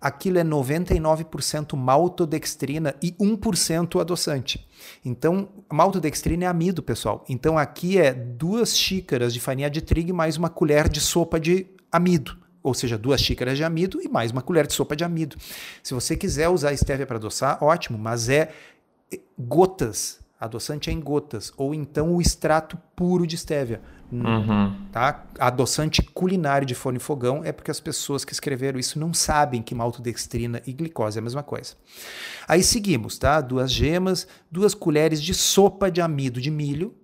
aquilo 0.00 0.38
é 0.38 0.44
99% 0.44 1.76
maltodextrina 1.76 2.94
e 3.02 3.12
1% 3.12 4.00
adoçante. 4.00 4.66
Então, 5.04 5.48
maltodextrina 5.72 6.44
é 6.44 6.48
amido, 6.48 6.82
pessoal. 6.82 7.24
Então, 7.28 7.58
aqui 7.58 7.98
é 7.98 8.12
duas 8.12 8.76
xícaras 8.76 9.32
de 9.32 9.40
farinha 9.40 9.70
de 9.70 9.80
trigo 9.80 10.14
mais 10.14 10.36
uma 10.36 10.48
colher 10.48 10.88
de 10.88 11.00
sopa 11.00 11.40
de 11.40 11.66
amido 11.90 12.46
ou 12.66 12.74
seja, 12.74 12.98
duas 12.98 13.20
xícaras 13.20 13.56
de 13.56 13.62
amido 13.62 14.02
e 14.02 14.08
mais 14.08 14.32
uma 14.32 14.42
colher 14.42 14.66
de 14.66 14.72
sopa 14.72 14.96
de 14.96 15.04
amido. 15.04 15.36
Se 15.84 15.94
você 15.94 16.16
quiser 16.16 16.48
usar 16.48 16.76
stevia 16.76 17.06
para 17.06 17.16
adoçar, 17.16 17.62
ótimo, 17.62 17.96
mas 17.96 18.28
é 18.28 18.50
gotas, 19.38 20.18
adoçante 20.38 20.90
é 20.90 20.92
em 20.92 20.98
gotas, 20.98 21.52
ou 21.56 21.72
então 21.72 22.12
o 22.12 22.20
extrato 22.20 22.76
puro 22.96 23.24
de 23.24 23.36
stevia. 23.36 23.80
Uhum. 24.10 24.72
Tá? 24.92 25.24
Adoçante 25.38 26.02
culinário 26.02 26.66
de 26.66 26.74
forno 26.74 26.98
e 26.98 27.00
fogão 27.00 27.42
é 27.44 27.50
porque 27.52 27.70
as 27.70 27.80
pessoas 27.80 28.24
que 28.24 28.32
escreveram 28.32 28.78
isso 28.78 28.98
não 28.98 29.12
sabem 29.12 29.62
que 29.62 29.74
maltodextrina 29.74 30.62
e 30.66 30.72
glicose 30.72 31.18
é 31.18 31.20
a 31.20 31.22
mesma 31.22 31.42
coisa. 31.42 31.74
Aí 32.46 32.62
seguimos, 32.62 33.18
tá? 33.18 33.40
Duas 33.40 33.70
gemas, 33.72 34.26
duas 34.50 34.74
colheres 34.74 35.20
de 35.20 35.34
sopa 35.34 35.90
de 35.90 36.00
amido 36.00 36.40
de 36.40 36.50
milho, 36.50 36.94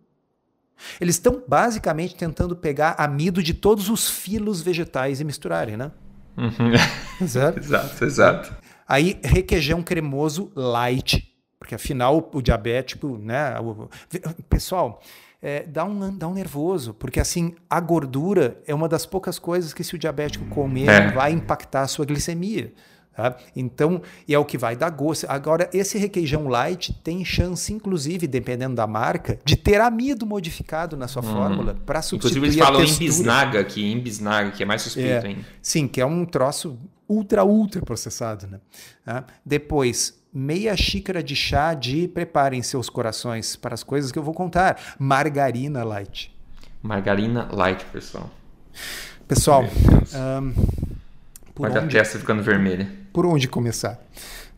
eles 1.00 1.16
estão 1.16 1.42
basicamente 1.46 2.14
tentando 2.14 2.56
pegar 2.56 2.94
amido 2.98 3.42
de 3.42 3.54
todos 3.54 3.88
os 3.88 4.08
filos 4.08 4.60
vegetais 4.60 5.20
e 5.20 5.24
misturarem, 5.24 5.76
né? 5.76 5.90
Uhum. 6.36 6.72
Exato. 7.20 7.58
exato, 7.58 8.04
exato. 8.04 8.56
Aí, 8.88 9.18
requeijão 9.22 9.82
cremoso 9.82 10.50
light, 10.56 11.32
porque 11.58 11.74
afinal 11.74 12.30
o 12.32 12.42
diabético, 12.42 13.16
né? 13.18 13.58
O... 13.60 13.88
Pessoal, 14.48 15.00
é, 15.42 15.64
dá, 15.66 15.84
um, 15.84 16.16
dá 16.16 16.28
um 16.28 16.34
nervoso, 16.34 16.94
porque 16.94 17.18
assim, 17.18 17.54
a 17.68 17.80
gordura 17.80 18.56
é 18.64 18.72
uma 18.72 18.88
das 18.88 19.04
poucas 19.04 19.40
coisas 19.40 19.74
que 19.74 19.82
se 19.82 19.96
o 19.96 19.98
diabético 19.98 20.44
comer 20.46 20.88
é. 20.88 21.10
vai 21.10 21.32
impactar 21.32 21.82
a 21.82 21.88
sua 21.88 22.06
glicemia. 22.06 22.72
Tá? 23.14 23.36
Então, 23.54 24.00
e 24.26 24.32
é 24.32 24.38
o 24.38 24.44
que 24.44 24.56
vai 24.56 24.74
dar 24.74 24.88
gosto. 24.88 25.26
Agora, 25.28 25.68
esse 25.74 25.98
requeijão 25.98 26.48
light 26.48 26.94
tem 27.04 27.22
chance, 27.24 27.70
inclusive, 27.70 28.26
dependendo 28.26 28.74
da 28.74 28.86
marca, 28.86 29.38
de 29.44 29.54
ter 29.54 29.80
amido 29.80 30.24
modificado 30.24 30.96
na 30.96 31.06
sua 31.06 31.22
hum. 31.22 31.32
fórmula 31.32 31.76
para 31.84 32.00
substituir 32.00 32.38
Inclusive, 32.38 32.58
eles 32.58 32.66
falam 32.66 32.84
em 32.84 32.98
bisnaga 32.98 33.60
aqui, 33.60 33.84
em 33.84 34.00
bisnaga, 34.00 34.50
que 34.52 34.62
é 34.62 34.66
mais 34.66 34.80
suspeito 34.80 35.26
é, 35.26 35.28
ainda. 35.28 35.44
Sim, 35.60 35.88
que 35.88 36.00
é 36.00 36.06
um 36.06 36.24
troço 36.24 36.78
ultra, 37.06 37.44
ultra 37.44 37.82
processado. 37.82 38.46
Né? 38.46 38.60
Tá? 39.04 39.24
Depois, 39.44 40.21
meia 40.32 40.74
xícara 40.76 41.22
de 41.22 41.36
chá 41.36 41.74
de 41.74 42.08
preparem 42.08 42.62
seus 42.62 42.88
corações 42.88 43.54
para 43.54 43.74
as 43.74 43.82
coisas 43.82 44.10
que 44.10 44.18
eu 44.18 44.22
vou 44.22 44.32
contar. 44.32 44.96
Margarina 44.98 45.84
light. 45.84 46.34
Margarina 46.82 47.48
light, 47.52 47.84
pessoal. 47.86 48.30
Pessoal, 49.28 49.64
um, 49.64 50.52
por 51.54 51.70
Olha 51.70 51.82
onde, 51.82 51.96
a 51.96 52.00
testa 52.00 52.18
ficando 52.18 52.42
vermelha. 52.42 52.90
Por 53.12 53.26
onde 53.26 53.46
começar? 53.46 54.00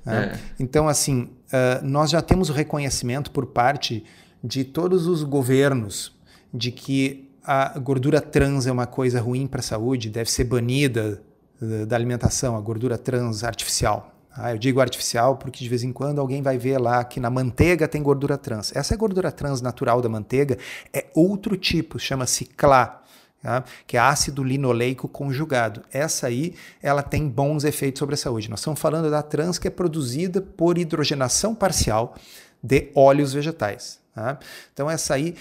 Né? 0.04 0.32
É. 0.34 0.38
Então, 0.58 0.88
assim, 0.88 1.22
uh, 1.22 1.84
nós 1.84 2.10
já 2.10 2.22
temos 2.22 2.50
o 2.50 2.52
reconhecimento 2.52 3.30
por 3.30 3.46
parte 3.46 4.04
de 4.42 4.64
todos 4.64 5.06
os 5.06 5.22
governos 5.22 6.14
de 6.52 6.70
que 6.70 7.30
a 7.42 7.78
gordura 7.78 8.20
trans 8.20 8.66
é 8.66 8.72
uma 8.72 8.86
coisa 8.86 9.20
ruim 9.20 9.46
para 9.46 9.60
a 9.60 9.62
saúde, 9.62 10.08
deve 10.08 10.30
ser 10.30 10.44
banida 10.44 11.20
uh, 11.60 11.84
da 11.84 11.96
alimentação, 11.96 12.56
a 12.56 12.60
gordura 12.60 12.96
trans 12.96 13.42
artificial. 13.42 14.13
Ah, 14.36 14.52
eu 14.52 14.58
digo 14.58 14.80
artificial 14.80 15.36
porque 15.36 15.62
de 15.62 15.70
vez 15.70 15.84
em 15.84 15.92
quando 15.92 16.20
alguém 16.20 16.42
vai 16.42 16.58
ver 16.58 16.78
lá 16.78 17.04
que 17.04 17.20
na 17.20 17.30
manteiga 17.30 17.86
tem 17.86 18.02
gordura 18.02 18.36
trans. 18.36 18.74
Essa 18.74 18.94
é 18.94 18.96
gordura 18.96 19.30
trans 19.30 19.60
natural 19.60 20.02
da 20.02 20.08
manteiga, 20.08 20.58
é 20.92 21.06
outro 21.14 21.56
tipo, 21.56 21.98
chama-se 21.98 22.44
CLA 22.44 23.04
tá? 23.44 23.62
que 23.86 23.96
é 23.96 24.00
ácido 24.00 24.42
linoleico 24.42 25.06
conjugado. 25.06 25.82
Essa 25.92 26.26
aí, 26.26 26.54
ela 26.82 27.02
tem 27.02 27.28
bons 27.28 27.62
efeitos 27.62 28.00
sobre 28.00 28.14
a 28.14 28.18
saúde. 28.18 28.50
Nós 28.50 28.60
estamos 28.60 28.80
falando 28.80 29.10
da 29.10 29.22
trans 29.22 29.58
que 29.58 29.68
é 29.68 29.70
produzida 29.70 30.40
por 30.40 30.78
hidrogenação 30.78 31.54
parcial 31.54 32.16
de 32.62 32.90
óleos 32.94 33.34
vegetais. 33.34 34.03
Tá? 34.14 34.38
Então 34.72 34.88
essa 34.88 35.14
aí, 35.14 35.34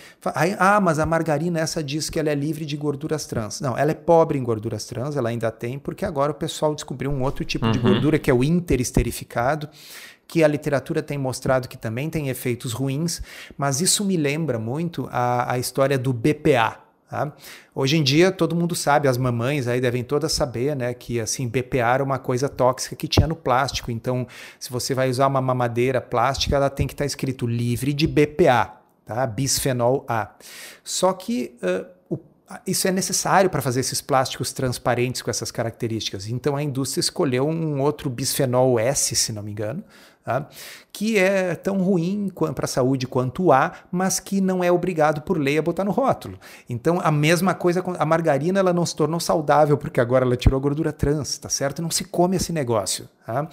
ah, 0.57 0.81
mas 0.81 0.97
a 0.97 1.05
margarina 1.05 1.59
essa 1.59 1.83
diz 1.83 2.09
que 2.09 2.19
ela 2.19 2.31
é 2.31 2.36
livre 2.36 2.65
de 2.65 2.75
gorduras 2.75 3.27
trans. 3.27 3.62
Não, 3.62 3.77
ela 3.77 3.91
é 3.91 3.93
pobre 3.93 4.39
em 4.39 4.43
gorduras 4.43 4.86
trans, 4.86 5.15
ela 5.15 5.29
ainda 5.29 5.51
tem, 5.51 5.77
porque 5.77 6.03
agora 6.03 6.31
o 6.31 6.36
pessoal 6.36 6.73
descobriu 6.73 7.12
um 7.12 7.21
outro 7.21 7.45
tipo 7.45 7.67
uhum. 7.67 7.71
de 7.71 7.77
gordura 7.77 8.17
que 8.17 8.31
é 8.31 8.33
o 8.33 8.43
interesterificado, 8.43 9.69
que 10.27 10.43
a 10.43 10.47
literatura 10.47 11.03
tem 11.03 11.19
mostrado 11.19 11.67
que 11.67 11.77
também 11.77 12.09
tem 12.09 12.29
efeitos 12.29 12.73
ruins, 12.73 13.21
mas 13.55 13.79
isso 13.79 14.03
me 14.03 14.17
lembra 14.17 14.57
muito 14.57 15.07
a, 15.12 15.53
a 15.53 15.59
história 15.59 15.97
do 15.97 16.12
BPA, 16.12 16.79
Tá? 17.13 17.32
Hoje 17.76 17.95
em 17.95 18.02
dia 18.02 18.32
todo 18.32 18.56
mundo 18.56 18.73
sabe, 18.73 19.08
as 19.08 19.19
mamães 19.19 19.67
aí 19.67 19.80
devem 19.80 20.04
todas 20.04 20.32
saber, 20.32 20.76
né, 20.76 20.95
que 20.95 21.19
assim 21.19 21.47
BPA 21.47 21.93
era 21.93 22.04
uma 22.04 22.17
coisa 22.17 22.49
tóxica 22.49 22.95
que 22.95 23.08
tinha 23.08 23.28
no 23.28 23.36
plástico. 23.36 23.91
Então, 23.91 24.26
se 24.60 24.71
você 24.71 24.95
vai 24.95 25.12
usar 25.12 25.28
uma 25.28 25.39
mamadeira 25.39 26.02
plástica, 26.02 26.56
ela 26.56 26.71
tem 26.71 26.88
que 26.88 26.95
estar 26.95 27.04
tá 27.04 27.06
escrito 27.06 27.45
livre 27.45 27.93
de 27.93 28.08
BPA, 28.08 28.78
tá? 29.06 29.28
Bisfenol 29.28 30.04
A. 30.08 30.32
Só 30.84 31.13
que 31.13 31.56
uh, 31.62 31.86
o, 32.10 32.19
isso 32.65 32.88
é 32.88 32.91
necessário 32.91 33.47
para 33.47 33.62
fazer 33.62 33.82
esses 33.82 34.02
plásticos 34.02 34.52
transparentes 34.52 35.21
com 35.21 35.30
essas 35.30 35.52
características. 35.52 36.28
Então 36.28 36.56
a 36.56 36.63
indústria 36.63 36.99
escolheu 36.99 37.47
um 37.47 37.80
outro 37.80 38.10
bisfenol 38.10 38.80
S, 38.80 39.15
se 39.15 39.32
não 39.32 39.43
me 39.43 39.52
engano, 39.52 39.84
Tá? 40.23 40.47
que 40.93 41.17
é 41.17 41.55
tão 41.55 41.79
ruim 41.79 42.31
para 42.55 42.63
a 42.63 42.67
saúde 42.67 43.07
quanto 43.07 43.45
o 43.45 43.51
A, 43.51 43.73
mas 43.91 44.19
que 44.21 44.39
não 44.39 44.63
é 44.63 44.71
obrigado 44.71 45.21
por 45.21 45.38
lei 45.38 45.57
a 45.57 45.62
botar 45.62 45.83
no 45.83 45.91
rótulo. 45.91 46.39
Então, 46.69 47.01
a 47.03 47.12
mesma 47.12 47.55
coisa, 47.55 47.83
a 47.97 48.05
margarina 48.05 48.59
ela 48.59 48.71
não 48.71 48.86
se 48.86 48.95
tornou 48.95 49.19
saudável 49.19 49.75
porque 49.75 49.99
agora 49.99 50.23
ela 50.23 50.38
tirou 50.38 50.57
a 50.57 50.62
gordura 50.62 50.93
trans, 50.93 51.38
tá 51.39 51.49
certo? 51.49 51.81
Não 51.81 51.89
se 51.89 52.05
come 52.05 52.38
esse 52.38 52.53
negócio. 52.53 53.09
Tá? 53.25 53.49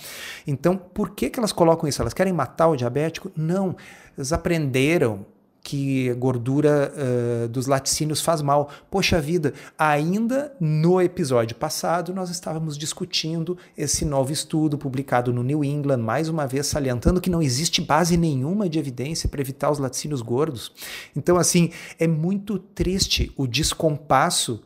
Então, 0.46 0.76
por 0.76 1.10
que, 1.10 1.30
que 1.30 1.40
elas 1.40 1.50
colocam 1.50 1.88
isso? 1.88 2.02
Elas 2.02 2.14
querem 2.14 2.32
matar 2.32 2.68
o 2.68 2.76
diabético? 2.76 3.32
Não. 3.34 3.74
Elas 4.16 4.32
aprenderam 4.32 5.24
que 5.62 6.12
gordura 6.14 6.92
uh, 6.94 7.48
dos 7.48 7.66
laticínios 7.66 8.20
faz 8.20 8.42
mal. 8.42 8.70
Poxa 8.90 9.20
vida, 9.20 9.52
ainda 9.78 10.52
no 10.58 11.00
episódio 11.00 11.56
passado 11.56 12.14
nós 12.14 12.30
estávamos 12.30 12.76
discutindo 12.76 13.56
esse 13.76 14.04
novo 14.04 14.32
estudo 14.32 14.78
publicado 14.78 15.32
no 15.32 15.42
New 15.42 15.62
England, 15.62 15.98
mais 15.98 16.28
uma 16.28 16.46
vez 16.46 16.66
salientando 16.66 17.20
que 17.20 17.30
não 17.30 17.42
existe 17.42 17.80
base 17.80 18.16
nenhuma 18.16 18.68
de 18.68 18.78
evidência 18.78 19.28
para 19.28 19.40
evitar 19.40 19.70
os 19.70 19.78
laticínios 19.78 20.22
gordos. 20.22 20.72
Então, 21.14 21.36
assim, 21.36 21.70
é 21.98 22.06
muito 22.06 22.58
triste 22.58 23.32
o 23.36 23.46
descompasso 23.46 24.62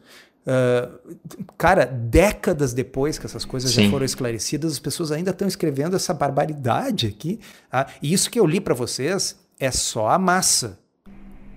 Uh, 0.46 1.16
cara, 1.56 1.86
décadas 1.86 2.74
depois 2.74 3.18
que 3.18 3.24
essas 3.24 3.46
coisas 3.46 3.70
Sim. 3.70 3.84
já 3.84 3.90
foram 3.90 4.04
esclarecidas, 4.04 4.72
as 4.72 4.78
pessoas 4.78 5.10
ainda 5.10 5.30
estão 5.30 5.48
escrevendo 5.48 5.96
essa 5.96 6.12
barbaridade 6.12 7.06
aqui. 7.06 7.40
Ah, 7.72 7.86
e 8.02 8.12
isso 8.12 8.30
que 8.30 8.38
eu 8.38 8.44
li 8.44 8.60
para 8.60 8.74
vocês 8.74 9.38
é 9.58 9.70
só 9.70 10.10
a 10.10 10.18
massa. 10.18 10.83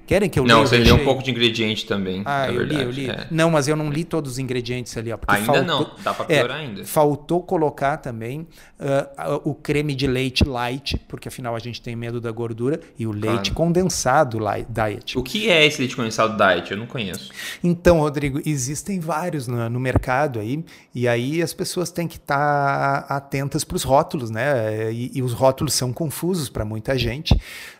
Querem 0.07 0.29
que 0.29 0.39
eu 0.39 0.45
Não, 0.45 0.61
você 0.61 0.77
lê 0.77 0.89
um 0.89 1.03
pouco 1.03 1.21
de 1.21 1.29
ingrediente 1.29 1.85
também. 1.85 2.23
Ah, 2.25 2.47
eu 2.47 2.59
verdade, 2.59 2.77
li, 2.77 2.83
eu 2.85 2.91
li. 2.91 3.09
É. 3.09 3.27
Não, 3.29 3.51
mas 3.51 3.67
eu 3.67 3.75
não 3.75 3.91
li 3.91 4.05
todos 4.05 4.31
os 4.31 4.39
ingredientes 4.39 4.95
ali. 4.95 5.11
Ó, 5.11 5.17
ainda 5.27 5.45
faltou, 5.45 5.65
não, 5.65 5.91
dá 6.01 6.13
pra 6.13 6.23
piorar 6.23 6.57
é, 6.57 6.61
ainda. 6.61 6.85
Faltou 6.85 7.43
colocar 7.43 7.97
também 7.97 8.47
uh, 8.79 9.41
o 9.43 9.53
creme 9.53 9.93
de 9.93 10.07
leite 10.07 10.45
light, 10.45 10.97
porque 11.09 11.27
afinal 11.27 11.57
a 11.57 11.59
gente 11.59 11.81
tem 11.81 11.93
medo 11.93 12.21
da 12.21 12.31
gordura, 12.31 12.79
e 12.97 13.05
o 13.05 13.11
leite 13.11 13.51
claro. 13.51 13.53
condensado 13.53 14.39
light, 14.39 14.65
diet. 14.69 15.17
O 15.19 15.23
que 15.23 15.49
é 15.49 15.65
esse 15.65 15.79
leite 15.79 15.93
condensado 15.93 16.37
diet? 16.37 16.71
Eu 16.71 16.77
não 16.77 16.85
conheço. 16.85 17.29
Então, 17.61 17.99
Rodrigo, 17.99 18.39
existem 18.45 19.01
vários 19.01 19.45
no, 19.45 19.69
no 19.69 19.79
mercado 19.79 20.39
aí, 20.39 20.63
e 20.95 21.05
aí 21.05 21.41
as 21.41 21.53
pessoas 21.53 21.91
têm 21.91 22.07
que 22.07 22.15
estar 22.15 23.03
tá 23.03 23.13
atentas 23.13 23.65
para 23.65 23.75
os 23.75 23.83
rótulos, 23.83 24.29
né? 24.29 24.89
E, 24.93 25.11
e, 25.15 25.21
os 25.21 25.33
rótulos 25.33 25.73
são 25.73 25.91
confusos 25.91 26.47
para 26.47 26.63
muita 26.63 26.97
gente. 26.97 27.37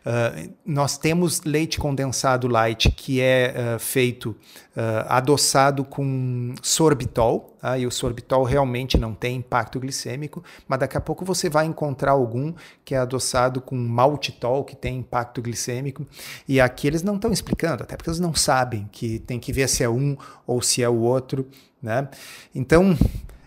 Uh, 0.08 0.54
nós 0.66 0.98
temos 0.98 1.42
leite 1.42 1.78
condensado 1.78 2.48
light 2.48 2.90
que 2.92 3.20
é 3.20 3.76
uh, 3.76 3.78
feito 3.80 4.30
uh, 4.30 5.04
adoçado 5.10 5.84
com 5.84 6.56
sorbitol, 6.62 7.58
tá? 7.60 7.78
e 7.78 7.86
o 7.86 7.92
sorbitol 7.92 8.46
realmente 8.46 8.98
não 8.98 9.14
tem 9.14 9.36
impacto 9.36 9.82
glicêmico, 9.82 10.42
mas 10.66 10.80
daqui 10.80 10.96
a 10.96 11.02
pouco 11.02 11.26
você 11.26 11.50
vai 11.50 11.66
encontrar 11.66 12.12
algum 12.12 12.54
que 12.86 12.96
é 12.96 13.00
adoçado 13.00 13.60
com 13.60 13.76
maltitol, 13.76 14.64
que 14.64 14.78
tem 14.78 15.00
impacto 15.00 15.42
glicêmico, 15.42 16.08
e 16.48 16.62
aqui 16.62 16.88
eles 16.88 17.04
não 17.04 17.16
estão 17.16 17.34
explicando, 17.34 17.84
até 17.84 17.98
porque 17.98 18.10
eles 18.10 18.22
não 18.22 18.34
sabem 18.34 18.88
que 18.94 19.20
tem 19.20 19.42
que 19.42 19.52
ver 19.52 19.68
se 19.68 19.84
é 19.84 19.90
um 19.90 20.16
ou 20.46 20.62
se 20.62 20.82
é 20.82 20.88
o 20.88 21.00
outro, 21.00 21.46
né? 21.84 22.08
Então, 22.56 22.98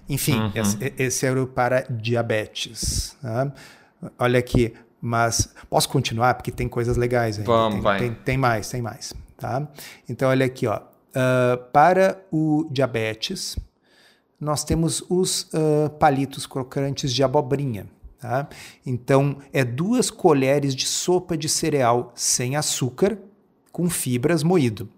enfim, 0.07 0.39
uhum. 0.39 0.53
esse, 0.55 0.95
esse 0.99 1.25
era 1.25 1.43
o 1.43 1.47
para 1.47 1.87
diabetes. 1.89 3.17
Tá? 3.23 3.51
Olha 4.19 4.39
aqui, 4.39 4.75
mas 5.01 5.53
posso 5.69 5.89
continuar 5.89 6.35
porque 6.35 6.51
tem 6.51 6.69
coisas 6.69 6.97
legais 6.97 7.39
ainda. 7.39 7.51
Vamos, 7.51 7.75
tem, 7.75 7.83
vai. 7.83 7.99
Tem, 7.99 8.15
tem, 8.15 8.37
mais, 8.37 8.69
tem 8.69 8.83
mais. 8.83 9.15
Tá? 9.37 9.67
Então, 10.09 10.29
olha 10.29 10.47
aqui, 10.47 10.67
ó. 10.67 10.79
Uh, 10.79 11.57
para 11.73 12.23
o 12.31 12.69
diabetes, 12.71 13.59
nós 14.39 14.63
temos 14.63 15.03
os 15.09 15.43
uh, 15.55 15.91
palitos 15.99 16.47
crocantes 16.47 17.13
de 17.13 17.23
abobrinha. 17.23 17.87
Tá? 18.21 18.49
Então, 18.85 19.39
é 19.53 19.65
duas 19.65 20.11
colheres 20.11 20.75
de 20.75 20.87
sopa 20.87 21.37
de 21.37 21.49
cereal 21.49 22.13
sem 22.15 22.55
açúcar 22.55 23.19
com 23.73 23.89
fibras 23.89 24.43
moído. 24.43 24.89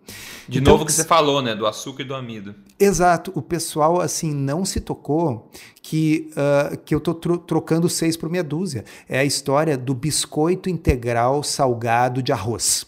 De 0.48 0.58
então, 0.58 0.72
novo 0.72 0.86
que 0.86 0.92
você 0.92 1.04
falou, 1.04 1.42
né, 1.42 1.54
do 1.54 1.66
açúcar 1.66 2.02
e 2.02 2.06
do 2.06 2.14
amido. 2.14 2.54
Exato. 2.78 3.30
O 3.34 3.42
pessoal 3.42 4.00
assim 4.00 4.32
não 4.32 4.64
se 4.64 4.80
tocou 4.80 5.50
que 5.82 6.30
uh, 6.32 6.76
que 6.78 6.94
eu 6.94 7.00
tô 7.00 7.14
tro 7.14 7.38
trocando 7.38 7.88
seis 7.88 8.16
por 8.16 8.28
meia 8.28 8.42
dúzia. 8.42 8.84
É 9.08 9.18
a 9.18 9.24
história 9.24 9.76
do 9.76 9.94
biscoito 9.94 10.68
integral 10.68 11.42
salgado 11.42 12.22
de 12.22 12.32
arroz. 12.32 12.86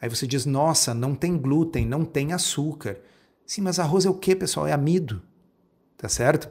Aí 0.00 0.08
você 0.08 0.26
diz, 0.26 0.46
nossa, 0.46 0.94
não 0.94 1.14
tem 1.14 1.36
glúten, 1.36 1.84
não 1.84 2.04
tem 2.04 2.32
açúcar. 2.32 2.98
Sim, 3.44 3.62
mas 3.62 3.78
arroz 3.78 4.06
é 4.06 4.10
o 4.10 4.14
que, 4.14 4.34
pessoal? 4.36 4.66
É 4.66 4.72
amido. 4.72 5.20
tá 5.96 6.08
certo? 6.08 6.48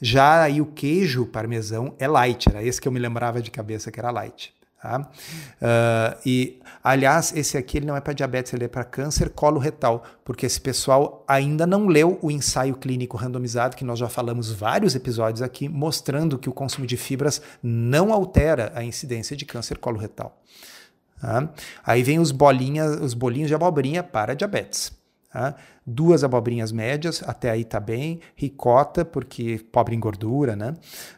Já 0.00 0.42
aí 0.42 0.60
o 0.60 0.66
queijo 0.66 1.24
parmesão 1.24 1.94
é 1.98 2.08
light, 2.08 2.48
era 2.48 2.62
esse 2.62 2.80
que 2.80 2.88
eu 2.88 2.92
me 2.92 2.98
lembrava 2.98 3.40
de 3.40 3.50
cabeça 3.50 3.92
que 3.92 4.00
era 4.00 4.10
light. 4.10 4.52
Tá? 4.80 5.00
Uh, 5.00 6.18
e, 6.24 6.60
aliás, 6.84 7.32
esse 7.34 7.58
aqui 7.58 7.78
ele 7.78 7.86
não 7.86 7.96
é 7.96 8.00
para 8.00 8.12
diabetes, 8.12 8.52
ele 8.52 8.64
é 8.64 8.68
para 8.68 8.84
câncer 8.84 9.30
coloretal, 9.30 10.04
porque 10.24 10.46
esse 10.46 10.60
pessoal 10.60 11.24
ainda 11.26 11.66
não 11.66 11.88
leu 11.88 12.16
o 12.22 12.30
ensaio 12.30 12.76
clínico 12.76 13.16
randomizado, 13.16 13.76
que 13.76 13.84
nós 13.84 13.98
já 13.98 14.08
falamos 14.08 14.52
vários 14.52 14.94
episódios 14.94 15.42
aqui, 15.42 15.68
mostrando 15.68 16.38
que 16.38 16.48
o 16.48 16.52
consumo 16.52 16.86
de 16.86 16.96
fibras 16.96 17.42
não 17.60 18.12
altera 18.12 18.72
a 18.74 18.84
incidência 18.84 19.36
de 19.36 19.44
câncer 19.44 19.78
coloretal. 19.78 20.40
Tá? 21.20 21.48
Aí 21.84 22.04
vem 22.04 22.20
os, 22.20 22.30
bolinhas, 22.30 23.00
os 23.00 23.14
bolinhos 23.14 23.48
de 23.48 23.54
abobrinha 23.54 24.04
para 24.04 24.34
diabetes. 24.34 24.97
Tá? 25.38 25.54
Duas 25.86 26.24
abobrinhas 26.24 26.72
médias, 26.72 27.22
até 27.24 27.48
aí 27.48 27.64
tá 27.64 27.78
bem. 27.78 28.18
Ricota, 28.34 29.04
porque 29.04 29.60
pobre 29.70 29.94
em 29.94 30.00
gordura, 30.00 30.56
né? 30.56 30.74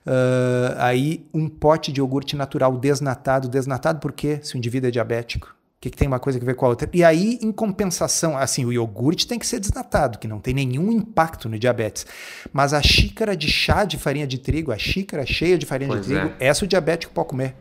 Uh, 0.06 0.76
aí 0.76 1.26
um 1.32 1.48
pote 1.48 1.90
de 1.90 2.00
iogurte 2.00 2.36
natural 2.36 2.76
desnatado. 2.76 3.48
Desnatado 3.48 3.98
porque 3.98 4.38
se 4.42 4.54
o 4.54 4.58
indivíduo 4.58 4.88
é 4.88 4.90
diabético, 4.90 5.46
o 5.46 5.80
que, 5.80 5.88
que, 5.88 5.96
tem 5.96 6.06
uma 6.06 6.20
coisa 6.20 6.38
a 6.38 6.44
ver 6.44 6.54
com 6.54 6.66
a 6.66 6.68
outra? 6.68 6.86
E 6.92 7.02
aí, 7.02 7.38
em 7.40 7.50
compensação, 7.50 8.36
assim, 8.36 8.66
o 8.66 8.72
iogurte 8.72 9.26
tem 9.26 9.38
que 9.38 9.46
ser 9.46 9.58
desnatado, 9.58 10.18
que 10.18 10.28
não 10.28 10.38
tem 10.38 10.52
nenhum 10.52 10.92
impacto 10.92 11.48
no 11.48 11.58
diabetes. 11.58 12.06
Mas 12.52 12.74
a 12.74 12.82
xícara 12.82 13.34
de 13.34 13.48
chá 13.48 13.84
de 13.84 13.96
farinha 13.96 14.26
de 14.26 14.36
trigo, 14.36 14.70
a 14.70 14.76
xícara 14.76 15.24
cheia 15.24 15.56
de 15.56 15.64
farinha 15.64 15.92
pois 15.92 16.04
de 16.04 16.12
trigo, 16.12 16.34
é. 16.38 16.46
essa 16.46 16.66
o 16.66 16.68
diabético 16.68 17.14
pode 17.14 17.28
comer. 17.28 17.54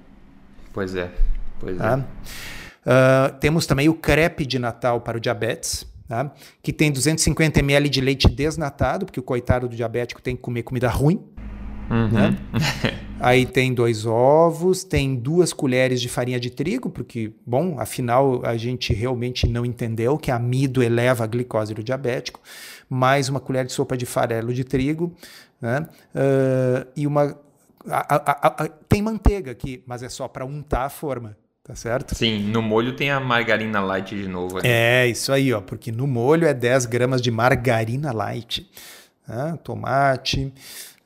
Pois 0.73 0.93
é, 0.93 1.09
pois 1.57 1.77
tá? 1.77 2.03
é. 2.85 3.29
Uh, 3.29 3.39
temos 3.39 3.65
também 3.65 3.87
o 3.87 3.93
crepe 3.93 4.45
de 4.45 4.59
Natal 4.59 4.99
para 4.99 5.17
o 5.17 5.21
diabetes 5.21 5.87
tá? 6.09 6.33
que 6.63 6.73
tem 6.73 6.91
250 6.91 7.59
ml 7.59 7.87
de 7.87 8.01
leite 8.01 8.27
desnatado, 8.27 9.05
porque 9.05 9.19
o 9.19 9.23
coitado 9.23 9.69
do 9.69 9.75
diabético 9.75 10.21
tem 10.21 10.35
que 10.35 10.41
comer 10.41 10.63
comida 10.63 10.89
ruim. 10.89 11.23
Uhum. 11.89 12.09
Né? 12.09 12.37
Aí 13.21 13.45
tem 13.45 13.73
dois 13.73 14.05
ovos, 14.05 14.83
tem 14.83 15.15
duas 15.15 15.53
colheres 15.53 16.01
de 16.01 16.09
farinha 16.09 16.39
de 16.39 16.49
trigo, 16.49 16.89
porque, 16.89 17.33
bom, 17.45 17.79
afinal 17.79 18.45
a 18.45 18.55
gente 18.57 18.93
realmente 18.93 19.47
não 19.47 19.65
entendeu 19.65 20.17
que 20.17 20.31
amido 20.31 20.81
eleva 20.81 21.25
a 21.25 21.27
glicose 21.27 21.73
do 21.73 21.83
diabético, 21.83 22.39
mais 22.89 23.29
uma 23.29 23.39
colher 23.39 23.65
de 23.65 23.71
sopa 23.71 23.97
de 23.97 24.05
farelo 24.05 24.53
de 24.53 24.63
trigo, 24.63 25.13
né? 25.61 25.87
Uh, 26.15 26.87
e 26.95 27.05
uma. 27.05 27.37
A, 27.89 28.15
a, 28.15 28.63
a, 28.63 28.67
tem 28.87 29.01
manteiga 29.01 29.51
aqui, 29.51 29.83
mas 29.85 30.01
é 30.01 30.09
só 30.09 30.27
para 30.27 30.45
untar 30.45 30.85
a 30.85 30.89
forma. 30.89 31.35
Tá 31.69 31.75
certo? 31.75 32.15
Sim, 32.15 32.39
no 32.49 32.63
molho 32.63 32.95
tem 32.95 33.11
a 33.11 33.19
margarina 33.19 33.79
light 33.79 34.15
de 34.15 34.27
novo. 34.27 34.55
Né? 34.55 34.61
É, 34.63 35.07
isso 35.07 35.31
aí, 35.31 35.53
ó, 35.53 35.61
porque 35.61 35.91
no 35.91 36.07
molho 36.07 36.47
é 36.47 36.53
10 36.53 36.87
gramas 36.87 37.21
de 37.21 37.29
margarina 37.29 38.11
light. 38.11 38.67
Né? 39.27 39.55
Tomate, 39.63 40.51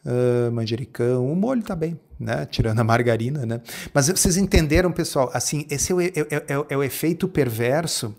uh, 0.06 0.50
manjericão, 0.54 1.30
o 1.30 1.36
molho 1.36 1.62
tá 1.62 1.76
bem, 1.76 2.00
né? 2.18 2.48
Tirando 2.50 2.80
a 2.80 2.84
margarina, 2.86 3.46
né? 3.46 3.60
Mas 3.94 4.08
vocês 4.08 4.38
entenderam, 4.38 4.90
pessoal? 4.90 5.30
Assim, 5.34 5.68
esse 5.70 5.92
é 5.92 5.96
o, 5.96 6.00
é, 6.00 6.06
é, 6.06 6.14
é, 6.32 6.66
é 6.70 6.78
o 6.78 6.82
efeito 6.82 7.28
perverso 7.28 8.16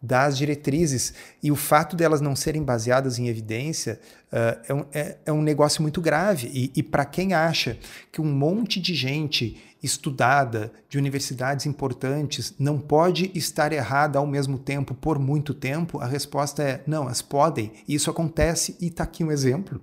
das 0.00 0.38
diretrizes 0.38 1.12
e 1.42 1.52
o 1.52 1.56
fato 1.56 1.94
delas 1.94 2.22
não 2.22 2.34
serem 2.34 2.62
baseadas 2.62 3.18
em 3.18 3.28
evidência 3.28 4.00
uh, 4.32 4.60
é, 4.66 4.74
um, 4.74 4.84
é, 4.94 5.16
é, 5.26 5.32
um, 5.32 5.42
negócio 5.42 5.82
muito 5.82 6.00
grave. 6.00 6.50
E, 6.54 6.72
e 6.74 6.82
para 6.82 7.04
quem 7.04 7.34
acha 7.34 7.78
que 8.10 8.22
um 8.22 8.32
monte 8.32 8.80
de 8.80 8.94
gente 8.94 9.60
estudada, 9.82 10.72
de 10.88 10.96
universidades 10.96 11.66
importantes, 11.66 12.54
não 12.58 12.78
pode 12.78 13.30
estar 13.34 13.72
errada 13.72 14.18
ao 14.18 14.26
mesmo 14.26 14.58
tempo 14.58 14.94
por 14.94 15.18
muito 15.18 15.52
tempo? 15.52 15.98
A 15.98 16.06
resposta 16.06 16.62
é 16.62 16.82
não, 16.86 17.04
elas 17.04 17.20
podem. 17.20 17.72
E 17.88 17.94
isso 17.94 18.10
acontece 18.10 18.76
e 18.80 18.86
está 18.86 19.04
aqui 19.04 19.24
um 19.24 19.32
exemplo. 19.32 19.80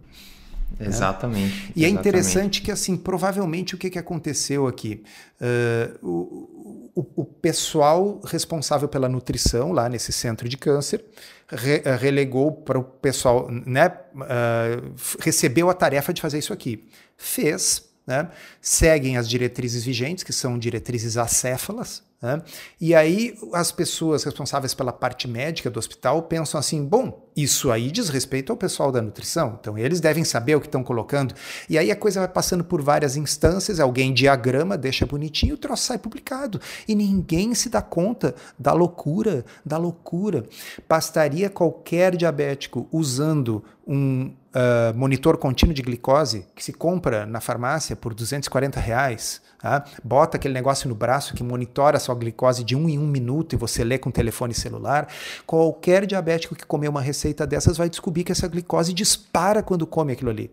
Exatamente. 0.79 1.67
Né? 1.67 1.73
E 1.75 1.85
é 1.85 1.89
interessante 1.89 2.61
que, 2.61 2.71
assim, 2.71 2.95
provavelmente 2.95 3.75
o 3.75 3.77
que, 3.77 3.89
que 3.89 3.97
aconteceu 3.97 4.67
aqui? 4.67 5.03
Uh, 5.41 6.07
o, 6.07 6.91
o, 6.95 7.21
o, 7.21 7.25
pessoal 7.25 8.19
responsável 8.25 8.87
pela 8.87 9.09
nutrição 9.09 9.71
lá 9.71 9.89
nesse 9.89 10.11
centro 10.11 10.47
de 10.47 10.57
câncer 10.57 11.03
re, 11.47 11.81
relegou 11.97 12.51
para 12.51 12.77
o 12.77 12.83
pessoal, 12.83 13.49
né? 13.49 13.87
Uh, 14.13 14.93
recebeu 15.19 15.69
a 15.69 15.73
tarefa 15.73 16.13
de 16.13 16.21
fazer 16.21 16.37
isso 16.37 16.53
aqui. 16.53 16.87
Fez, 17.17 17.88
né? 18.09 18.27
seguem 18.59 19.17
as 19.17 19.29
diretrizes 19.29 19.83
vigentes, 19.83 20.23
que 20.23 20.33
são 20.33 20.57
diretrizes 20.57 21.15
acéfalas, 21.15 22.03
né? 22.21 22.41
E 22.81 22.93
aí 22.95 23.37
as 23.53 23.71
pessoas 23.71 24.23
responsáveis 24.23 24.73
pela 24.73 24.91
parte 24.91 25.27
médica 25.27 25.69
do 25.69 25.77
hospital 25.77 26.23
pensam 26.23 26.59
assim: 26.59 26.83
bom, 26.83 27.28
isso 27.35 27.71
aí 27.71 27.91
diz 27.91 28.09
respeito 28.09 28.51
ao 28.51 28.57
pessoal 28.57 28.91
da 28.91 29.01
nutrição, 29.01 29.57
então 29.59 29.77
eles 29.77 29.99
devem 29.99 30.23
saber 30.23 30.55
o 30.55 30.61
que 30.61 30.67
estão 30.67 30.83
colocando. 30.83 31.33
E 31.69 31.77
aí 31.77 31.91
a 31.91 31.95
coisa 31.95 32.19
vai 32.19 32.29
passando 32.29 32.63
por 32.63 32.81
várias 32.81 33.15
instâncias, 33.15 33.79
alguém 33.79 34.13
diagrama, 34.13 34.77
deixa 34.77 35.05
bonitinho, 35.05 35.55
o 35.55 35.57
troço 35.57 35.83
sai 35.83 35.97
publicado. 35.97 36.59
E 36.87 36.95
ninguém 36.95 37.53
se 37.53 37.69
dá 37.69 37.81
conta 37.81 38.35
da 38.57 38.73
loucura, 38.73 39.45
da 39.65 39.77
loucura. 39.77 40.45
Bastaria 40.87 41.49
qualquer 41.49 42.15
diabético 42.15 42.87
usando 42.91 43.63
um 43.87 44.31
uh, 44.49 44.95
monitor 44.95 45.37
contínuo 45.37 45.73
de 45.73 45.81
glicose 45.81 46.45
que 46.55 46.63
se 46.63 46.71
compra 46.71 47.25
na 47.25 47.41
farmácia 47.41 47.95
por 47.95 48.13
240 48.13 48.79
reais, 48.79 49.41
tá? 49.59 49.83
bota 50.03 50.37
aquele 50.37 50.53
negócio 50.53 50.87
no 50.87 50.95
braço 50.95 51.33
que 51.33 51.43
monitora 51.43 51.97
a 51.97 51.99
sua 51.99 52.15
glicose 52.15 52.63
de 52.63 52.75
um 52.75 52.87
em 52.87 52.99
um 52.99 53.07
minuto 53.07 53.53
e 53.53 53.57
você 53.57 53.83
lê 53.83 53.97
com 53.97 54.11
telefone 54.11 54.53
celular. 54.53 55.07
Qualquer 55.45 56.05
diabético 56.05 56.55
que 56.55 56.65
comer 56.65 56.87
uma 56.87 57.01
receita 57.01 57.18
dessas 57.47 57.77
vai 57.77 57.89
descobrir 57.89 58.23
que 58.23 58.31
essa 58.31 58.47
glicose 58.47 58.93
dispara 58.93 59.61
quando 59.63 59.85
come 59.85 60.13
aquilo 60.13 60.29
ali. 60.29 60.51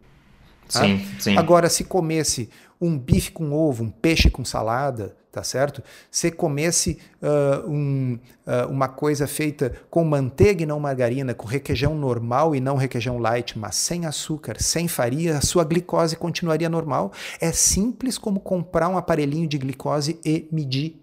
Tá? 0.71 0.81
Sim, 0.81 1.07
sim. 1.19 1.37
Agora, 1.37 1.69
se 1.69 1.85
comesse 1.85 2.49
um 2.81 2.99
bife 2.99 3.31
com 3.31 3.53
ovo, 3.53 3.85
um 3.85 3.91
peixe 3.91 4.29
com 4.29 4.45
salada, 4.45 5.17
tá 5.31 5.43
certo? 5.43 5.83
Se 6.11 6.31
comesse 6.31 6.99
uh, 7.23 7.71
um, 7.71 8.19
uh, 8.47 8.71
uma 8.71 8.89
coisa 8.89 9.27
feita 9.27 9.75
com 9.91 10.03
manteiga 10.05 10.63
e 10.63 10.67
não 10.67 10.81
margarina, 10.81 11.35
com 11.35 11.47
requeijão 11.47 11.95
normal 11.95 12.55
e 12.55 12.61
não 12.61 12.77
requeijão 12.77 13.19
light, 13.19 13.59
mas 13.59 13.77
sem 13.77 14.07
açúcar, 14.07 14.57
sem 14.61 14.89
farinha, 14.89 15.39
a 15.39 15.41
sua 15.41 15.63
glicose 15.63 16.17
continuaria 16.17 16.69
normal. 16.69 17.13
É 17.41 17.53
simples 17.53 18.19
como 18.19 18.41
comprar 18.41 18.89
um 18.89 18.97
aparelhinho 18.97 19.47
de 19.47 19.59
glicose 19.59 20.19
e 20.25 20.49
medir. 20.51 21.03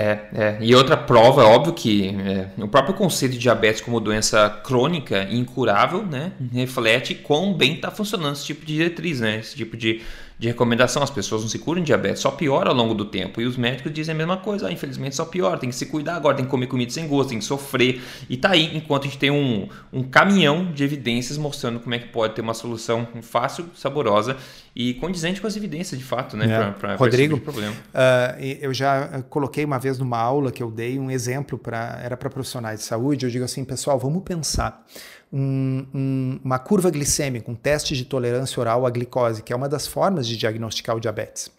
É, 0.00 0.18
é. 0.32 0.58
E 0.60 0.76
outra 0.76 0.96
prova, 0.96 1.42
é 1.42 1.44
óbvio 1.44 1.72
que 1.72 2.16
é, 2.20 2.62
o 2.62 2.68
próprio 2.68 2.94
conceito 2.94 3.32
de 3.32 3.38
diabetes 3.38 3.80
como 3.80 3.98
doença 3.98 4.48
crônica 4.48 5.24
incurável, 5.28 6.06
né, 6.06 6.30
reflete 6.52 7.16
quão 7.16 7.52
bem 7.52 7.74
está 7.74 7.90
funcionando 7.90 8.34
esse 8.34 8.44
tipo 8.44 8.64
de 8.64 8.74
diretriz, 8.74 9.18
né, 9.18 9.40
esse 9.40 9.56
tipo 9.56 9.76
de 9.76 10.00
de 10.38 10.48
recomendação. 10.48 11.02
As 11.02 11.10
pessoas 11.10 11.42
não 11.42 11.48
se 11.48 11.58
curam 11.58 11.80
de 11.80 11.86
diabetes, 11.86 12.22
só 12.22 12.30
piora 12.30 12.70
ao 12.70 12.74
longo 12.74 12.94
do 12.94 13.04
tempo. 13.04 13.40
E 13.40 13.46
os 13.46 13.56
médicos 13.56 13.92
dizem 13.92 14.14
a 14.14 14.18
mesma 14.18 14.36
coisa, 14.36 14.68
ah, 14.68 14.72
infelizmente 14.72 15.16
só 15.16 15.24
piora, 15.24 15.58
tem 15.58 15.68
que 15.68 15.76
se 15.76 15.86
cuidar 15.86 16.16
agora, 16.16 16.36
tem 16.36 16.44
que 16.44 16.50
comer 16.50 16.66
comida 16.66 16.90
sem 16.92 17.08
gosto, 17.08 17.30
tem 17.30 17.38
que 17.38 17.44
sofrer. 17.44 18.00
E 18.28 18.36
tá 18.36 18.50
aí, 18.50 18.76
enquanto 18.76 19.02
a 19.02 19.06
gente 19.06 19.18
tem 19.18 19.30
um, 19.30 19.68
um 19.92 20.02
caminhão 20.02 20.70
de 20.72 20.84
evidências 20.84 21.36
mostrando 21.36 21.80
como 21.80 21.94
é 21.94 21.98
que 21.98 22.08
pode 22.08 22.34
ter 22.34 22.40
uma 22.40 22.54
solução 22.54 23.08
fácil, 23.22 23.66
saborosa 23.74 24.36
e 24.74 24.94
condizente 24.94 25.40
com 25.40 25.46
as 25.46 25.56
evidências 25.56 25.98
de 25.98 26.04
fato, 26.04 26.36
né? 26.36 26.44
É. 26.44 26.56
Pra, 26.56 26.72
pra 26.72 26.96
Rodrigo, 26.96 27.40
problema. 27.40 27.72
Uh, 27.72 28.58
eu 28.60 28.72
já 28.72 29.22
coloquei 29.28 29.64
uma 29.64 29.78
vez 29.78 29.98
numa 29.98 30.18
aula 30.18 30.52
que 30.52 30.62
eu 30.62 30.70
dei 30.70 30.98
um 30.98 31.10
exemplo 31.10 31.58
para 31.58 31.98
era 32.02 32.16
para 32.16 32.30
profissionais 32.30 32.80
de 32.80 32.86
saúde. 32.86 33.26
Eu 33.26 33.30
digo 33.30 33.44
assim, 33.44 33.64
pessoal, 33.64 33.98
vamos 33.98 34.22
pensar 34.22 34.84
um, 35.32 35.86
um, 35.94 36.40
uma 36.44 36.58
curva 36.58 36.90
glicêmica, 36.90 37.50
um 37.50 37.54
teste 37.54 37.96
de 37.96 38.04
tolerância 38.04 38.60
oral 38.60 38.86
à 38.86 38.90
glicose, 38.90 39.42
que 39.42 39.52
é 39.52 39.56
uma 39.56 39.68
das 39.68 39.86
formas 39.86 40.26
de 40.26 40.36
diagnosticar 40.36 40.96
o 40.96 41.00
diabetes. 41.00 41.50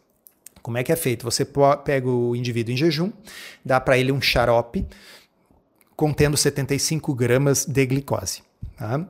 Como 0.61 0.77
é 0.77 0.83
que 0.83 0.91
é 0.91 0.95
feito? 0.95 1.23
Você 1.23 1.45
pega 1.83 2.09
o 2.09 2.35
indivíduo 2.35 2.73
em 2.73 2.77
jejum, 2.77 3.11
dá 3.63 3.79
para 3.79 3.97
ele 3.97 4.11
um 4.11 4.21
xarope 4.21 4.85
contendo 5.95 6.37
75 6.37 7.13
gramas 7.13 7.65
de 7.65 7.85
glicose. 7.85 8.41
Tá? 8.77 9.05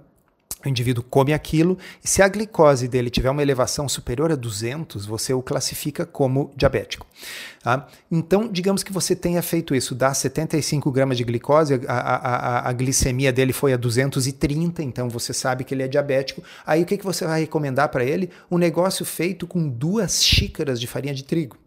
O 0.63 0.67
indivíduo 0.67 1.03
come 1.03 1.33
aquilo 1.33 1.77
e 2.03 2.07
se 2.07 2.21
a 2.21 2.27
glicose 2.27 2.87
dele 2.87 3.09
tiver 3.09 3.29
uma 3.29 3.41
elevação 3.41 3.87
superior 3.87 4.31
a 4.31 4.35
200, 4.35 5.05
você 5.05 5.33
o 5.33 5.41
classifica 5.41 6.05
como 6.05 6.51
diabético. 6.55 7.07
Tá? 7.63 7.87
Então, 8.11 8.47
digamos 8.47 8.83
que 8.83 8.91
você 8.91 9.15
tenha 9.15 9.41
feito 9.41 9.73
isso, 9.75 9.95
dá 9.95 10.13
75 10.13 10.91
gramas 10.91 11.17
de 11.17 11.23
glicose, 11.23 11.81
a, 11.87 11.93
a, 11.93 12.15
a, 12.15 12.69
a, 12.69 12.73
glicemia 12.73 13.31
dele 13.31 13.53
foi 13.53 13.73
a 13.73 13.77
230, 13.77 14.83
então 14.83 15.09
você 15.09 15.33
sabe 15.33 15.63
que 15.63 15.73
ele 15.73 15.83
é 15.83 15.87
diabético. 15.87 16.43
Aí 16.65 16.83
o 16.83 16.85
que, 16.85 16.97
que 16.97 17.05
você 17.05 17.25
vai 17.25 17.41
recomendar 17.41 17.89
para 17.89 18.03
ele? 18.03 18.29
Um 18.49 18.57
negócio 18.57 19.05
feito 19.05 19.47
com 19.47 19.67
duas 19.67 20.23
xícaras 20.23 20.79
de 20.79 20.87
farinha 20.87 21.13
de 21.13 21.23
trigo. 21.23 21.57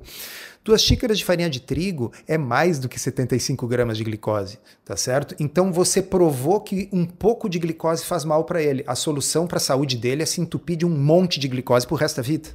Duas 0.64 0.80
xícaras 0.80 1.18
de 1.18 1.24
farinha 1.24 1.50
de 1.50 1.60
trigo 1.60 2.12
é 2.26 2.38
mais 2.38 2.78
do 2.78 2.88
que 2.88 2.98
75 2.98 3.66
gramas 3.66 3.98
de 3.98 4.04
glicose, 4.04 4.58
tá 4.84 4.96
certo? 4.96 5.34
Então 5.40 5.72
você 5.72 6.00
provou 6.00 6.60
que 6.60 6.88
um 6.92 7.04
pouco 7.04 7.48
de 7.48 7.58
glicose 7.58 8.04
faz 8.04 8.24
mal 8.24 8.44
para 8.44 8.62
ele. 8.62 8.84
A 8.86 8.94
solução 8.94 9.46
para 9.46 9.56
a 9.56 9.60
saúde 9.60 9.96
dele 9.96 10.22
é 10.22 10.26
se 10.26 10.40
entupir 10.40 10.76
de 10.76 10.86
um 10.86 10.90
monte 10.90 11.40
de 11.40 11.48
glicose 11.48 11.86
pro 11.86 11.96
resto 11.96 12.16
da 12.18 12.22
vida. 12.22 12.50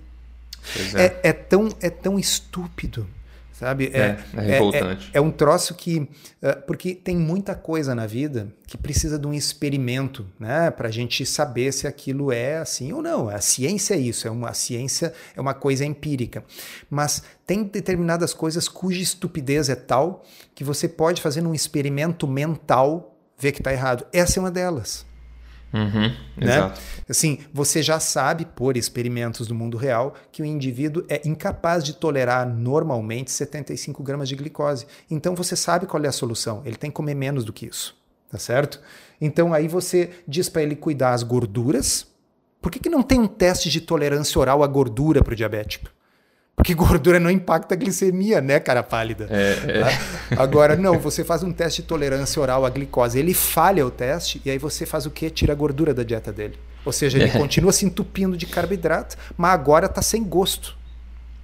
É. 0.95 1.03
É, 1.03 1.19
é. 1.23 1.33
tão, 1.33 1.69
é 1.81 1.89
tão 1.89 2.17
estúpido 2.17 3.07
sabe? 3.57 3.89
É, 3.91 3.99
é, 3.99 4.19
é 4.35 4.41
revoltante. 4.41 5.09
É, 5.13 5.17
é, 5.17 5.21
um 5.21 5.31
troço 5.31 5.73
que. 5.73 5.99
Uh, 5.99 6.61
porque 6.67 6.93
tem 6.93 7.17
muita 7.17 7.55
coisa 7.55 7.95
na 7.95 8.05
vida 8.05 8.53
que 8.67 8.77
precisa 8.77 9.17
de 9.17 9.25
um 9.25 9.33
experimento, 9.33 10.27
né? 10.39 10.69
Para 10.69 10.89
a 10.89 10.91
gente 10.91 11.25
saber 11.25 11.71
se 11.71 11.87
aquilo 11.87 12.31
é 12.31 12.57
assim 12.57 12.93
ou 12.93 13.01
não. 13.01 13.29
A 13.29 13.41
ciência 13.41 13.95
é 13.95 13.97
isso, 13.97 14.27
é 14.27 14.31
uma, 14.31 14.49
a 14.49 14.53
ciência 14.53 15.11
é 15.35 15.41
uma 15.41 15.53
coisa 15.53 15.83
empírica. 15.83 16.43
Mas 16.89 17.23
tem 17.45 17.63
determinadas 17.63 18.33
coisas 18.33 18.67
cuja 18.67 19.01
estupidez 19.01 19.69
é 19.69 19.75
tal 19.75 20.23
que 20.53 20.63
você 20.63 20.87
pode 20.87 21.21
fazer 21.21 21.45
um 21.45 21.53
experimento 21.53 22.27
mental 22.27 23.15
ver 23.37 23.51
que 23.51 23.59
está 23.59 23.73
errado. 23.73 24.05
Essa 24.13 24.39
é 24.39 24.41
uma 24.41 24.51
delas. 24.51 25.05
Uhum, 25.74 26.13
né? 26.38 26.57
Exato. 26.57 26.82
Assim, 27.09 27.39
você 27.53 27.84
já 27.84 27.99
sabe, 27.99 28.45
por 28.45 28.78
experimentos 28.78 29.47
do 29.47 29.55
mundo 29.55 29.78
real, 29.78 30.13
que 30.32 30.41
o 30.41 30.45
indivíduo 30.45 31.03
é 31.09 31.22
incapaz 31.28 31.84
de 31.84 31.93
tolerar 31.93 32.47
normalmente 32.47 33.32
75 33.32 34.01
gramas 34.03 34.30
de 34.30 34.36
glicose. 34.36 34.88
Então 35.09 35.36
você 35.36 35.55
sabe 35.55 35.86
qual 35.86 36.03
é 36.03 36.07
a 36.07 36.11
solução. 36.11 36.61
Ele 36.65 36.76
tem 36.76 36.89
que 36.89 36.95
comer 36.95 37.15
menos 37.15 37.43
do 37.43 37.53
que 37.53 37.65
isso. 37.65 37.95
Tá 38.30 38.38
certo? 38.38 38.82
Então 39.22 39.53
aí 39.53 39.68
você 39.68 40.11
diz 40.28 40.49
para 40.49 40.61
ele 40.61 40.76
cuidar 40.76 41.13
as 41.13 41.24
gorduras. 41.24 42.07
Por 42.61 42.72
que, 42.72 42.80
que 42.80 42.89
não 42.89 43.01
tem 43.01 43.20
um 43.20 43.28
teste 43.28 43.70
de 43.70 43.80
tolerância 43.80 44.39
oral 44.39 44.63
à 44.63 44.68
gordura 44.68 45.24
para 45.24 45.34
o 45.34 45.36
diabético? 45.36 45.89
Porque 46.57 46.73
gordura 46.73 47.19
não 47.19 47.29
impacta 47.29 47.75
a 47.75 47.77
glicemia, 47.77 48.41
né, 48.41 48.59
cara 48.59 48.81
pálida? 48.81 49.27
É, 49.29 49.57
é. 49.67 49.79
Tá? 49.79 50.41
Agora, 50.41 50.75
não, 50.75 50.97
você 50.97 51.23
faz 51.23 51.43
um 51.43 51.51
teste 51.51 51.83
de 51.83 51.87
tolerância 51.87 52.41
oral 52.41 52.65
à 52.65 52.69
glicose, 52.71 53.19
ele 53.19 53.35
falha 53.35 53.85
o 53.85 53.91
teste, 53.91 54.41
e 54.43 54.49
aí 54.49 54.57
você 54.57 54.83
faz 54.83 55.05
o 55.05 55.11
quê? 55.11 55.29
Tira 55.29 55.53
a 55.53 55.55
gordura 55.55 55.93
da 55.93 56.01
dieta 56.01 56.33
dele. 56.33 56.57
Ou 56.83 56.91
seja, 56.91 57.19
ele 57.19 57.29
é. 57.29 57.31
continua 57.31 57.71
se 57.71 57.85
entupindo 57.85 58.35
de 58.35 58.47
carboidrato, 58.47 59.15
mas 59.37 59.51
agora 59.51 59.85
está 59.85 60.01
sem 60.01 60.23
gosto. 60.23 60.75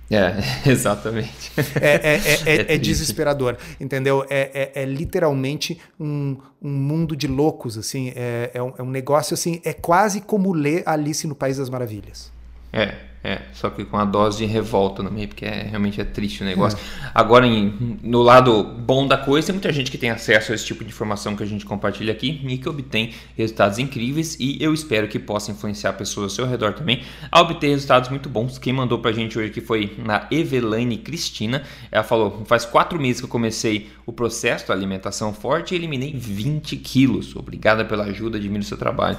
É, 0.10 0.34
exatamente. 0.68 1.52
É, 1.80 2.16
é, 2.16 2.72
é, 2.72 2.74
é 2.74 2.78
desesperador, 2.80 3.56
entendeu? 3.80 4.26
É, 4.28 4.84
literalmente 4.84 5.80
um, 6.00 6.38
um, 6.60 6.72
mundo 6.72 7.16
de 7.16 7.28
loucos, 7.28 7.78
assim. 7.78 8.12
É, 8.16 8.60
um, 8.60 8.74
é 8.80 8.82
um 8.82 8.90
negócio 8.90 9.36
assim, 9.36 9.62
é 9.64 9.74
quase 9.74 10.22
como 10.22 10.52
ler 10.54 10.82
Alice 10.88 11.28
no 11.28 11.36
País 11.36 11.58
das 11.58 11.70
Maravilhas. 11.70 12.32
É, 12.72 12.96
é, 13.24 13.42
só 13.54 13.70
que 13.70 13.86
com 13.86 13.98
a 13.98 14.04
dose 14.04 14.40
de 14.40 14.46
revolta 14.46 15.02
no 15.02 15.10
meio, 15.10 15.30
porque 15.30 15.46
é, 15.46 15.64
realmente 15.64 16.02
é 16.02 16.04
triste 16.04 16.42
o 16.42 16.46
negócio. 16.46 16.78
É. 16.78 17.12
Agora, 17.14 17.48
em, 17.48 17.98
no 18.04 18.22
lado 18.22 18.64
bom 18.64 19.08
da 19.08 19.18
coisa, 19.18 19.48
tem 19.48 19.54
muita 19.54 19.72
gente 19.72 19.90
que 19.90 19.98
tem 19.98 20.10
acesso 20.10 20.52
a 20.52 20.56
esse 20.56 20.66
tipo 20.66 20.84
de 20.84 20.90
informação 20.90 21.34
que 21.34 21.42
a 21.42 21.46
gente 21.46 21.66
compartilha 21.66 22.12
aqui 22.12 22.42
e 22.44 22.58
que 22.58 22.68
obtém 22.68 23.14
resultados 23.38 23.80
incríveis 23.80 24.36
e 24.40 24.58
eu 24.62 24.74
espero 24.74 25.08
que 25.08 25.18
possa 25.18 25.52
influenciar 25.52 25.94
pessoas 25.94 26.24
ao 26.26 26.30
seu 26.36 26.46
redor 26.46 26.74
também 26.74 27.04
a 27.32 27.40
obter 27.40 27.70
resultados 27.70 28.10
muito 28.10 28.28
bons. 28.28 28.58
Quem 28.58 28.74
mandou 28.74 29.00
pra 29.00 29.14
gente 29.14 29.40
hoje 29.40 29.50
aqui 29.52 29.62
foi 29.62 29.96
na 29.98 30.28
Evelane 30.30 30.98
Cristina. 30.98 31.64
Ela 31.90 32.04
falou: 32.04 32.44
faz 32.46 32.66
quatro 32.66 33.00
meses 33.00 33.22
que 33.22 33.26
eu 33.26 33.30
comecei 33.30 33.90
o 34.06 34.12
processo 34.12 34.68
da 34.68 34.74
alimentação 34.74 35.34
forte 35.34 35.74
e 35.74 35.78
eliminei 35.78 36.14
20 36.14 36.76
quilos. 36.76 37.36
Obrigada 37.38 37.86
pela 37.86 38.04
ajuda, 38.04 38.38
admiro 38.38 38.64
o 38.64 38.66
seu 38.66 38.78
trabalho. 38.78 39.18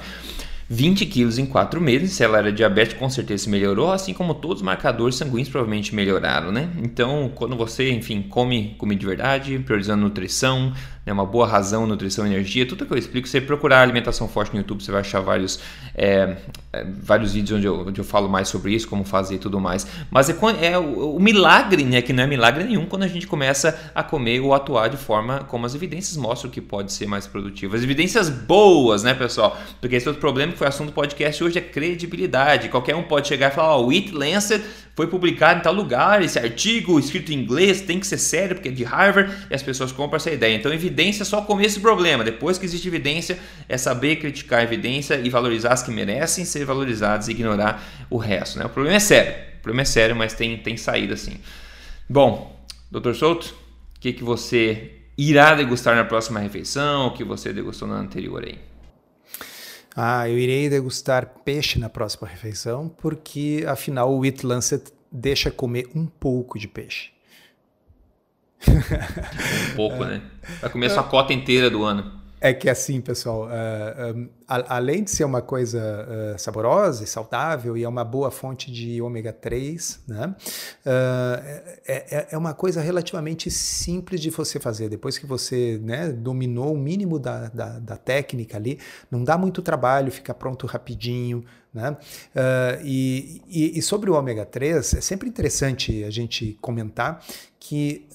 20 0.68 1.06
quilos 1.06 1.38
em 1.38 1.46
4 1.46 1.80
meses. 1.80 2.12
Se 2.12 2.24
ela 2.24 2.38
era 2.38 2.52
diabética, 2.52 2.98
com 2.98 3.08
certeza 3.10 3.48
melhorou, 3.50 3.92
assim 3.92 4.12
como 4.14 4.34
todos 4.34 4.56
os 4.58 4.62
marcadores 4.62 5.16
sanguíneos 5.16 5.48
provavelmente 5.48 5.94
melhoraram, 5.94 6.50
né? 6.50 6.70
Então, 6.82 7.30
quando 7.34 7.56
você, 7.56 7.90
enfim, 7.90 8.22
come 8.22 8.74
comida 8.78 9.00
de 9.00 9.06
verdade, 9.06 9.58
priorizando 9.58 10.02
nutrição, 10.02 10.72
né, 11.04 11.12
uma 11.12 11.26
boa 11.26 11.46
razão, 11.46 11.86
nutrição, 11.86 12.26
energia, 12.26 12.66
tudo 12.66 12.86
que 12.86 12.92
eu 12.92 12.98
explico, 12.98 13.28
você 13.28 13.40
procurar 13.40 13.82
alimentação 13.82 14.26
forte 14.26 14.52
no 14.52 14.58
YouTube, 14.58 14.82
você 14.82 14.90
vai 14.90 15.02
achar 15.02 15.20
vários, 15.20 15.60
é, 15.94 16.36
é, 16.72 16.84
vários 16.84 17.34
vídeos 17.34 17.58
onde 17.58 17.66
eu, 17.66 17.86
onde 17.86 18.00
eu 18.00 18.04
falo 18.04 18.28
mais 18.28 18.48
sobre 18.48 18.74
isso, 18.74 18.88
como 18.88 19.04
fazer 19.04 19.34
e 19.34 19.38
tudo 19.38 19.60
mais. 19.60 19.86
Mas 20.10 20.30
é, 20.30 20.36
é 20.62 20.78
o, 20.78 21.16
o, 21.16 21.20
milagre, 21.20 21.84
né, 21.84 22.00
que 22.00 22.12
não 22.12 22.24
é 22.24 22.26
milagre 22.26 22.64
nenhum, 22.64 22.86
quando 22.86 23.02
a 23.02 23.08
gente 23.08 23.26
começa 23.26 23.78
a 23.94 24.02
comer 24.02 24.40
ou 24.40 24.54
atuar 24.54 24.88
de 24.88 24.96
forma 24.96 25.40
como 25.40 25.66
as 25.66 25.74
evidências 25.74 26.16
mostram 26.16 26.50
que 26.50 26.60
pode 26.60 26.92
ser 26.92 27.06
mais 27.06 27.26
produtivo. 27.26 27.76
As 27.76 27.82
evidências 27.82 28.28
boas, 28.28 29.02
né, 29.02 29.12
pessoal? 29.12 29.58
Porque 29.80 29.96
esse 29.96 30.08
outro 30.08 30.20
problema 30.20 30.52
que 30.52 30.58
foi 30.58 30.66
assunto 30.66 30.88
do 30.88 30.92
podcast 30.92 31.44
hoje 31.44 31.58
é 31.58 31.62
credibilidade. 31.62 32.68
Qualquer 32.68 32.94
um 32.96 33.02
pode 33.02 33.28
chegar 33.28 33.52
e 33.52 33.54
falar, 33.54 33.76
ó, 33.76 33.80
oh, 33.80 33.86
o 33.88 33.90
It 33.90 34.10
Lancet 34.12 34.64
foi 34.94 35.08
publicado 35.08 35.58
em 35.58 35.62
tal 35.62 35.74
lugar, 35.74 36.22
esse 36.22 36.38
artigo 36.38 36.98
escrito 36.98 37.32
em 37.32 37.36
inglês 37.36 37.80
tem 37.80 37.98
que 37.98 38.06
ser 38.06 38.18
sério 38.18 38.54
porque 38.54 38.68
é 38.68 38.72
de 38.72 38.84
Harvard 38.84 39.34
e 39.50 39.54
as 39.54 39.62
pessoas 39.62 39.90
compram 39.90 40.16
essa 40.16 40.30
ideia. 40.30 40.54
Então, 40.54 40.72
evidência 40.72 41.24
só 41.24 41.40
o 41.40 41.44
começo 41.44 41.80
do 41.80 41.82
problema. 41.82 42.22
Depois 42.22 42.58
que 42.58 42.64
existe 42.64 42.86
evidência, 42.86 43.38
é 43.68 43.76
saber 43.76 44.16
criticar 44.16 44.60
a 44.60 44.62
evidência 44.62 45.16
e 45.16 45.28
valorizar 45.28 45.72
as 45.72 45.82
que 45.82 45.90
merecem 45.90 46.44
ser 46.44 46.64
valorizadas 46.64 47.26
e 47.26 47.32
ignorar 47.32 47.82
o 48.08 48.16
resto. 48.16 48.58
Né? 48.58 48.66
O 48.66 48.68
problema 48.68 48.96
é 48.96 49.00
sério. 49.00 49.32
O 49.58 49.62
problema 49.62 49.82
é 49.82 49.86
sério, 49.86 50.14
mas 50.14 50.32
tem, 50.32 50.56
tem 50.58 50.76
saída 50.76 51.16
sim. 51.16 51.38
Bom, 52.08 52.64
doutor 52.88 53.16
Souto, 53.16 53.54
o 53.96 54.00
que, 54.00 54.12
que 54.12 54.22
você 54.22 54.92
irá 55.18 55.54
degustar 55.54 55.96
na 55.96 56.04
próxima 56.04 56.38
refeição? 56.38 57.08
O 57.08 57.10
que 57.12 57.24
você 57.24 57.52
degustou 57.52 57.88
na 57.88 57.96
anterior 57.96 58.44
aí? 58.44 58.73
Ah, 59.96 60.28
eu 60.28 60.38
irei 60.38 60.68
degustar 60.68 61.34
peixe 61.44 61.78
na 61.78 61.88
próxima 61.88 62.26
refeição, 62.26 62.88
porque 62.88 63.64
afinal 63.68 64.12
o 64.12 64.24
It 64.24 64.44
Lancet 64.44 64.92
deixa 65.10 65.50
comer 65.50 65.88
um 65.94 66.06
pouco 66.06 66.58
de 66.58 66.66
peixe. 66.66 67.10
Um 68.68 69.76
pouco, 69.76 70.02
né? 70.04 70.22
Vai 70.60 70.70
comer 70.70 70.86
a 70.86 70.90
sua 70.90 71.04
cota 71.04 71.32
inteira 71.32 71.70
do 71.70 71.84
ano. 71.84 72.23
É 72.44 72.52
que 72.52 72.68
assim, 72.68 73.00
pessoal, 73.00 73.46
uh, 73.46 74.14
um, 74.14 74.28
a, 74.46 74.76
além 74.76 75.02
de 75.02 75.10
ser 75.10 75.24
uma 75.24 75.40
coisa 75.40 75.80
uh, 75.80 76.38
saborosa 76.38 77.02
e 77.02 77.06
saudável 77.06 77.74
e 77.74 77.84
é 77.84 77.88
uma 77.88 78.04
boa 78.04 78.30
fonte 78.30 78.70
de 78.70 79.00
ômega 79.00 79.32
3, 79.32 80.00
né? 80.06 80.36
Uh, 80.84 81.72
é, 81.86 82.26
é, 82.32 82.36
uma 82.36 82.52
coisa 82.52 82.82
relativamente 82.82 83.50
simples 83.50 84.20
de 84.20 84.28
você 84.28 84.60
fazer. 84.60 84.90
Depois 84.90 85.16
que 85.16 85.24
você 85.24 85.80
né, 85.82 86.12
dominou 86.12 86.74
o 86.74 86.76
mínimo 86.76 87.18
da, 87.18 87.48
da, 87.48 87.78
da, 87.78 87.96
técnica 87.96 88.58
ali, 88.58 88.78
não 89.10 89.24
dá 89.24 89.38
muito 89.38 89.62
trabalho, 89.62 90.12
fica 90.12 90.34
pronto 90.34 90.66
rapidinho. 90.66 91.46
Né? 91.72 91.96
E, 92.84 93.40
e, 93.48 93.78
e, 93.78 93.82
sobre 93.82 94.10
o 94.10 94.14
ômega 94.14 94.44
3, 94.44 94.94
é 94.94 95.00
sempre 95.00 95.30
interessante 95.30 96.04
a 96.04 96.10
gente 96.10 96.58
comentar 96.60 97.24
que 97.58 98.06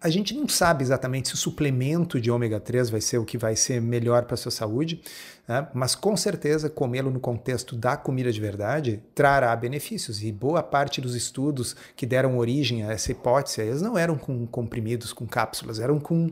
a 0.00 0.08
gente 0.10 0.34
não 0.34 0.48
sabe 0.48 0.82
exatamente 0.82 1.28
se 1.28 1.34
o 1.34 1.38
suplemento 1.38 2.20
de 2.20 2.30
ômega 2.30 2.60
3 2.60 2.90
vai 2.90 3.00
ser 3.00 3.18
o 3.18 3.24
que 3.24 3.38
vai 3.38 3.56
ser 3.56 3.80
melhor 3.80 4.24
para 4.24 4.34
a 4.34 4.36
sua 4.36 4.50
saúde, 4.50 5.00
né? 5.48 5.66
mas 5.72 5.94
com 5.94 6.16
certeza 6.16 6.68
comê-lo 6.68 7.10
no 7.10 7.20
contexto 7.20 7.74
da 7.74 7.96
comida 7.96 8.30
de 8.30 8.40
verdade 8.40 9.02
trará 9.14 9.54
benefícios. 9.56 10.22
E 10.22 10.30
boa 10.30 10.62
parte 10.62 11.00
dos 11.00 11.14
estudos 11.14 11.74
que 11.96 12.04
deram 12.04 12.36
origem 12.38 12.82
a 12.84 12.92
essa 12.92 13.12
hipótese, 13.12 13.62
eles 13.62 13.82
não 13.82 13.96
eram 13.96 14.16
com 14.16 14.46
comprimidos, 14.46 15.12
com 15.12 15.26
cápsulas, 15.26 15.80
eram 15.80 15.98
com, 15.98 16.30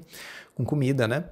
com 0.55 0.65
comida, 0.65 1.09
né? 1.09 1.25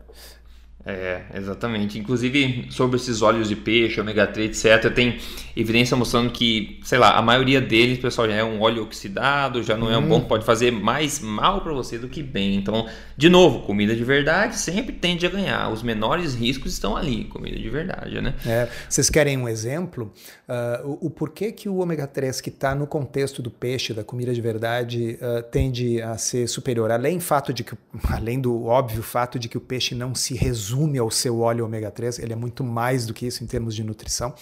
É, 0.87 1.23
exatamente. 1.35 1.99
Inclusive, 1.99 2.69
sobre 2.71 2.97
esses 2.97 3.21
óleos 3.21 3.49
de 3.49 3.57
peixe, 3.57 4.01
ômega 4.01 4.25
3, 4.25 4.65
etc., 4.65 4.93
tem 4.95 5.19
evidência 5.57 5.97
mostrando 5.97 6.31
que, 6.31 6.79
sei 6.85 6.97
lá, 6.97 7.17
a 7.17 7.23
maioria 7.23 7.61
deles, 7.61 7.99
pessoal, 7.99 8.29
já 8.29 8.35
é 8.35 8.45
um 8.45 8.61
óleo 8.61 8.85
oxidado, 8.85 9.65
já 9.65 9.77
não 9.77 9.91
é 9.91 9.99
um 9.99 10.03
uhum. 10.03 10.09
bom, 10.09 10.21
pode 10.21 10.45
fazer 10.45 10.71
mais 10.71 11.19
mal 11.19 11.61
para 11.63 11.73
você 11.73 11.99
do 11.99 12.09
que 12.09 12.23
bem. 12.23 12.55
Então, 12.55 12.87
de 13.17 13.29
novo, 13.29 13.67
comida 13.67 13.97
de 13.97 14.05
verdade 14.05 14.57
sempre 14.57 14.93
tende 14.93 15.27
a 15.27 15.29
ganhar. 15.29 15.73
Os 15.73 15.83
menores 15.83 16.37
riscos 16.37 16.75
estão 16.75 16.97
ali, 16.97 17.25
comida 17.25 17.59
de 17.59 17.69
verdade, 17.69 18.21
né? 18.21 18.35
É, 18.47 18.69
vocês 18.89 19.11
querem 19.11 19.37
um 19.37 19.49
exemplo? 19.49 20.13
Uh, 20.49 20.89
o, 20.89 21.07
o, 21.07 21.11
porquê 21.11 21.51
que 21.51 21.69
o 21.69 21.79
ômega 21.79 22.07
3 22.07 22.41
que 22.41 22.51
está 22.51 22.77
no 22.77 22.87
contexto 22.87 23.43
do 23.43 23.51
peixe, 23.51 23.93
da 23.93 24.05
comida 24.05 24.33
de 24.33 24.41
verdade, 24.41 25.19
uh, 25.21 25.43
tende 25.51 26.01
a 26.01 26.17
ser 26.17 26.47
superior? 26.47 26.93
Além, 26.93 27.19
fato 27.19 27.53
de 27.53 27.65
que, 27.65 27.75
além 28.09 28.41
do 28.41 28.67
óbvio 28.67 29.03
fato 29.03 29.37
de 29.37 29.49
que 29.49 29.59
o 29.59 29.61
peixe 29.61 29.93
não 29.93 30.15
se 30.15 30.35
resume 30.35 30.76
resume 30.77 30.99
ao 30.99 31.11
seu 31.11 31.41
óleo 31.41 31.65
ômega 31.65 31.91
3, 31.91 32.19
ele 32.19 32.33
é 32.33 32.37
muito 32.37 32.63
mais 32.63 33.07
do 33.07 33.15
que 33.15 33.27
isso 33.27 33.43
em 33.43 33.47
termos 33.47 33.75
de 33.75 33.83
nutrição. 33.83 34.35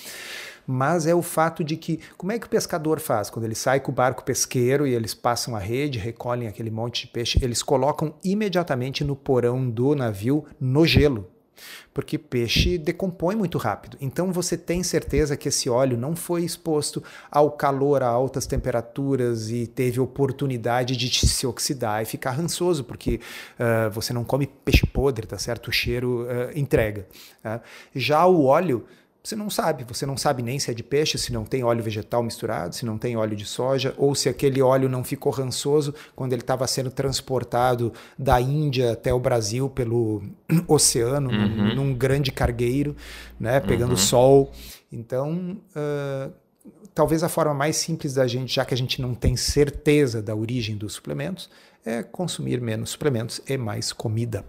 Mas 0.66 1.06
é 1.06 1.14
o 1.14 1.22
fato 1.22 1.62
de 1.62 1.76
que, 1.76 2.00
como 2.16 2.32
é 2.32 2.38
que 2.38 2.46
o 2.46 2.50
pescador 2.50 2.98
faz? 2.98 3.28
Quando 3.28 3.44
ele 3.44 3.54
sai 3.54 3.80
com 3.80 3.92
o 3.92 3.94
barco 3.94 4.24
pesqueiro 4.24 4.86
e 4.86 4.94
eles 4.94 5.12
passam 5.12 5.54
a 5.54 5.58
rede, 5.58 5.98
recolhem 5.98 6.48
aquele 6.48 6.70
monte 6.70 7.02
de 7.02 7.08
peixe, 7.08 7.38
eles 7.42 7.62
colocam 7.62 8.14
imediatamente 8.24 9.04
no 9.04 9.14
porão 9.14 9.68
do 9.68 9.94
navio 9.94 10.44
no 10.58 10.86
gelo 10.86 11.33
porque 11.92 12.18
peixe 12.18 12.78
decompõe 12.78 13.36
muito 13.36 13.58
rápido. 13.58 13.96
Então 14.00 14.32
você 14.32 14.56
tem 14.56 14.82
certeza 14.82 15.36
que 15.36 15.48
esse 15.48 15.68
óleo 15.70 15.96
não 15.96 16.16
foi 16.16 16.44
exposto 16.44 17.02
ao 17.30 17.50
calor, 17.50 18.02
a 18.02 18.08
altas 18.08 18.46
temperaturas 18.46 19.50
e 19.50 19.66
teve 19.66 20.00
oportunidade 20.00 20.96
de 20.96 21.26
se 21.26 21.46
oxidar 21.46 22.02
e 22.02 22.04
ficar 22.04 22.32
rançoso, 22.32 22.84
porque 22.84 23.20
uh, 23.58 23.90
você 23.90 24.12
não 24.12 24.24
come 24.24 24.46
peixe 24.46 24.86
podre, 24.86 25.26
tá 25.26 25.38
certo? 25.38 25.68
O 25.68 25.72
cheiro 25.72 26.26
uh, 26.26 26.58
entrega. 26.58 27.06
Uh. 27.44 27.60
Já 27.94 28.26
o 28.26 28.44
óleo 28.44 28.84
você 29.24 29.34
não 29.34 29.48
sabe, 29.48 29.84
você 29.84 30.04
não 30.04 30.18
sabe 30.18 30.42
nem 30.42 30.58
se 30.58 30.70
é 30.70 30.74
de 30.74 30.82
peixe, 30.82 31.16
se 31.16 31.32
não 31.32 31.46
tem 31.46 31.64
óleo 31.64 31.82
vegetal 31.82 32.22
misturado, 32.22 32.74
se 32.74 32.84
não 32.84 32.98
tem 32.98 33.16
óleo 33.16 33.34
de 33.34 33.46
soja, 33.46 33.94
ou 33.96 34.14
se 34.14 34.28
aquele 34.28 34.60
óleo 34.60 34.86
não 34.86 35.02
ficou 35.02 35.32
rançoso 35.32 35.94
quando 36.14 36.34
ele 36.34 36.42
estava 36.42 36.66
sendo 36.66 36.90
transportado 36.90 37.90
da 38.18 38.38
Índia 38.38 38.92
até 38.92 39.14
o 39.14 39.18
Brasil 39.18 39.70
pelo 39.70 40.22
oceano, 40.68 41.30
uhum. 41.30 41.48
num, 41.48 41.74
num, 41.74 41.94
grande 41.94 42.30
cargueiro, 42.30 42.94
né, 43.40 43.60
pegando 43.60 43.92
uhum. 43.92 43.96
sol. 43.96 44.52
Então, 44.92 45.56
uh, 45.74 46.30
talvez 46.94 47.22
a 47.22 47.28
forma 47.30 47.54
mais 47.54 47.76
simples 47.76 48.12
da 48.12 48.26
gente, 48.26 48.54
já 48.54 48.66
que 48.66 48.74
a 48.74 48.76
gente 48.76 49.00
não 49.00 49.14
tem 49.14 49.36
certeza 49.36 50.20
da 50.20 50.34
origem 50.34 50.76
dos 50.76 50.92
suplementos, 50.92 51.48
é 51.82 52.02
consumir 52.02 52.60
menos 52.60 52.90
suplementos 52.90 53.40
e 53.48 53.56
mais 53.56 53.90
comida. 53.90 54.44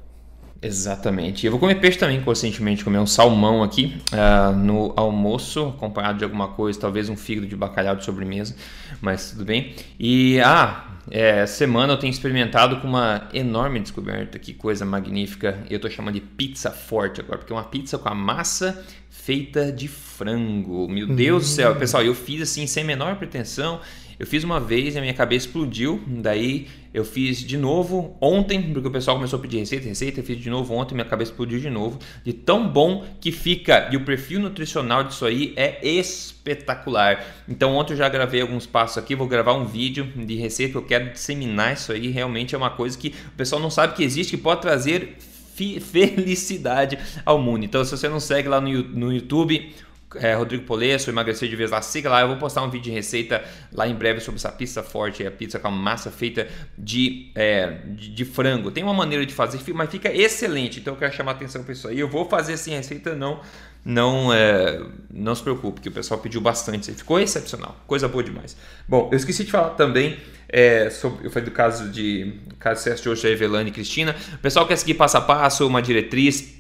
Exatamente. 0.66 1.46
Eu 1.46 1.52
vou 1.52 1.60
comer 1.60 1.76
peixe 1.76 1.98
também, 1.98 2.20
conscientemente, 2.22 2.84
comer 2.84 2.98
um 2.98 3.06
salmão 3.06 3.62
aqui 3.62 3.96
uh, 4.12 4.56
no 4.56 4.94
almoço, 4.96 5.68
acompanhado 5.70 6.18
de 6.18 6.24
alguma 6.24 6.48
coisa, 6.48 6.80
talvez 6.80 7.08
um 7.08 7.16
fígado 7.16 7.46
de 7.46 7.56
bacalhau 7.56 7.96
de 7.96 8.04
sobremesa, 8.04 8.56
mas 9.00 9.32
tudo 9.32 9.46
bem. 9.46 9.76
E, 10.00 10.40
ah, 10.42 10.86
é, 11.12 11.46
semana 11.46 11.94
eu 11.94 11.98
tenho 11.98 12.10
experimentado 12.10 12.78
com 12.78 12.88
uma 12.88 13.30
enorme 13.32 13.80
descoberta, 13.80 14.40
que 14.40 14.54
coisa 14.54 14.84
magnífica. 14.86 15.60
Eu 15.70 15.76
estou 15.76 15.92
chamando 15.92 16.16
de 16.16 16.22
pizza 16.22 16.72
forte 16.72 17.22
agora, 17.22 17.38
porque 17.38 17.54
é 17.54 17.56
uma 17.56 17.66
pizza 17.66 18.00
com 18.00 18.10
a 18.10 18.16
massa 18.16 18.84
feita 19.08 19.72
de 19.72 19.88
frango. 19.88 20.88
Meu 20.90 21.08
Deus 21.08 21.44
do 21.44 21.50
céu, 21.50 21.76
pessoal, 21.76 22.04
eu 22.04 22.16
fiz 22.16 22.42
assim 22.42 22.66
sem 22.66 22.84
menor 22.84 23.18
pretensão. 23.18 23.80
Eu 24.18 24.26
fiz 24.26 24.44
uma 24.44 24.60
vez 24.60 24.96
e 24.96 24.98
a 24.98 25.02
minha 25.02 25.14
cabeça 25.14 25.46
explodiu. 25.46 26.02
Daí 26.08 26.68
eu 26.96 27.04
fiz 27.04 27.40
de 27.40 27.58
novo 27.58 28.16
ontem, 28.22 28.72
porque 28.72 28.88
o 28.88 28.92
pessoal 28.92 29.18
começou 29.18 29.38
a 29.38 29.42
pedir 29.42 29.60
receita, 29.60 29.86
receita. 29.86 30.22
Eu 30.22 30.24
fiz 30.24 30.38
de 30.38 30.50
novo 30.50 30.74
ontem, 30.74 30.96
minha 30.96 31.04
cabeça 31.04 31.30
explodiu 31.30 31.60
de 31.60 31.70
novo. 31.70 32.00
De 32.24 32.32
tão 32.32 32.70
bom 32.70 33.06
que 33.20 33.34
fica. 33.34 33.90
E 33.92 33.98
o 33.98 34.06
perfil 34.06 34.40
nutricional 34.40 35.04
disso 35.04 35.26
aí 35.26 35.54
é 35.58 35.86
espetacular. 35.86 37.22
Então 37.50 37.76
ontem 37.76 37.92
eu 37.92 37.98
já 37.98 38.08
gravei 38.08 38.40
alguns 38.40 38.66
passos 38.66 38.98
aqui. 38.98 39.14
Vou 39.14 39.28
gravar 39.28 39.56
um 39.56 39.66
vídeo 39.66 40.06
de 40.16 40.36
receita. 40.36 40.78
Eu 40.78 40.84
quero 40.84 41.12
disseminar 41.12 41.74
isso 41.74 41.92
aí. 41.92 42.08
Realmente 42.08 42.56
é 42.56 42.58
uma 42.58 42.70
coisa 42.70 42.98
que 42.98 43.10
o 43.10 43.36
pessoal 43.36 43.62
não 43.62 43.70
sabe 43.70 43.94
que 43.94 44.04
existe, 44.04 44.38
que 44.38 44.42
pode 44.42 44.62
trazer 44.62 45.18
felicidade 45.56 46.98
ao 47.26 47.40
mundo. 47.40 47.66
Então, 47.66 47.84
se 47.84 47.92
você 47.92 48.10
não 48.10 48.20
segue 48.20 48.48
lá 48.48 48.60
no, 48.62 48.70
no 48.70 49.14
YouTube, 49.14 49.74
é, 50.16 50.34
Rodrigo 50.34 50.64
Polesso, 50.66 51.10
emagrecer 51.10 51.50
de 51.50 51.56
vez 51.56 51.72
lá, 51.72 51.82
siga 51.82 52.10
lá. 52.10 52.22
Eu 52.22 52.28
vou 52.28 52.38
postar 52.38 52.64
um 52.64 52.70
vídeo 52.70 52.86
de 52.86 52.92
receita 52.92 53.44
lá 53.72 53.88
em 53.88 53.96
breve 53.96 54.20
sobre 54.20 54.38
essa 54.38 54.52
pizza 54.52 54.84
forte, 54.84 55.26
a 55.26 55.32
pizza 55.32 55.60
com 55.60 55.68
a 55.68 55.72
massa 55.72 56.12
feita 56.12 56.48
de, 56.78 57.32
é, 57.36 57.80
de, 57.88 58.10
de, 58.10 58.26
frango. 58.26 58.72
Tem 58.72 58.84
uma 58.84 58.94
maneira 58.94 59.26
de 59.26 59.34
fazer, 59.34 59.60
mas 59.74 59.90
fica 59.90 60.14
excelente. 60.14 60.80
Então 60.80 60.94
eu 60.94 61.00
quero 61.00 61.14
chamar 61.14 61.32
atenção 61.32 61.64
para 61.64 61.74
isso 61.74 61.88
aí. 61.88 62.00
Eu 62.00 62.08
vou 62.08 62.28
fazer 62.28 62.54
a 62.54 62.76
receita, 62.78 63.16
não 63.16 63.40
não 63.86 64.34
é, 64.34 64.82
não 65.14 65.36
se 65.36 65.44
preocupe, 65.44 65.80
que 65.80 65.90
o 65.90 65.92
pessoal 65.92 66.20
pediu 66.20 66.42
bastante. 66.42 66.92
Ficou 66.92 67.20
excepcional, 67.20 67.78
coisa 67.86 68.08
boa 68.08 68.24
demais. 68.24 68.58
Bom, 68.88 69.10
eu 69.12 69.16
esqueci 69.16 69.44
de 69.44 69.52
falar 69.52 69.70
também 69.72 70.18
é, 70.50 70.90
sobre, 70.90 71.28
eu 71.28 71.30
falei 71.30 71.46
do 71.48 71.52
caso 71.52 71.90
de 71.90 72.34
caso 72.60 72.96
de 72.96 73.10
hoje 73.10 73.22
da 73.22 73.30
Evelane 73.30 73.70
e 73.70 73.74
Cristina. 73.74 74.16
O 74.34 74.38
pessoal 74.40 74.66
quer 74.66 74.76
seguir 74.78 74.96
passo 74.96 75.18
a 75.18 75.22
passo, 75.22 75.68
uma 75.68 75.84
diretriz 75.84 76.55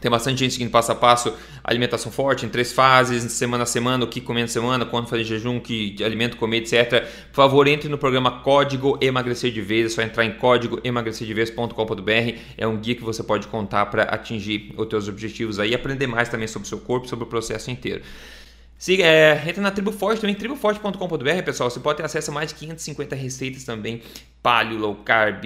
tem 0.00 0.10
bastante 0.10 0.38
gente 0.38 0.52
seguindo 0.52 0.70
passo 0.70 0.92
a 0.92 0.94
passo 0.94 1.34
alimentação 1.64 2.10
forte 2.10 2.46
em 2.46 2.48
três 2.48 2.72
fases, 2.72 3.22
semana 3.32 3.64
a 3.64 3.66
semana, 3.66 4.04
o 4.04 4.08
que 4.08 4.20
comer 4.20 4.42
na 4.42 4.48
semana, 4.48 4.86
quando 4.86 5.08
fazer 5.08 5.24
jejum, 5.24 5.60
que 5.60 5.96
alimento 6.02 6.36
comer, 6.36 6.58
etc. 6.58 7.04
Por 7.28 7.36
favor, 7.36 7.66
entre 7.66 7.88
no 7.88 7.98
programa 7.98 8.40
Código 8.40 8.98
Emagrecer 9.00 9.52
de 9.52 9.60
Vez. 9.60 9.92
É 9.92 9.94
só 9.94 10.02
entrar 10.02 10.24
em 10.24 10.32
código 10.32 10.80
emagrecerdevez.com.br. 10.82 12.38
É 12.56 12.66
um 12.66 12.76
guia 12.76 12.94
que 12.94 13.02
você 13.02 13.22
pode 13.22 13.46
contar 13.48 13.86
para 13.86 14.04
atingir 14.04 14.72
os 14.76 14.88
seus 14.88 15.08
objetivos 15.08 15.58
aí 15.58 15.70
e 15.70 15.74
aprender 15.74 16.06
mais 16.06 16.28
também 16.28 16.48
sobre 16.48 16.66
o 16.66 16.68
seu 16.68 16.78
corpo, 16.78 17.08
sobre 17.08 17.24
o 17.24 17.28
processo 17.28 17.70
inteiro. 17.70 18.02
Siga, 18.78 19.04
é, 19.04 19.42
entra 19.48 19.60
na 19.60 19.72
Tribo 19.72 19.90
Forte 19.90 20.20
também, 20.20 20.36
triboforte.com.br, 20.36 21.42
pessoal. 21.44 21.68
Você 21.68 21.80
pode 21.80 21.96
ter 21.96 22.04
acesso 22.04 22.30
a 22.30 22.34
mais 22.34 22.50
de 22.50 22.54
550 22.54 23.16
receitas 23.16 23.64
também, 23.64 24.02
paleo, 24.40 24.78
low 24.78 24.94
carb, 24.94 25.44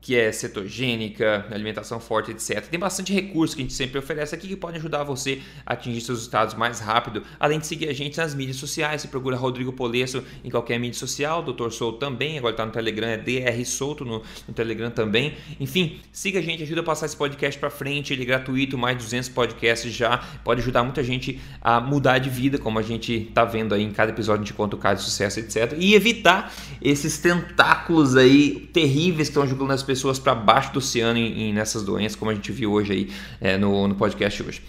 que 0.00 0.14
é 0.14 0.30
cetogênica, 0.30 1.46
alimentação 1.50 1.98
forte, 1.98 2.30
etc. 2.30 2.64
Tem 2.66 2.78
bastante 2.78 3.12
recurso 3.12 3.56
que 3.56 3.62
a 3.62 3.64
gente 3.64 3.74
sempre 3.74 3.98
oferece 3.98 4.34
aqui 4.34 4.46
que 4.46 4.56
pode 4.56 4.76
ajudar 4.76 5.02
você 5.02 5.42
a 5.64 5.72
atingir 5.72 6.00
seus 6.00 6.18
resultados 6.18 6.54
mais 6.54 6.80
rápido, 6.80 7.22
além 7.40 7.58
de 7.58 7.66
seguir 7.66 7.88
a 7.88 7.92
gente 7.92 8.16
nas 8.16 8.34
mídias 8.34 8.56
sociais. 8.56 9.02
Você 9.02 9.08
procura 9.08 9.36
Rodrigo 9.36 9.72
Polesso 9.72 10.22
em 10.44 10.50
qualquer 10.50 10.78
mídia 10.78 10.98
social, 10.98 11.42
Dr. 11.42 11.70
Souto 11.70 11.98
também, 11.98 12.38
agora 12.38 12.52
está 12.52 12.64
no 12.64 12.72
Telegram, 12.72 13.08
é 13.08 13.16
DR 13.16 13.64
Souto 13.64 14.04
no, 14.04 14.22
no, 14.46 14.54
Telegram 14.54 14.90
também. 14.90 15.34
Enfim, 15.58 15.98
siga 16.12 16.38
a 16.38 16.42
gente, 16.42 16.62
ajuda 16.62 16.82
a 16.82 16.84
passar 16.84 17.06
esse 17.06 17.16
podcast 17.16 17.58
para 17.58 17.70
frente, 17.70 18.12
ele 18.12 18.22
é 18.22 18.26
gratuito, 18.26 18.78
mais 18.78 18.96
de 18.96 19.04
200 19.04 19.28
podcasts 19.30 19.92
já, 19.92 20.18
pode 20.44 20.60
ajudar 20.60 20.82
muita 20.82 21.02
gente 21.02 21.40
a 21.60 21.80
mudar 21.80 22.18
de 22.18 22.30
vida, 22.30 22.58
como 22.58 22.78
a 22.78 22.82
gente 22.82 23.12
está 23.28 23.44
vendo 23.44 23.74
aí 23.74 23.82
em 23.82 23.90
cada 23.90 24.12
episódio 24.12 24.44
de 24.44 24.52
conta 24.52 24.76
o 24.76 24.78
caso 24.78 25.00
de 25.02 25.10
sucesso, 25.10 25.40
etc. 25.40 25.74
E 25.78 25.94
evitar 25.94 26.52
esses 26.80 27.18
tentáculos 27.18 28.16
aí 28.16 28.68
terríveis 28.72 29.28
que 29.28 29.32
estão 29.32 29.46
jogando 29.46 29.68
nas 29.68 29.82
pessoas 29.86 30.18
para 30.18 30.34
baixo 30.34 30.72
do 30.72 30.78
oceano 30.78 31.18
em, 31.18 31.48
em, 31.48 31.52
nessas 31.52 31.82
doenças, 31.82 32.16
como 32.16 32.30
a 32.30 32.34
gente 32.34 32.52
viu 32.52 32.72
hoje 32.72 32.92
aí 32.92 33.12
é, 33.40 33.56
no, 33.56 33.88
no 33.88 33.94
podcast 33.94 34.42
hoje. 34.42 34.62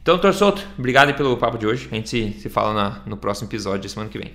Então, 0.00 0.14
doutor 0.14 0.32
Souto, 0.32 0.66
obrigado 0.78 1.14
pelo 1.14 1.36
papo 1.36 1.58
de 1.58 1.66
hoje. 1.66 1.88
A 1.90 1.94
gente 1.94 2.08
se, 2.08 2.32
se 2.40 2.48
fala 2.48 2.72
na, 2.72 3.02
no 3.04 3.16
próximo 3.16 3.48
episódio 3.48 3.80
de 3.80 3.88
semana 3.90 4.08
que 4.08 4.18
vem. 4.18 4.32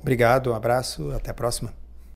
Obrigado, 0.00 0.50
um 0.50 0.54
abraço, 0.54 1.10
até 1.10 1.30
a 1.30 1.34
próxima. 1.34 1.81